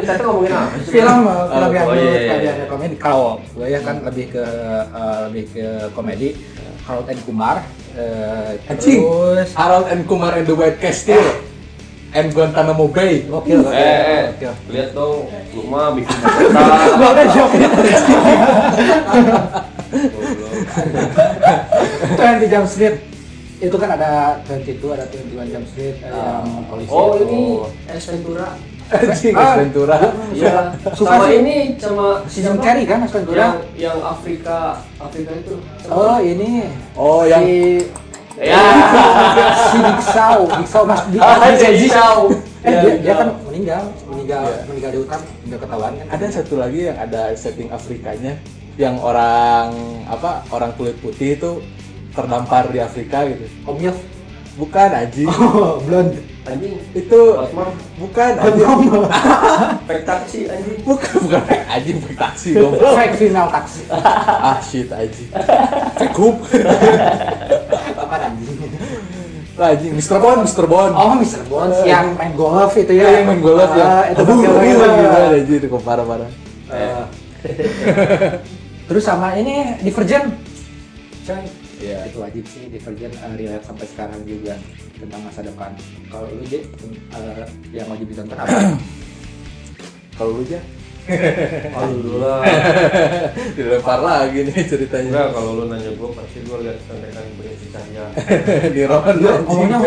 kita 0.00 0.12
tuh 0.14 0.24
ngomongin 0.26 0.52
apa 0.52 0.76
sih? 0.78 0.90
film 0.94 1.20
eh, 1.26 1.44
film 1.50 1.70
yang 1.70 1.86
oh, 1.86 1.94
iya, 1.94 2.04
iya, 2.06 2.30
tadi 2.30 2.46
iya. 2.46 2.52
ada 2.54 2.64
komedi 2.66 2.94
kalau 2.96 3.28
gue 3.50 3.66
ya 3.66 3.80
kan 3.82 3.96
lebih 4.00 4.26
ke 4.30 4.44
eh, 4.86 5.16
lebih 5.26 5.44
ke 5.50 5.66
komedi 5.90 6.28
Harold 6.86 7.08
and 7.10 7.20
Kumar 7.22 7.56
eh, 7.94 8.70
Anjing. 8.70 9.02
terus 9.02 9.50
Harold 9.54 9.90
and 9.90 10.06
Kumar 10.06 10.32
and 10.34 10.46
the 10.46 10.54
White 10.54 10.78
Castle. 10.78 11.42
And 12.16 12.32
Guantanamo 12.32 12.88
Bay. 12.88 13.28
gokil 13.28 13.60
gokil, 13.60 13.76
eh, 13.76 14.32
eh, 14.40 14.54
lihat 14.72 14.96
dong 14.96 15.28
lu 15.52 15.68
mah 15.68 15.92
bikin 15.92 16.16
kota 16.16 16.64
Gua 16.96 17.08
udah 17.12 17.26
jawabnya 17.28 17.68
Twenty 22.12 22.46
Jump 22.46 22.66
Street. 22.66 22.96
Itu 23.56 23.72
kan 23.74 23.88
ada 23.90 24.36
22 24.44 24.76
ada 24.86 25.04
21 25.08 25.48
Jump 25.48 25.66
Street 25.66 25.96
ada 26.02 26.44
yang 26.44 26.64
polisi 26.66 26.90
oh 26.90 27.08
itu. 27.10 27.24
ini 27.24 27.40
Es 27.88 28.04
Ventura. 28.06 28.48
Anjing, 28.86 29.34
Ah. 29.34 29.54
Ventura. 29.58 29.96
iya. 30.30 30.70
Suka 30.92 31.16
sama 31.16 31.26
sih. 31.26 31.40
ini 31.40 31.56
sama 31.74 32.06
si 32.26 32.38
Jim 32.38 32.54
Carrey 32.56 32.84
kan 32.84 33.00
Es 33.00 33.08
yang 33.08 33.14
Ventura? 33.16 33.46
Yang 33.74 33.98
Afrika 34.04 34.58
Afrika 34.96 35.30
itu. 35.34 35.56
Oh 35.88 36.20
ini. 36.20 36.68
Oh, 36.94 37.24
yang 37.24 37.42
si 37.42 37.82
ya. 38.38 38.60
si 39.72 39.78
Diksau 39.80 40.38
Diksau 40.54 40.82
Mas 40.84 41.00
ah 41.16 41.40
Dik- 41.40 41.56
jadi 41.56 41.86
tahu 41.88 42.22
eh 42.60 42.68
Iya, 42.68 42.78
dia, 42.78 42.92
dia 42.92 43.06
iya. 43.06 43.14
kan 43.16 43.28
meninggal 43.42 43.82
meninggal 44.04 44.42
Iya. 44.44 44.58
meninggal 44.68 44.90
di 44.92 44.98
hutan 45.00 45.20
udah 45.48 45.58
ketahuan 45.58 45.92
kan. 45.96 46.06
Ada 46.12 46.26
satu 46.30 46.54
lagi 46.56 46.80
yang 46.84 46.98
ada 47.00 47.22
setting 47.32 47.70
Afrikanya 47.70 48.36
yang 48.76 49.00
orang 49.00 49.72
apa 50.06 50.44
orang 50.52 50.72
kulit 50.76 50.96
putih 51.00 51.36
itu 51.36 51.50
terdampar 52.12 52.68
di 52.68 52.80
Afrika 52.80 53.24
gitu. 53.24 53.44
Om 53.64 53.78
Yos 53.80 53.98
Bukan 54.56 54.88
anjing. 54.88 55.28
oh 55.36 55.76
blonde 55.84 56.16
anjing 56.48 56.80
itu 56.96 57.20
Batman 57.36 57.76
bukan 58.00 58.32
anjing. 58.40 58.68
fake 59.84 60.04
taksi 60.08 60.38
anjing 60.48 60.78
bukan 60.80 61.12
bukan 61.28 61.42
anjing 61.68 61.96
pakai 62.00 62.16
taksi 62.16 62.48
goblok. 62.56 62.94
fake 62.96 63.16
female 63.20 63.50
taxi 63.52 63.82
ah 63.92 64.56
shit 64.64 64.88
anjing. 64.88 65.28
Fake 66.00 66.16
hoop. 66.16 66.40
apa 68.00 68.14
anjing 68.32 68.56
Lah, 69.56 69.72
anjing 69.76 69.92
Mr. 69.92 70.20
Bond, 70.20 70.40
Mr. 70.48 70.64
Bond. 70.64 70.92
oh 70.96 71.16
Mr. 71.20 71.42
Bones 71.48 71.76
yang 71.84 72.16
main 72.16 72.32
golf 72.32 72.72
itu 72.76 72.92
Iya, 72.96 73.04
ya 73.04 73.08
yang 73.20 73.26
main 73.28 73.40
golf 73.44 73.72
ya. 73.76 73.84
Ah, 73.84 74.04
itu 74.08 74.20
Aduh, 74.24 74.36
gokil 74.40 74.52
banget. 74.52 74.68
gila 74.72 74.86
gila 74.96 75.18
anjing 75.36 75.58
itu 75.60 75.68
parah-parah. 75.84 76.30
Eh, 76.72 77.04
terus 78.86 79.04
sama 79.06 79.34
ini 79.38 79.78
Divergent 79.82 80.30
coy 81.26 81.46
Iya. 81.76 82.08
itu 82.08 82.18
wajib 82.24 82.44
sih 82.48 82.72
Divergent 82.72 83.12
uh, 83.20 83.36
relate 83.36 83.64
sampai 83.68 83.84
sekarang 83.84 84.20
juga 84.24 84.56
tentang 84.96 85.20
masa 85.20 85.44
depan 85.44 85.70
kalau 86.08 86.24
lu 86.32 86.44
J, 86.48 86.64
eh, 86.64 87.44
yang 87.76 87.84
wajib 87.92 88.08
ditonton 88.08 88.38
apa? 88.40 88.48
Kalau 90.16 90.40
lu 90.40 90.48
aja 90.48 90.56
Aduh 91.06 91.98
dulu 92.02 92.18
lah 92.18 92.42
dilempar 93.56 94.00
lagi 94.02 94.42
nih 94.42 94.66
ceritanya. 94.66 95.06
enggak 95.06 95.28
kalau 95.38 95.50
lu 95.54 95.64
nanya 95.70 95.90
gue 95.94 96.08
pasti 96.10 96.38
gue 96.42 96.58
lihat 96.66 96.78
contekan 96.90 97.24
berisi 97.38 97.66
cahaya 97.70 98.04
di 98.74 98.80
ngomongnya 99.46 99.78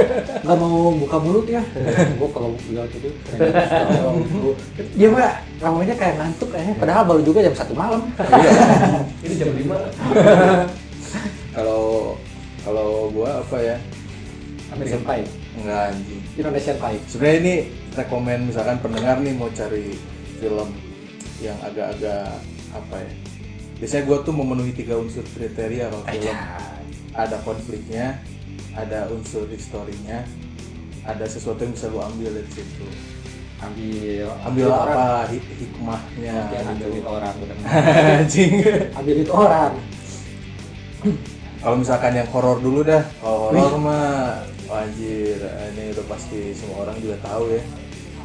nggak 0.48 0.58
mau 0.58 0.96
buka 0.96 1.18
mulut 1.20 1.48
ya. 1.52 1.64
Gua 2.20 2.30
kalau 2.32 2.50
bilang 2.64 2.88
itu 2.88 3.10
dia 4.96 5.08
mah 5.12 5.44
ngomongnya 5.60 5.96
kayak 6.00 6.16
ngantuk 6.24 6.50
kayaknya. 6.56 6.74
Padahal 6.80 7.04
baru 7.04 7.22
juga 7.24 7.40
jam 7.44 7.56
satu 7.56 7.74
malam. 7.76 8.02
ini 9.26 9.34
jam 9.36 9.52
5 9.52 9.68
Kalau 11.56 12.16
kalau 12.64 13.12
gua 13.12 13.44
apa 13.44 13.58
ya? 13.60 13.78
American 14.70 15.02
Pie, 15.02 15.26
Enggak 15.58 15.82
anjing. 15.92 16.22
Indonesian 16.38 16.78
Pie. 16.78 17.02
Sebenarnya 17.10 17.38
ini 17.42 17.54
rekomen 17.98 18.40
misalkan 18.54 18.78
pendengar 18.80 19.18
nih 19.18 19.34
mau 19.34 19.50
cari 19.50 19.98
film 20.38 20.70
yang 21.40 21.58
agak-agak 21.60 22.40
apa 22.70 22.96
ya? 23.00 23.12
Biasanya 23.80 24.04
gua 24.06 24.18
tuh 24.22 24.36
memenuhi 24.36 24.72
tiga 24.72 25.00
unsur 25.00 25.24
kriteria 25.26 25.88
kalau 25.88 26.04
film. 26.06 26.38
Ada 27.10 27.38
konfliknya, 27.42 28.20
ada 28.76 29.08
unsur 29.10 29.48
historinya, 29.48 30.24
ada 31.04 31.26
sesuatu 31.26 31.64
yang 31.64 31.74
bisa 31.74 31.88
lu 31.88 32.00
ambil 32.00 32.32
dari 32.32 32.52
situ. 32.52 32.86
Ambil 33.60 34.24
Ambil 34.48 34.68
orang. 34.72 34.96
apa 34.96 35.08
hik- 35.28 35.52
hikmahnya 35.60 36.36
ambil 36.64 36.88
duit 36.88 37.04
orang. 37.04 37.36
Anjing. 38.24 38.52
Ambil 38.96 39.14
duit 39.20 39.32
orang. 39.32 39.74
Kalau 41.60 41.76
misalkan 41.76 42.16
yang 42.16 42.28
horor 42.32 42.60
dulu 42.60 42.84
dah. 42.84 43.04
Kalau 43.20 43.52
horor 43.52 43.74
mah 43.80 44.44
anjir, 44.70 45.40
ini 45.44 45.92
udah 45.92 46.06
pasti 46.08 46.54
semua 46.54 46.88
orang 46.88 46.96
juga 47.02 47.20
tahu 47.20 47.52
ya. 47.52 47.64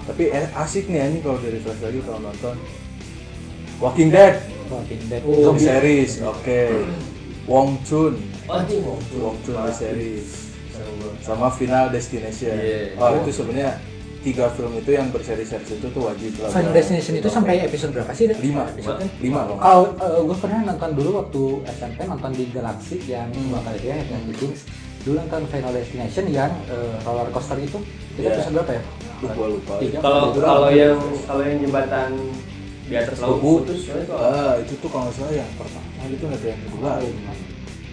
Tapi 0.05 0.23
eh, 0.29 0.47
asik 0.55 0.87
nih 0.87 1.09
ini 1.09 1.19
kalau 1.19 1.41
dari 1.41 1.57
refresh 1.57 1.81
lagi 1.81 1.99
kalau 2.05 2.21
nonton 2.21 2.55
Walking 3.83 4.11
Dead, 4.11 4.35
Walking 4.71 5.03
Dead. 5.11 5.23
Zombie 5.23 5.63
series, 5.63 6.13
oke. 6.23 6.61
Wong 7.45 7.77
Chun, 7.85 8.17
Wong 8.49 9.37
Chun 9.45 9.55
the 9.69 9.73
series, 9.75 10.55
sama 11.21 11.53
Final 11.53 11.93
Destination. 11.93 12.57
Iya. 12.57 12.97
Oh 12.97 13.13
itu 13.21 13.31
sebenarnya 13.35 13.77
tiga 14.25 14.49
film 14.57 14.73
itu 14.81 14.97
yang 14.97 15.13
berseri-seri 15.13 15.61
itu 15.69 15.87
tuh 15.93 16.03
wajib 16.09 16.33
lah. 16.41 16.49
Final 16.49 16.73
Destination 16.73 17.15
itu 17.21 17.29
sampai 17.29 17.61
episode 17.61 17.93
berapa 17.93 18.09
sih? 18.17 18.25
Lima, 18.41 18.65
Episode 18.73 19.05
lima 19.21 19.45
kalau 19.45 19.55
nggak 19.61 20.01
Kalau 20.01 20.21
gue 20.25 20.37
pernah 20.41 20.61
nonton 20.65 20.91
dulu 20.97 21.11
waktu 21.21 21.43
SMP 21.77 21.99
nonton 22.09 22.31
di 22.33 22.45
Galaxy 22.49 22.97
yang 23.05 23.29
dua 23.29 23.61
kali 23.61 23.81
ya 23.85 24.01
yang 24.01 24.23
di 24.25 24.35
Kings. 24.41 24.65
Dulu 25.05 25.21
nonton 25.21 25.45
Final 25.53 25.73
Destination 25.77 26.25
yang 26.33 26.49
eh, 26.73 26.97
roller 27.05 27.29
coaster 27.29 27.61
itu. 27.61 27.77
Itu 28.17 28.25
Iya. 28.25 28.33
episode 28.41 28.55
berapa 28.57 28.73
ya? 28.73 28.83
lupa. 29.25 29.75
Tiga. 29.81 29.99
kalau 30.01 30.33
kalau 30.33 30.69
yang 30.73 30.97
kalau 31.29 31.43
yang 31.45 31.59
jembatan 31.61 32.11
di 32.85 32.95
atas 32.95 33.17
laut 33.19 33.41
itu 33.65 33.75
Ah, 34.11 34.55
itu 34.59 34.73
tuh 34.77 34.89
kalau 34.89 35.09
nggak 35.09 35.17
salah 35.17 35.33
yang 35.33 35.51
pertama 35.57 35.89
itu 36.07 36.23
nggak 36.23 36.37
ada 36.37 36.49
yang 36.49 36.61
kedua. 36.63 36.93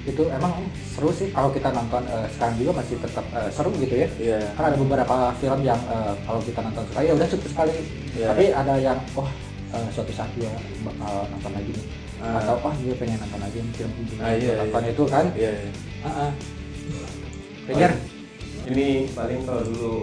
itu 0.02 0.24
emang 0.28 0.54
seru 0.90 1.14
sih 1.14 1.30
kalau 1.30 1.54
kita 1.54 1.70
nonton 1.70 2.02
eh, 2.04 2.26
sekarang 2.28 2.56
juga 2.58 2.72
masih 2.76 2.98
tetap 2.98 3.26
eh, 3.32 3.50
seru 3.54 3.70
gitu 3.78 3.96
ya 3.96 4.08
Iya. 4.18 4.40
kan 4.52 4.64
ada 4.68 4.76
beberapa 4.76 5.16
film 5.38 5.62
yang 5.62 5.78
eh, 5.86 6.14
kalau 6.22 6.42
kita 6.42 6.60
nonton 6.60 6.84
sekali 6.90 7.06
ya 7.06 7.14
udah 7.14 7.28
cukup 7.30 7.48
sekali 7.48 7.74
Iya. 8.12 8.28
tapi 8.28 8.44
ada 8.50 8.74
yang 8.76 8.98
oh 9.14 9.30
eh, 9.72 9.88
suatu 9.90 10.10
saat 10.12 10.34
dia 10.34 10.50
bakal 10.82 11.30
nonton 11.30 11.52
lagi 11.52 11.72
nih 11.72 11.86
Ah. 12.18 12.38
atau 12.38 12.54
oh 12.60 12.74
dia 12.78 12.94
pengen 12.96 13.18
nonton 13.18 13.40
lagi 13.40 13.58
film 13.72 13.92
ini 13.96 14.14
Ah, 14.18 14.34
iya, 14.36 14.54
nonton 14.60 14.82
iya. 14.84 14.92
itu 14.92 15.04
kan 15.06 15.26
Iya. 15.32 15.52
iya. 15.56 15.72
Heeh. 16.02 16.30
Regar 17.64 17.92
ini 18.64 18.88
paling 19.10 19.42
kalau 19.42 19.64
dulu 19.64 19.94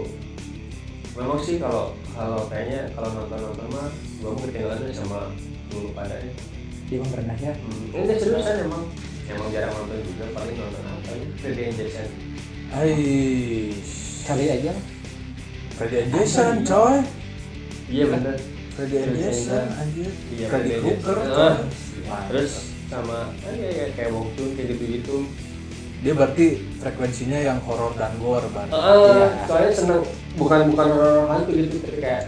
memang 1.15 1.39
sih 1.39 1.59
kalau 1.59 1.91
kalau 2.19 2.51
kayaknya 2.51 2.81
kalau 2.99 3.09
nonton 3.15 3.39
nonton 3.39 3.67
mah 3.71 3.87
gua 4.19 4.31
mau 4.35 4.43
ketinggalan 4.43 4.79
deh 4.83 4.91
sama 4.91 5.19
dulu 5.71 5.89
pada 5.95 6.19
ya 6.19 6.33
dia 6.91 6.99
pernah 7.07 7.37
ya 7.39 7.53
hmm. 7.55 7.95
ini 7.95 8.15
seriusan 8.19 8.57
emang 8.67 8.85
emang 9.31 9.49
jarang 9.55 9.73
nonton 9.79 9.99
juga 10.03 10.25
paling 10.35 10.57
nonton 10.59 10.83
apa 10.83 11.11
ya 11.15 11.27
Freddy 11.39 11.63
and 11.63 11.77
Jason 11.79 12.09
Aish. 12.75 13.95
kali 14.27 14.45
aja 14.51 14.73
Freddy 15.79 15.97
and 16.03 16.11
Jason, 16.11 16.55
coy. 16.67 16.97
iya 17.87 18.05
bener 18.11 18.37
Freddy 18.75 18.97
and 18.99 19.15
Jason, 19.15 19.67
anjir. 19.79 20.11
iya 20.35 20.47
Freddy 20.51 20.71
Krueger. 20.83 21.19
Ah, 22.11 22.27
terus 22.27 22.75
sama 22.91 23.31
ah, 23.31 23.53
ya, 23.55 23.69
ya, 23.71 23.87
kayak 23.95 24.11
Wong 24.11 24.27
Chun 24.35 24.59
kayak 24.59 24.75
gitu 24.75 24.85
gitu 24.99 25.17
Dia 25.99 26.15
berarti 26.15 26.63
frekuensinya 26.79 27.43
yang 27.43 27.59
horor 27.67 27.91
dan 27.99 28.15
gore, 28.23 28.47
Bang. 28.55 28.71
Ah, 28.71 28.95
Iya. 28.95 29.27
soalnya 29.51 29.73
seneng 29.75 30.03
bukan 30.39 30.61
bukan 30.71 30.89
hantu 31.27 31.51
gitu 31.53 31.77
tapi 31.83 31.99
kayak 31.99 32.23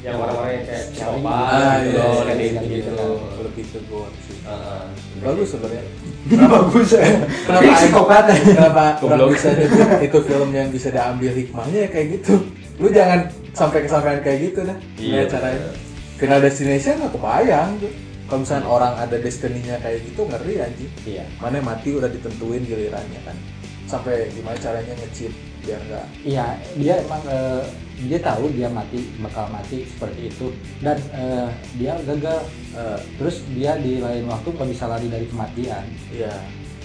yang 0.00 0.20
orang-orang 0.20 0.52
yang 0.54 0.66
kayak 0.68 0.84
psikopat 0.92 1.32
Ah, 1.48 1.74
gitu 1.80 1.88
iya, 1.88 1.96
loh, 1.96 2.12
iya, 2.12 2.22
kayak 2.22 2.36
iya, 2.36 2.48
gitu 2.52 2.64
gitu 2.68 2.92
iya. 2.92 3.40
Lebih 3.40 3.64
ke 3.64 3.78
gore 3.88 4.12
sih. 4.20 4.36
Ah, 4.44 4.84
Bagus 5.18 5.48
sebenarnya. 5.48 5.84
bagus 6.54 6.88
ya 6.90 7.04
Kenapa 7.42 7.72
psikopat 7.74 8.24
Kenapa 8.56 8.84
Goblok. 8.96 9.28
bisa 9.32 9.48
nyebut 9.50 9.88
itu 10.02 10.18
film 10.22 10.50
yang 10.52 10.68
bisa 10.68 10.88
diambil 10.88 11.32
hikmahnya 11.32 11.78
ya 11.78 11.90
kayak 11.90 12.06
gitu. 12.14 12.34
Lu 12.76 12.88
jangan 12.88 13.20
sampai 13.52 13.78
kesampaian 13.80 14.20
kayak 14.20 14.38
gitu 14.42 14.60
dah. 14.62 14.76
Iya, 14.94 15.08
Iya 15.08 15.22
caranya. 15.26 15.68
Final 16.14 16.40
Destination 16.40 16.94
nggak 17.00 17.12
kebayang 17.12 17.70
tuh. 17.80 17.92
Kalau 18.24 18.40
misalnya 18.40 18.66
orang 18.66 18.92
ada 18.98 19.16
destiny-nya 19.16 19.76
kayak 19.78 19.98
gitu 20.02 20.20
ngeri 20.24 20.54
anjing. 20.58 20.92
iya 21.04 21.24
Mana 21.38 21.60
mati 21.60 21.92
udah 21.92 22.08
ditentuin 22.08 22.60
gilirannya 22.60 23.20
kan. 23.20 23.36
Sampai 23.84 24.28
gimana 24.32 24.56
caranya 24.58 24.92
nge-cheat 24.96 25.32
biar 25.64 25.80
nggak 25.82 26.06
iya 26.22 26.46
dia 26.74 26.94
emang 27.00 27.22
eh, 27.24 27.62
dia 27.96 28.18
tahu 28.18 28.50
dia 28.50 28.68
mati 28.68 29.00
bakal 29.18 29.48
mati 29.48 29.86
seperti 29.86 30.28
itu 30.28 30.52
dan 30.78 30.96
eh, 31.10 31.48
dia 31.74 31.96
gagal 32.00 32.44
eh, 32.72 32.98
terus 33.16 33.36
dia 33.50 33.74
di 33.76 33.98
lain 33.98 34.24
waktu 34.24 34.48
nggak 34.50 34.68
bisa 34.68 34.84
lari 34.86 35.08
dari 35.08 35.26
kematian 35.26 35.84
Iya. 36.10 36.34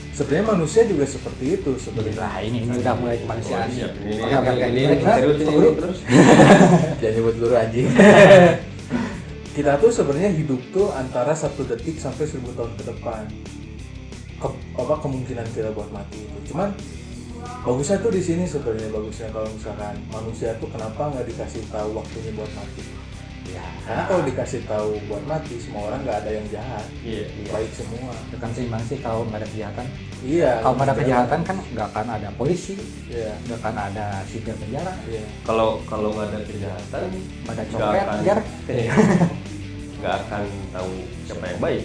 Sebenarnya 0.09 0.51
manusia 0.51 0.83
juga 0.83 1.07
seperti 1.07 1.55
itu 1.55 1.71
sebenarnya. 1.79 2.19
Nah 2.19 2.43
ini, 2.43 2.67
ini 2.67 2.75
udah 2.75 2.91
mulai 2.91 3.23
kemanusiaan. 3.23 3.71
Oh, 3.71 3.71
siap. 3.71 3.91
Ini- 3.95 4.19
ini- 4.67 4.83
ini 5.47 5.69
terus. 5.79 5.99
Jangan 6.99 7.13
nyebut 7.15 7.35
dulu 7.39 7.53
anjing. 7.55 7.87
kita 9.55 9.71
tuh 9.75 9.91
sebenarnya 9.91 10.31
hidup 10.33 10.59
tuh 10.69 10.91
antara 10.91 11.31
satu 11.31 11.63
detik 11.63 11.95
sampai 11.97 12.27
seribu 12.27 12.51
tahun 12.51 12.71
ke 12.75 12.83
depan. 12.85 13.23
Ke- 14.37 14.59
apa 14.75 14.93
kemungkinan 14.99 15.47
kita 15.51 15.71
buat 15.71 15.87
mati 15.89 16.19
itu. 16.19 16.51
Cuman 16.51 16.75
bagusnya 17.59 17.97
tuh 17.99 18.11
di 18.11 18.21
sini 18.21 18.43
sebenarnya 18.43 18.89
bagusnya 18.89 19.27
kalau 19.29 19.49
misalkan 19.51 19.95
manusia 20.07 20.55
tuh 20.57 20.69
kenapa 20.71 21.11
nggak 21.11 21.27
dikasih 21.27 21.63
tahu 21.67 21.89
waktunya 21.95 22.31
buat 22.33 22.51
mati. 22.53 22.83
Ya, 23.49 23.65
Karena 23.81 24.05
kalau 24.05 24.21
dikasih 24.21 24.61
tahu 24.69 24.89
buat 25.09 25.25
mati 25.25 25.57
semua 25.57 25.89
orang 25.89 26.05
nggak 26.05 26.21
ada 26.21 26.31
yang 26.37 26.45
jahat. 26.53 26.85
Iya. 27.01 27.25
Baik 27.49 27.71
semua. 27.73 28.13
kan 28.37 28.49
seimbang 28.53 28.83
sih 28.85 29.01
kalau 29.01 29.25
nggak 29.25 29.41
ada 29.41 29.49
kejahatan. 29.49 29.85
Iya. 30.21 30.51
Kalau 30.61 30.73
nggak 30.77 30.85
ada 30.85 30.95
kejahatan 31.01 31.39
kan 31.41 31.57
nggak 31.73 31.87
akan 31.89 32.07
ada 32.13 32.29
polisi, 32.37 32.77
Iya. 33.09 33.33
nggak 33.49 33.57
akan 33.57 33.75
ada 33.89 34.05
sipir 34.29 34.53
penjara, 34.53 34.93
Iya. 35.09 35.25
Kalau 35.41 35.81
kalau 35.89 36.13
nggak 36.13 36.29
ada 36.29 36.39
kejahatan, 36.45 37.01
nggak 37.09 37.49
ada 37.49 37.63
nggak 37.65 37.67
copet, 37.73 38.05
akan- 38.05 38.45
nggak 39.99 40.15
akan 40.15 40.43
tahu 40.69 40.91
siapa 41.25 41.45
yang 41.49 41.59
baik. 41.59 41.83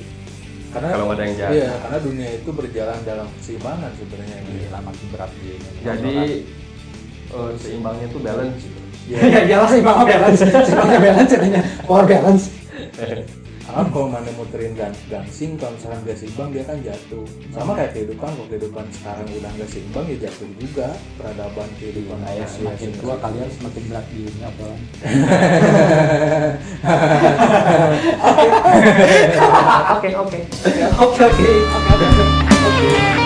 Karena 0.75 0.89
Kalau 0.91 1.07
ada 1.15 1.23
yang 1.23 1.37
jahat. 1.39 1.53
Iya, 1.55 1.71
karena 1.87 1.99
dunia 2.03 2.29
itu 2.35 2.51
berjalan 2.51 2.99
dalam 3.07 3.27
keseimbangan 3.39 3.91
sebenarnya. 3.95 4.39
Gila 4.43 4.79
makin 4.83 5.07
berat 5.15 5.31
di 5.39 5.49
Jadi 5.87 6.17
eh, 7.31 7.51
seimbangnya 7.63 8.07
tuh 8.11 8.21
balance 8.21 8.59
gitu. 8.59 8.79
Iya. 9.05 9.19
ya 9.21 9.41
jelas 9.45 9.69
seimbang 9.71 9.99
balance, 10.03 10.41
seimbangnya 10.43 11.01
balance 11.01 11.31
jadinya 11.31 11.63
power 11.87 12.05
balance. 12.09 12.45
Karena 13.75 13.91
kalau 13.91 14.07
mana 14.07 14.31
muterin 14.39 14.71
gan 14.79 14.95
gangsing, 15.11 15.59
kalau 15.59 15.75
misalkan 15.75 16.07
gak 16.07 16.15
seimbang 16.15 16.55
dia 16.55 16.63
kan 16.63 16.79
jatuh. 16.79 17.27
Sama 17.51 17.75
kayak 17.75 17.91
kehidupan, 17.91 18.31
kalau 18.31 18.47
kehidupan 18.47 18.87
sekarang 18.95 19.27
udah 19.35 19.51
gak 19.51 19.67
seimbang 19.67 20.07
ya 20.07 20.31
jatuh 20.31 20.47
juga. 20.63 20.95
Peradaban 21.19 21.67
kehidupan 21.83 22.23
Nah, 22.23 22.31
ya, 22.31 22.47
manusia 22.47 22.55
semakin 22.55 22.95
sih. 22.95 23.03
tua 23.03 23.19
kalian 23.19 23.51
semakin 23.51 23.83
berat 23.91 24.07
di 24.15 24.23
dunia 24.23 24.47
obrolan. 24.47 24.79
Oke 29.99 30.15
oke. 30.15 30.39
Oke 31.03 31.23
oke. 31.27 31.51
Oke. 31.75 33.24